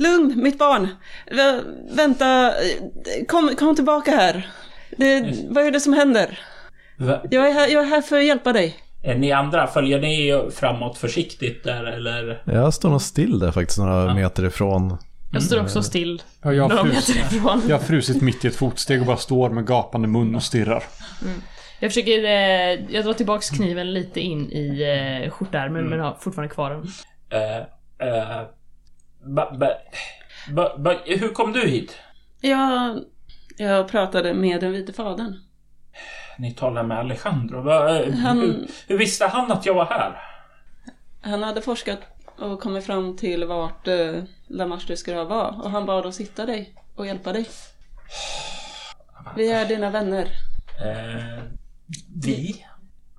lugn, 0.00 0.42
mitt 0.42 0.58
barn. 0.58 0.88
Vä- 1.30 1.62
vänta, 1.96 2.52
kom, 3.28 3.50
kom 3.58 3.74
tillbaka 3.76 4.10
här. 4.10 4.50
Det, 4.96 5.34
vad 5.48 5.64
är 5.66 5.70
det 5.70 5.80
som 5.80 5.92
händer? 5.92 6.38
Jag 7.30 7.48
är, 7.48 7.52
här, 7.52 7.68
jag 7.68 7.82
är 7.82 7.88
här 7.88 8.02
för 8.02 8.16
att 8.18 8.24
hjälpa 8.24 8.52
dig. 8.52 8.76
Är 9.02 9.14
ni 9.14 9.32
andra, 9.32 9.66
följer 9.66 10.00
ni 10.00 10.44
framåt 10.54 10.98
försiktigt 10.98 11.64
där 11.64 11.84
eller? 11.84 12.42
Jag 12.46 12.74
står 12.74 12.90
nog 12.90 13.02
still 13.02 13.38
där 13.38 13.52
faktiskt 13.52 13.78
några 13.78 14.14
meter 14.14 14.44
ifrån. 14.46 14.98
Jag 15.32 15.42
står 15.42 15.60
också 15.62 15.82
still. 15.82 16.22
Ja, 16.42 16.52
jag, 16.52 16.62
har 16.68 16.68
Några 16.84 16.84
frus, 17.00 17.08
meter 17.16 17.36
ifrån. 17.36 17.62
jag 17.68 17.78
har 17.78 17.84
frusit 17.84 18.22
mitt 18.22 18.44
i 18.44 18.48
ett 18.48 18.56
fotsteg 18.56 19.00
och 19.00 19.06
bara 19.06 19.16
står 19.16 19.50
med 19.50 19.66
gapande 19.66 20.08
mun 20.08 20.34
och 20.34 20.42
stirrar. 20.42 20.82
Jag 21.80 21.90
försöker, 21.90 22.24
eh, 22.24 22.94
jag 22.94 23.04
drar 23.04 23.12
tillbaks 23.12 23.50
kniven 23.50 23.92
lite 23.92 24.20
in 24.20 24.52
i 24.52 24.82
eh, 25.24 25.30
skjortärmen 25.30 25.84
men 25.88 26.00
har 26.00 26.16
fortfarande 26.20 26.54
kvar 26.54 26.70
den. 26.70 26.82
Eh, 27.40 27.56
eh, 28.08 28.42
ba, 29.24 29.56
ba, 30.54 30.76
ba, 30.78 30.94
hur 31.04 31.28
kom 31.32 31.52
du 31.52 31.66
hit? 31.68 31.98
Jag, 32.40 32.98
jag 33.58 33.88
pratade 33.88 34.34
med 34.34 34.60
den 34.60 34.72
vite 34.72 34.92
fadern. 34.92 35.34
Ni 36.38 36.54
talar 36.54 36.82
med 36.82 36.98
Alejandro. 36.98 37.70
Eh, 37.70 38.12
Han- 38.14 38.40
hur, 38.40 38.66
hur 38.88 38.98
visste 38.98 39.26
han 39.26 39.52
att 39.52 39.66
jag 39.66 39.74
var 39.74 39.84
här? 39.84 40.22
Han 41.22 41.42
hade 41.42 41.62
forskat 41.62 41.98
och 42.38 42.60
kommit 42.60 42.86
fram 42.86 43.16
till 43.16 43.44
vart 43.44 43.88
eh, 43.88 44.22
Lamastre 44.48 44.96
skulle 44.96 45.24
vara 45.24 45.48
och 45.48 45.70
han 45.70 45.86
bad 45.86 46.06
oss 46.06 46.20
hitta 46.20 46.46
dig 46.46 46.74
och 46.96 47.06
hjälpa 47.06 47.32
dig. 47.32 47.46
Vi 49.36 49.50
är 49.52 49.66
dina 49.66 49.90
vänner. 49.90 50.22
Eh, 50.86 51.42
vi? 52.24 52.66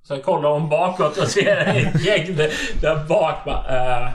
Så 0.03 0.13
jag 0.13 0.23
kollar 0.23 0.49
hon 0.49 0.69
bakåt 0.69 1.17
och 1.17 1.27
ser 1.27 1.57
ett 1.57 2.05
gäng 2.05 2.35
där, 2.35 3.07
bak. 3.07 3.45
bara, 3.45 4.01
Eh, 4.03 4.09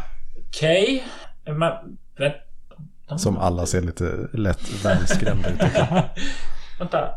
Okej. 0.49 1.05
Men... 1.47 1.99
Vänta. 2.19 3.19
Som 3.19 3.39
alla 3.39 3.67
ser 3.67 3.81
lite 3.81 4.29
lätt 4.33 4.85
välskrämda 4.85 5.51
ut. 5.51 5.61
vänta. 6.79 7.09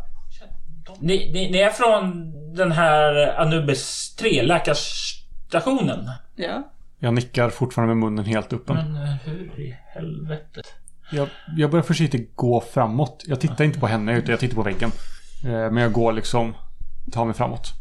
Ni, 1.00 1.32
ni, 1.34 1.52
ni 1.52 1.58
är 1.58 1.70
från 1.70 2.32
den 2.56 2.72
här 2.72 3.36
Anubis 3.42 4.16
3, 4.16 4.42
läkarstationen? 4.44 6.10
Ja. 6.36 6.72
Jag 7.00 7.14
nickar 7.14 7.50
fortfarande 7.50 7.96
med 7.96 8.04
munnen 8.04 8.26
helt 8.26 8.54
öppen. 8.54 8.76
Men 8.76 8.96
eh, 8.96 9.16
hur 9.26 9.60
i 9.60 9.78
helvete? 9.88 10.62
Jag, 11.12 11.28
jag 11.58 11.72
börjar 11.72 11.84
försiktigt 11.84 12.36
gå 12.36 12.62
framåt. 12.62 13.24
Jag 13.28 13.40
tittar 13.40 13.64
inte 13.66 13.80
på 13.80 13.88
henne 13.88 14.18
utan 14.18 14.30
jag 14.30 14.40
tittar 14.40 14.56
på 14.56 14.64
väggen. 14.64 14.92
Eh, 15.44 15.52
Men 15.52 15.78
jag 15.78 15.92
går 15.92 16.14
liksom, 16.14 16.56
tar 17.12 17.26
mig 17.26 17.34
framåt. 17.34 17.74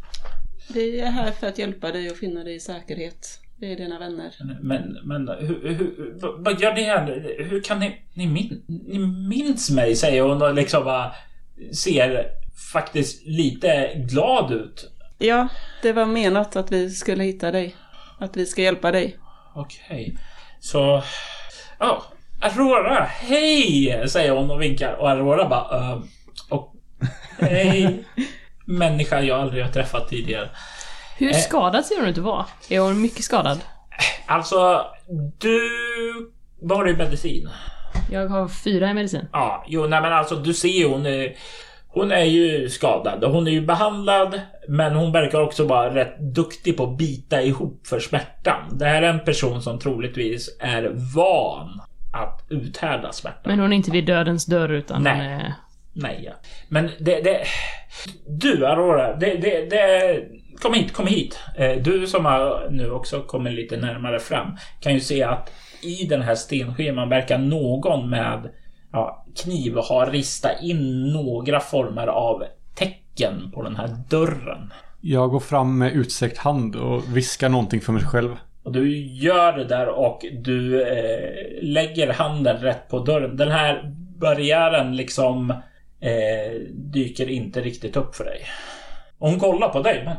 Vi 0.75 1.01
är 1.01 1.11
här 1.11 1.31
för 1.31 1.47
att 1.47 1.59
hjälpa 1.59 1.93
dig 1.93 2.11
och 2.11 2.17
finna 2.17 2.45
dig 2.45 2.55
i 2.55 2.61
säkerhet. 2.61 3.41
Vi 3.61 3.73
är 3.73 3.77
dina 3.77 3.99
vänner. 3.99 4.35
Men, 4.61 4.99
men 5.05 5.29
hur, 5.29 5.69
hur, 5.69 6.15
vad- 6.43 6.61
gör 6.61 6.75
ni 6.75 6.83
här? 6.83 7.25
Hur 7.39 7.63
kan 7.63 7.79
ni... 7.79 8.03
Ni, 8.15 8.27
min, 8.27 8.63
ni 8.67 8.99
minns 9.29 9.71
mig, 9.71 9.97
säger 9.97 10.23
hon 10.23 10.43
och 10.43 10.55
liksom 10.55 10.85
bara 10.85 11.13
ser 11.75 12.27
faktiskt 12.73 13.27
lite 13.27 13.93
glad 13.97 14.53
ut. 14.53 14.91
Ja, 15.19 15.49
det 15.83 15.93
var 15.93 16.07
menat 16.07 16.57
att 16.57 16.73
vi 16.73 16.91
skulle 16.91 17.25
hitta 17.25 17.51
dig. 17.51 17.77
Att 18.19 18.37
vi 18.37 18.47
ska 18.47 18.63
hjälpa 18.63 18.93
dig. 18.93 19.17
Okej. 19.55 20.17
Så... 20.61 21.03
Ja, 21.79 22.03
Aurora, 22.41 23.05
hej! 23.05 24.09
Säger 24.09 24.33
hon 24.33 24.51
och 24.51 24.63
vinkar. 24.63 24.93
Och 24.93 25.11
Aurora 25.11 25.49
bara... 25.49 25.93
Uh, 25.95 26.03
och, 26.51 26.75
hej. 27.39 28.05
Människa 28.65 29.21
jag 29.23 29.41
aldrig 29.41 29.65
har 29.65 29.73
träffat 29.73 30.09
tidigare. 30.09 30.49
Hur 31.19 31.33
skadad 31.33 31.85
ser 31.85 32.01
hon 32.01 32.09
att 32.09 32.19
vara? 32.19 32.47
Är 32.69 32.81
hon 32.81 33.01
mycket 33.01 33.25
skadad? 33.25 33.59
Alltså, 34.27 34.87
du... 35.39 35.61
Var 36.61 36.77
har 36.77 36.85
du 36.85 36.97
medicin? 36.97 37.49
Jag 38.11 38.29
har 38.29 38.49
fyra 38.49 38.91
i 38.91 38.95
medicin. 38.95 39.29
Ja, 39.33 39.65
jo, 39.69 39.87
nej 39.87 40.01
men 40.01 40.13
alltså 40.13 40.37
du 40.37 40.55
ser 40.55 40.69
ju 40.69 40.89
hon 40.89 41.07
är, 41.07 41.37
hon 41.89 42.13
är 42.13 42.25
ju 42.25 42.69
skadad 42.69 43.25
hon 43.25 43.47
är 43.47 43.51
ju 43.51 43.61
behandlad 43.61 44.41
men 44.69 44.95
hon 44.95 45.13
verkar 45.13 45.41
också 45.41 45.65
vara 45.65 45.95
rätt 45.95 46.19
duktig 46.19 46.77
på 46.77 46.85
att 46.85 46.99
bita 46.99 47.43
ihop 47.43 47.87
för 47.87 48.01
smärtan. 48.01 48.79
Det 48.79 48.85
här 48.85 49.03
är 49.03 49.09
en 49.09 49.25
person 49.25 49.63
som 49.63 49.79
troligtvis 49.79 50.57
är 50.61 50.91
van 51.15 51.81
att 52.13 52.47
uthärda 52.49 53.13
smärta. 53.13 53.41
Men 53.45 53.59
hon 53.59 53.73
är 53.73 53.77
inte 53.77 53.91
vid 53.91 54.07
dödens 54.07 54.47
dörr 54.47 54.73
utan 54.73 55.03
Nej. 55.03 55.13
hon 55.13 55.23
är... 55.27 55.55
Nej. 55.93 56.35
Men 56.69 56.91
det, 57.01 57.21
det... 57.21 57.45
Du 58.27 58.67
Aurora, 58.67 59.17
det, 59.17 59.35
det, 59.35 59.71
det... 59.71 60.23
Kom 60.63 60.75
hit, 60.75 60.93
kom 60.93 61.07
hit. 61.07 61.39
Eh, 61.57 61.77
Du 61.83 62.07
som 62.07 62.25
har 62.25 62.69
nu 62.71 62.91
också 62.91 63.23
kommit 63.23 63.53
lite 63.53 63.77
närmare 63.77 64.19
fram 64.19 64.57
kan 64.81 64.95
ju 64.95 65.01
se 65.01 65.23
att 65.23 65.53
i 65.83 66.05
den 66.07 66.23
här 66.23 66.35
stenskivan 66.35 67.09
verkar 67.09 67.39
någon 67.39 68.11
med 68.11 68.51
ja, 68.93 69.27
kniv 69.43 69.77
ha 69.77 70.11
ristat 70.11 70.63
in 70.63 71.13
några 71.13 71.61
former 71.61 72.07
av 72.07 72.43
tecken 72.75 73.51
på 73.55 73.63
den 73.63 73.77
här 73.77 73.89
dörren. 74.11 74.73
Jag 75.01 75.31
går 75.31 75.41
fram 75.41 75.79
med 75.79 75.93
utsträckt 75.93 76.39
hand 76.39 76.77
och 76.77 77.17
viskar 77.17 77.49
någonting 77.49 77.81
för 77.81 77.93
mig 77.93 78.03
själv. 78.03 78.37
Och 78.63 78.73
du 78.73 78.99
gör 78.99 79.53
det 79.53 79.65
där 79.65 79.89
och 79.89 80.25
du 80.33 80.83
eh, 80.83 81.63
lägger 81.63 82.13
handen 82.13 82.57
rätt 82.57 82.89
på 82.89 82.99
dörren. 82.99 83.37
Den 83.37 83.51
här 83.51 83.95
barriären 84.19 84.97
liksom 84.97 85.51
eh, 86.01 86.61
dyker 86.73 87.31
inte 87.31 87.61
riktigt 87.61 87.97
upp 87.97 88.15
för 88.15 88.25
dig. 88.25 88.41
Och 89.19 89.31
hon 89.31 89.41
kollar 89.41 89.69
på 89.69 89.83
dig 89.83 90.03
men... 90.05 90.17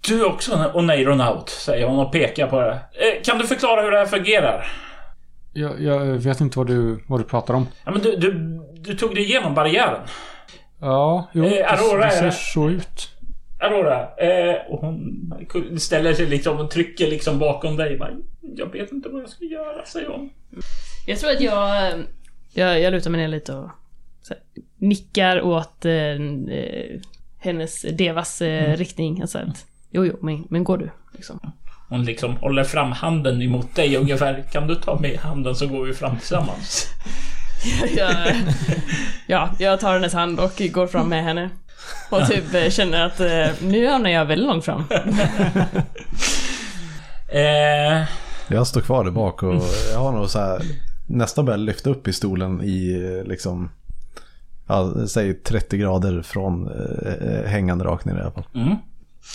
Du 0.00 0.20
är 0.20 0.26
också 0.28 0.54
en 0.54 0.70
oneironaut, 0.74 1.48
säger 1.48 1.86
hon 1.86 1.98
och 1.98 2.12
pekar 2.12 2.46
på 2.46 2.60
det. 2.60 2.72
Eh, 2.72 3.22
kan 3.24 3.38
du 3.38 3.46
förklara 3.46 3.82
hur 3.82 3.90
det 3.90 3.98
här 3.98 4.06
fungerar? 4.06 4.66
Jag, 5.52 5.82
jag 5.82 5.98
vet 6.04 6.40
inte 6.40 6.58
vad 6.58 6.66
du, 6.66 7.04
vad 7.06 7.20
du 7.20 7.24
pratar 7.24 7.54
om. 7.54 7.68
Ja, 7.84 7.90
men 7.90 8.02
du, 8.02 8.16
du, 8.16 8.60
du 8.80 8.94
tog 8.94 9.14
dig 9.14 9.24
igenom 9.24 9.54
barriären. 9.54 10.00
Ja, 10.80 11.28
jo, 11.32 11.44
Eh, 11.44 11.72
Aurora 11.72 12.00
det 12.00 12.06
är 12.06 12.10
ser 12.10 12.30
så 12.30 12.70
ut. 12.70 13.10
Aurora, 13.60 14.00
eh, 14.16 14.56
och 14.68 14.80
hon 14.80 15.80
ställer 15.80 16.14
sig 16.14 16.26
liksom 16.26 16.60
och 16.60 16.70
trycker 16.70 17.06
liksom 17.06 17.38
bakom 17.38 17.76
dig. 17.76 18.00
Jag 18.56 18.72
vet 18.72 18.92
inte 18.92 19.08
vad 19.08 19.22
jag 19.22 19.28
ska 19.28 19.44
göra, 19.44 19.84
säger 19.84 20.08
hon. 20.08 20.30
Jag 21.06 21.18
tror 21.18 21.30
att 21.30 21.40
jag... 21.40 21.92
Jag, 22.52 22.80
jag 22.80 22.92
lutar 22.92 23.10
mig 23.10 23.20
ner 23.20 23.28
lite 23.28 23.54
och 23.54 23.70
nickar 24.76 25.42
åt 25.42 25.84
eh, 25.84 25.92
eh, 25.92 27.00
hennes 27.38 27.82
devas 27.82 28.42
eh, 28.42 28.76
riktning. 28.76 29.20
Alltså 29.20 29.38
att, 29.38 29.66
jo, 29.90 30.04
jo, 30.06 30.16
men, 30.22 30.44
men 30.50 30.64
går 30.64 30.78
du? 30.78 30.90
Liksom. 31.12 31.40
Hon 31.88 32.04
liksom 32.04 32.36
håller 32.36 32.64
fram 32.64 32.92
handen 32.92 33.42
emot 33.42 33.74
dig 33.74 33.96
ungefär. 33.96 34.44
Kan 34.52 34.66
du 34.66 34.74
ta 34.74 34.98
med 35.00 35.18
handen 35.18 35.54
så 35.54 35.66
går 35.66 35.84
vi 35.84 35.94
fram 35.94 36.16
tillsammans. 36.18 36.86
jag, 37.96 38.34
ja, 39.26 39.50
jag 39.58 39.80
tar 39.80 39.92
hennes 39.92 40.12
hand 40.12 40.40
och 40.40 40.62
går 40.72 40.86
fram 40.86 41.08
med 41.08 41.24
henne. 41.24 41.50
Och 42.10 42.26
typ 42.26 42.54
eh, 42.54 42.68
känner 42.70 43.06
att 43.06 43.20
eh, 43.20 43.68
nu 43.68 43.86
hamnar 43.86 44.10
jag 44.10 44.24
väldigt 44.24 44.48
långt 44.48 44.64
fram. 44.64 44.84
Eh, 47.32 48.04
Jag 48.48 48.66
står 48.66 48.80
kvar 48.80 49.04
där 49.04 49.10
bak 49.10 49.42
och 49.42 49.62
jag 49.92 49.98
har 49.98 50.12
nog 50.12 50.30
så 50.30 50.38
här 50.38 50.62
nästan 51.06 51.44
börjat 51.44 51.60
lyfta 51.60 51.90
upp 51.90 52.08
i 52.08 52.12
stolen 52.12 52.62
i 52.62 53.02
liksom, 53.26 53.70
ja, 54.68 55.06
säg 55.08 55.34
30 55.34 55.76
grader 55.78 56.22
från 56.22 56.68
eh, 56.68 57.44
hängande 57.50 57.84
rakt 57.84 58.04
ner 58.04 58.16
i 58.16 58.20
alla 58.20 58.30
fall. 58.30 58.46
mm. 58.54 58.76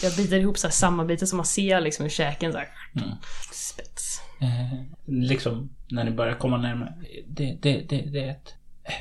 Jag 0.03 0.15
biter 0.15 0.37
ihop 0.39 0.57
så 0.57 0.67
här 0.67 0.71
sammanbitar 0.71 1.25
som 1.25 1.37
man 1.37 1.45
ser 1.45 1.81
liksom 1.81 2.05
i 2.05 2.09
käken 2.09 2.51
så 2.51 2.57
här. 2.57 2.67
Mm. 2.95 3.09
Spets. 3.51 4.21
eh, 4.41 4.79
liksom 5.05 5.69
när 5.91 6.03
ni 6.03 6.11
börjar 6.11 6.35
komma 6.35 6.57
närmare. 6.57 6.93
Det, 7.27 7.57
det, 7.61 7.81
det, 7.89 7.97
det 8.01 8.23
är 8.23 8.29
ett... 8.31 8.53
eh, 8.83 8.91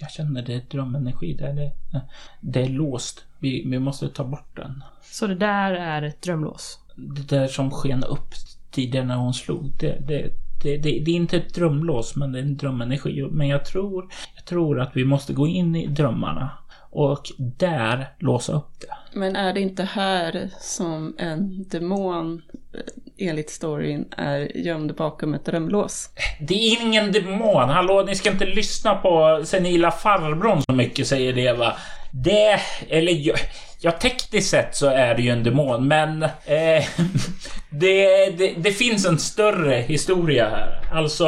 Jag 0.00 0.10
känner 0.10 0.42
det 0.42 0.54
är 0.54 0.62
drömenergi 0.70 1.34
där. 1.34 1.52
Det, 1.52 1.64
eh, 1.94 2.00
det 2.40 2.62
är 2.62 2.68
låst. 2.68 3.24
Vi, 3.38 3.64
vi 3.70 3.78
måste 3.78 4.08
ta 4.08 4.24
bort 4.24 4.56
den. 4.56 4.84
Så 5.02 5.26
det 5.26 5.34
där 5.34 5.72
är 5.72 6.02
ett 6.02 6.22
drömlås. 6.22 6.78
Det 6.96 7.36
där 7.36 7.46
som 7.48 7.70
sken 7.70 8.04
upp 8.04 8.34
tidigare 8.70 9.06
när 9.06 9.16
hon 9.16 9.34
slog. 9.34 9.72
Det, 9.78 9.98
det, 10.08 10.30
det, 10.62 10.76
det, 10.76 10.98
det 10.98 11.10
är 11.10 11.16
inte 11.16 11.36
ett 11.36 11.54
drömlås 11.54 12.16
men 12.16 12.32
det 12.32 12.38
är 12.38 12.42
en 12.42 12.56
drömenergi. 12.56 13.28
Men 13.30 13.48
jag 13.48 13.64
tror, 13.64 14.08
jag 14.34 14.44
tror 14.44 14.80
att 14.80 14.90
vi 14.94 15.04
måste 15.04 15.32
gå 15.32 15.46
in 15.46 15.76
i 15.76 15.86
drömmarna. 15.86 16.50
Och 16.90 17.22
där 17.38 18.08
låsa 18.18 18.52
upp 18.52 18.80
det. 18.80 19.18
Men 19.18 19.36
är 19.36 19.52
det 19.52 19.60
inte 19.60 19.82
här 19.82 20.50
som 20.60 21.14
en 21.18 21.68
demon 21.68 22.42
eh, 22.74 23.28
enligt 23.28 23.50
storyn 23.50 24.04
är 24.16 24.56
gömd 24.56 24.94
bakom 24.94 25.34
ett 25.34 25.44
drömlås? 25.44 26.10
Det 26.40 26.54
är 26.54 26.82
ingen 26.82 27.12
demon. 27.12 27.68
Hallå, 27.68 28.04
ni 28.06 28.14
ska 28.14 28.30
inte 28.30 28.44
lyssna 28.44 28.94
på 28.94 29.42
senila 29.44 29.90
farbrorn 29.90 30.62
så 30.62 30.72
mycket, 30.72 31.06
säger 31.06 31.32
Deva. 31.32 31.76
Det, 32.12 32.60
eller 32.88 33.32
ja, 33.80 33.92
tekniskt 33.92 34.50
sett 34.50 34.76
så 34.76 34.86
är 34.86 35.14
det 35.14 35.22
ju 35.22 35.30
en 35.30 35.42
demon, 35.42 35.88
men 35.88 36.22
eh, 36.22 36.84
det, 37.80 38.30
det, 38.38 38.54
det 38.58 38.72
finns 38.72 39.06
en 39.06 39.18
större 39.18 39.74
historia 39.74 40.48
här. 40.48 40.80
Alltså, 40.92 41.26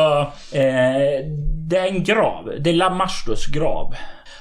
eh, 0.52 1.26
det 1.68 1.76
är 1.76 1.86
en 1.88 2.04
grav. 2.04 2.52
Det 2.60 2.70
är 2.70 2.74
Lamastus 2.74 3.46
grav. 3.46 3.94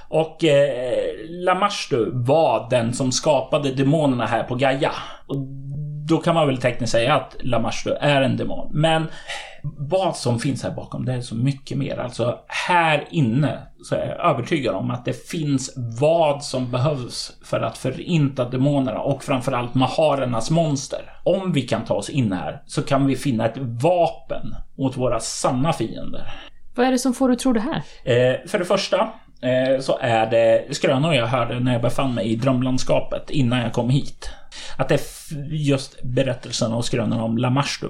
Och 0.10 0.44
eh, 0.44 1.14
Lamashtu 1.30 2.12
var 2.14 2.70
den 2.70 2.94
som 2.94 3.12
skapade 3.12 3.72
demonerna 3.72 4.26
här 4.26 4.44
på 4.44 4.56
Gaia. 4.56 4.92
Och 5.28 5.36
då 6.10 6.18
kan 6.18 6.36
man 6.36 6.48
väl 6.48 6.58
tekniskt 6.58 6.92
säga 6.92 7.16
att 7.16 7.36
Lamashtu 7.40 7.92
är 8.02 8.22
en 8.22 8.38
demon. 8.38 8.70
Men 8.72 9.08
vad 9.64 10.16
som 10.16 10.40
finns 10.40 10.64
här 10.64 10.72
bakom, 10.72 11.06
det 11.06 11.14
är 11.14 11.22
så 11.22 11.36
mycket 11.36 11.78
mer. 11.78 11.98
Alltså 11.98 12.40
här 12.48 13.08
inne 13.12 13.60
så 13.84 13.96
är 13.96 14.08
jag 14.08 14.32
övertygad 14.32 14.76
om 14.76 14.92
att 14.92 15.06
det 15.06 15.30
finns 15.30 15.74
vad 16.00 16.44
som 16.44 16.72
behövs 16.72 17.38
för 17.44 17.62
att 17.62 17.78
förinta 17.78 18.50
demonerna 18.50 19.00
och 19.00 19.24
framförallt 19.24 19.74
Maharernas 19.74 20.52
monster. 20.52 21.00
Om 21.24 21.52
vi 21.54 21.62
kan 21.62 21.86
ta 21.86 21.94
oss 21.94 22.10
in 22.10 22.32
här 22.32 22.62
så 22.66 22.82
kan 22.82 23.06
vi 23.06 23.16
finna 23.16 23.46
ett 23.46 23.58
vapen 23.58 24.56
mot 24.78 24.98
våra 24.98 25.20
sanna 25.20 25.74
fiender. 25.74 26.34
Vad 26.76 26.88
är 26.88 26.92
det 26.92 27.00
som 27.00 27.14
får 27.14 27.28
dig 27.28 27.34
att 27.34 27.40
tro 27.40 27.54
det 27.54 27.60
här? 27.60 27.84
Eh, 28.04 28.48
för 28.48 28.60
det 28.60 28.66
första 28.66 29.10
eh, 29.42 29.80
så 29.80 29.98
är 30.02 30.26
det 30.26 30.76
skrönor 30.76 31.14
jag 31.14 31.28
hörde 31.28 31.60
när 31.60 31.74
jag 31.74 31.82
befann 31.82 32.14
mig 32.14 32.28
i 32.28 32.36
drömlandskapet 32.36 33.30
innan 33.30 33.60
jag 33.60 33.74
kom 33.74 33.90
hit. 33.90 34.30
Att 34.78 34.90
det 34.90 34.96
är 34.96 35.00
just 35.54 36.04
berättelsen 36.04 36.74
och 36.74 36.86
skrönorna 36.86 37.24
om 37.24 37.38
Lamashtu. 37.38 37.88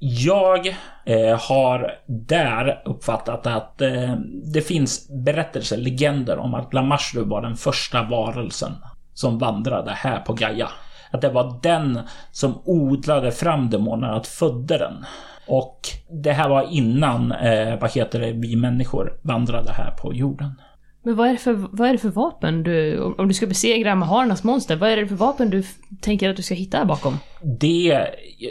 Jag 0.00 0.66
eh, 1.06 1.40
har 1.48 1.92
där 2.06 2.82
uppfattat 2.84 3.46
att 3.46 3.80
eh, 3.80 4.14
det 4.52 4.60
finns 4.60 5.08
berättelser, 5.24 5.76
legender 5.76 6.38
om 6.38 6.54
att 6.54 6.74
Lamashtu 6.74 7.24
var 7.24 7.42
den 7.42 7.56
första 7.56 8.02
varelsen 8.02 8.72
som 9.14 9.38
vandrade 9.38 9.90
här 9.90 10.20
på 10.20 10.32
Gaia. 10.32 10.68
Att 11.10 11.20
det 11.20 11.28
var 11.28 11.60
den 11.62 12.00
som 12.32 12.62
odlade 12.64 13.32
fram 13.32 13.70
demonerna, 13.70 14.16
att 14.16 14.26
födde 14.26 14.78
den. 14.78 15.04
Och 15.46 15.80
det 16.10 16.32
här 16.32 16.48
var 16.48 16.62
innan, 16.70 17.32
eh, 17.32 17.78
vad 17.80 17.92
heter 17.92 18.20
det, 18.20 18.32
vi 18.32 18.56
människor 18.56 19.18
vandrade 19.22 19.72
här 19.72 19.90
på 19.90 20.14
jorden. 20.14 20.60
Men 21.06 21.16
vad 21.16 21.28
är 21.28 21.32
det 21.32 21.38
för, 21.38 21.52
vad 21.52 21.88
är 21.88 21.92
det 21.92 21.98
för 21.98 22.08
vapen 22.08 22.62
du... 22.62 23.00
Om 23.00 23.28
du 23.28 23.34
ska 23.34 23.46
besegra 23.46 23.94
Maharnas 23.94 24.44
monster, 24.44 24.76
vad 24.76 24.90
är 24.90 24.96
det 24.96 25.06
för 25.06 25.14
vapen 25.14 25.50
du 25.50 25.62
tänker 26.00 26.30
att 26.30 26.36
du 26.36 26.42
ska 26.42 26.54
hitta 26.54 26.78
här 26.78 26.84
bakom? 26.84 27.18
Det, 27.42 28.06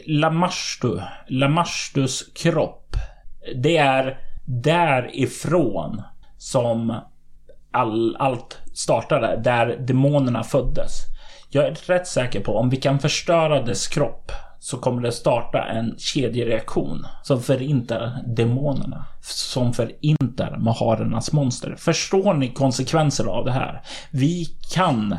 Lamashtu, 0.05 0.99
Lamashtus 1.27 2.31
kropp, 2.33 2.95
det 3.55 3.77
är 3.77 4.19
därifrån 4.45 6.01
som 6.37 6.95
all, 7.71 8.15
allt 8.19 8.57
startade, 8.73 9.41
där 9.43 9.77
demonerna 9.87 10.43
föddes. 10.43 10.91
Jag 11.49 11.65
är 11.65 11.75
rätt 11.75 12.07
säker 12.07 12.39
på 12.39 12.57
om 12.57 12.69
vi 12.69 12.77
kan 12.77 12.99
förstöra 12.99 13.61
dess 13.61 13.87
kropp 13.87 14.31
så 14.59 14.77
kommer 14.77 15.01
det 15.01 15.11
starta 15.11 15.63
en 15.63 15.95
kedjereaktion 15.97 17.05
som 17.23 17.41
förintar 17.41 18.11
demonerna. 18.25 19.05
Som 19.21 19.73
förintar 19.73 20.57
Maharernas 20.57 21.31
monster. 21.31 21.75
Förstår 21.77 22.33
ni 22.33 22.53
konsekvenser 22.53 23.25
av 23.25 23.45
det 23.45 23.51
här? 23.51 23.81
Vi 24.11 24.45
kan 24.73 25.17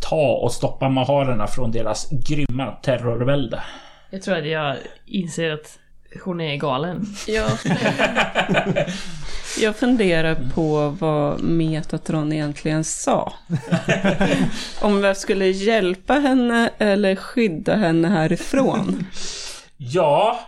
ta 0.00 0.32
och 0.32 0.52
stoppa 0.52 0.88
Maharerna 0.88 1.46
från 1.46 1.70
deras 1.72 2.10
grymma 2.10 2.66
terrorvälde. 2.66 3.62
Jag 4.10 4.22
tror 4.22 4.36
att 4.36 4.48
jag 4.48 4.76
inser 5.06 5.50
att 5.50 5.78
hon 6.24 6.40
är 6.40 6.56
galen. 6.56 7.06
Jag, 7.26 7.50
jag 9.60 9.76
funderar 9.76 10.36
på 10.54 10.96
vad 11.00 11.40
Metatron 11.40 12.32
egentligen 12.32 12.84
sa. 12.84 13.32
Om 14.80 15.04
jag 15.04 15.16
skulle 15.16 15.46
hjälpa 15.46 16.14
henne 16.14 16.70
eller 16.78 17.16
skydda 17.16 17.76
henne 17.76 18.08
härifrån. 18.08 19.06
Ja, 19.76 20.40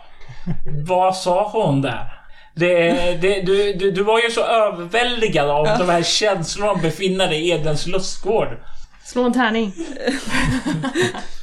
vad 0.86 1.16
sa 1.16 1.50
hon 1.52 1.82
där? 1.82 2.22
Det, 2.54 2.92
det, 3.20 3.40
du, 3.40 3.72
du, 3.72 3.90
du 3.90 4.02
var 4.02 4.22
ju 4.22 4.30
så 4.30 4.44
överväldigad 4.44 5.50
av 5.50 5.64
de 5.64 5.88
här 5.88 6.02
känslorna 6.02 6.72
att 6.72 6.82
befinna 6.82 7.26
dig 7.26 7.48
i 7.48 7.50
Edens 7.50 7.86
lustgård. 7.86 8.48
Slå 9.04 9.22
en 9.22 9.32
tärning. 9.32 9.72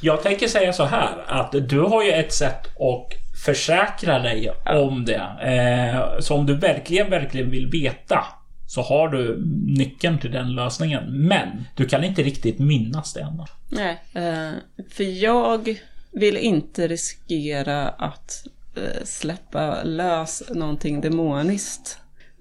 Jag 0.00 0.22
tänker 0.22 0.48
säga 0.48 0.72
så 0.72 0.84
här 0.84 1.24
att 1.26 1.52
du 1.68 1.80
har 1.80 2.02
ju 2.02 2.10
ett 2.10 2.32
sätt 2.32 2.66
att 2.66 3.19
försäkra 3.44 4.18
dig 4.18 4.50
om 4.66 5.04
det. 5.04 5.22
Eh, 5.42 6.20
så 6.20 6.34
om 6.34 6.46
du 6.46 6.54
verkligen, 6.54 7.10
verkligen 7.10 7.50
vill 7.50 7.66
veta 7.66 8.24
så 8.66 8.82
har 8.82 9.08
du 9.08 9.44
nyckeln 9.66 10.18
till 10.18 10.30
den 10.30 10.54
lösningen. 10.54 11.26
Men 11.26 11.48
du 11.74 11.86
kan 11.86 12.04
inte 12.04 12.22
riktigt 12.22 12.58
minnas 12.58 13.12
det 13.12 13.20
ännu. 13.20 13.44
Nej, 13.68 14.02
eh, 14.12 14.52
för 14.90 15.22
jag 15.22 15.78
vill 16.12 16.36
inte 16.36 16.88
riskera 16.88 17.88
att 17.88 18.46
eh, 18.76 19.04
släppa 19.04 19.82
lös 19.82 20.42
någonting 20.50 21.00
demoniskt. 21.00 21.98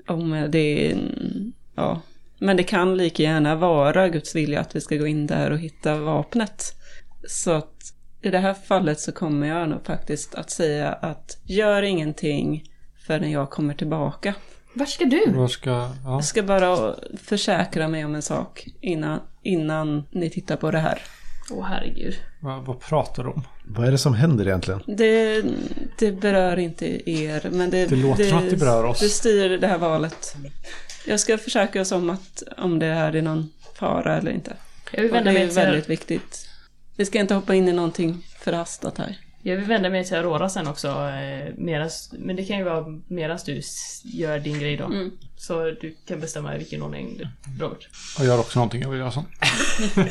Om 0.08 0.48
det 0.50 0.98
ja. 1.76 2.02
Men 2.40 2.58
det 2.58 2.64
kan 2.64 2.98
lika 2.98 3.24
gärna 3.24 3.56
vara 3.56 4.10
Guds 4.10 4.36
vilja 4.36 4.60
att 4.60 4.76
vi 4.76 4.82
ska 4.82 4.96
gå 4.96 5.08
in 5.08 5.28
där 5.28 5.52
och 5.52 5.60
hitta 5.60 5.98
vapnet. 6.00 6.76
Så 7.28 7.52
att 7.52 7.79
i 8.22 8.30
det 8.30 8.40
här 8.40 8.54
fallet 8.54 9.00
så 9.00 9.12
kommer 9.12 9.48
jag 9.48 9.70
nog 9.70 9.86
faktiskt 9.86 10.36
att 10.36 10.50
säga 10.50 10.92
att 10.92 11.38
gör 11.44 11.84
ingenting 11.84 12.64
förrän 13.08 13.32
jag 13.32 13.50
kommer 13.50 13.74
tillbaka. 13.74 14.34
Vart 14.74 14.90
ska 14.90 15.06
du? 15.06 15.26
Då 15.34 15.48
ska... 15.48 15.70
Ja. 15.70 15.92
Jag 16.04 16.24
ska 16.26 16.44
bara 16.44 16.96
försäkra 17.24 17.88
mig 17.88 18.06
om 18.06 18.16
en 18.16 18.22
sak 18.22 18.68
innan, 18.82 19.20
innan 19.44 20.04
ni 20.12 20.30
tittar 20.30 20.56
på 20.56 20.72
det 20.72 20.80
här. 20.80 21.02
Åh 21.52 21.66
herregud. 21.66 22.16
Vad, 22.40 22.66
vad 22.66 22.80
pratar 22.80 23.24
du 23.24 23.30
om? 23.30 23.44
Vad 23.66 23.88
är 23.88 23.92
det 23.92 23.98
som 23.98 24.14
händer 24.14 24.48
egentligen? 24.48 24.82
Det, 24.88 25.44
det 26.00 26.12
berör 26.12 26.60
inte 26.60 27.10
er, 27.12 27.50
men 27.52 27.70
det, 27.70 27.86
Det 27.86 27.96
låter 27.96 28.24
som 28.24 28.38
att 28.38 28.50
det 28.50 28.58
berör 28.58 28.84
oss. 28.84 29.00
Det 29.00 29.10
styr 29.10 29.58
det 29.58 29.68
här 29.68 29.78
valet. 29.78 30.36
Jag 31.08 31.20
ska 31.20 31.38
försöka 31.38 31.82
oss 31.82 31.92
om 31.92 32.10
att 32.10 32.44
om 32.58 32.80
det 32.80 32.94
här 32.94 33.16
är 33.16 33.22
någon 33.22 33.50
fara 33.76 34.18
eller 34.18 34.32
inte. 34.32 34.54
Jag 34.92 35.02
vill 35.02 35.12
vända 35.12 35.32
det 35.32 35.34
mig 35.34 35.44
är 35.44 35.48
till, 35.48 35.56
väldigt 35.56 35.90
viktigt. 35.90 36.49
Vi 37.00 37.06
ska 37.06 37.20
inte 37.20 37.34
hoppa 37.34 37.56
in 37.56 37.68
i 37.68 37.74
någonting 37.74 38.26
förhastat 38.40 38.98
här. 38.98 39.18
jag 39.42 39.56
vill 39.56 39.66
vända 39.66 39.90
mig 39.90 40.06
till 40.06 40.18
Aurora 40.18 40.50
sen 40.50 40.68
också. 40.68 40.88
Eh, 40.88 41.54
medans, 41.58 42.14
men 42.20 42.36
det 42.36 42.46
kan 42.46 42.58
ju 42.58 42.64
vara 42.64 42.86
medan 43.08 43.40
du 43.46 43.62
gör 44.04 44.40
din 44.40 44.60
grej 44.60 44.78
då. 44.78 44.86
Mm. 44.86 45.12
Så 45.38 45.64
du 45.64 45.98
kan 46.08 46.20
bestämma 46.20 46.56
i 46.56 46.58
vilken 46.58 46.82
ordning 46.82 47.18
du... 47.18 47.28
Robert. 47.64 47.88
Jag 48.18 48.28
gör 48.28 48.40
också 48.40 48.60
någonting 48.60 48.82
jag 48.82 48.90
vill 48.90 49.00
göra 49.00 49.12
sånt. 49.12 49.28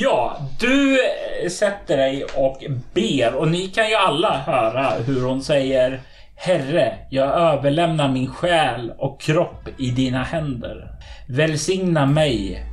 Ja, 0.00 0.50
du 0.60 0.98
eh, 1.42 1.50
sätter 1.50 1.96
dig 1.96 2.24
och 2.24 2.64
ber 2.94 3.34
och 3.34 3.48
ni 3.48 3.68
kan 3.68 3.88
ju 3.88 3.94
alla 3.94 4.38
höra 4.38 4.90
hur 4.90 5.22
hon 5.22 5.42
säger 5.42 6.02
Herre, 6.36 6.98
jag 7.10 7.28
överlämnar 7.28 8.12
min 8.12 8.30
själ 8.30 8.92
och 8.98 9.20
kropp 9.20 9.68
i 9.78 9.90
dina 9.90 10.22
händer. 10.22 10.90
Välsigna 11.28 12.06
mig, 12.06 12.66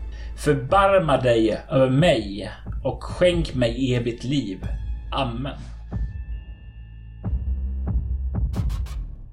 förbarma 0.43 1.17
dig 1.17 1.61
över 1.69 1.89
mig 1.89 2.51
och 2.83 3.03
skänk 3.03 3.55
mig 3.55 3.95
evigt 3.95 4.23
liv. 4.23 4.67
Amen. 5.11 5.57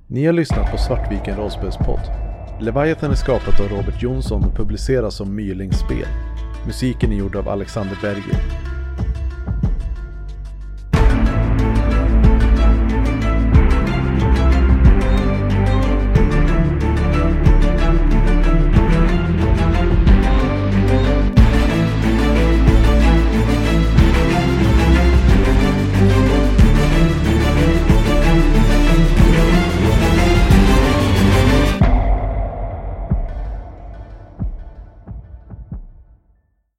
Ni 0.06 0.26
har 0.26 0.32
lyssnat 0.32 0.70
på 0.70 0.76
Svartviken 0.76 1.36
rollspelspodd. 1.36 2.00
Leviathan 2.60 3.10
är 3.10 3.14
skapat 3.14 3.60
av 3.60 3.68
Robert 3.68 4.02
Jonsson 4.02 4.44
och 4.44 4.56
publiceras 4.56 5.14
som 5.14 5.34
Mylings 5.34 5.78
spel. 5.78 6.08
Musiken 6.66 7.12
är 7.12 7.16
gjord 7.16 7.36
av 7.36 7.48
Alexander 7.48 7.98
Berger. 8.02 8.67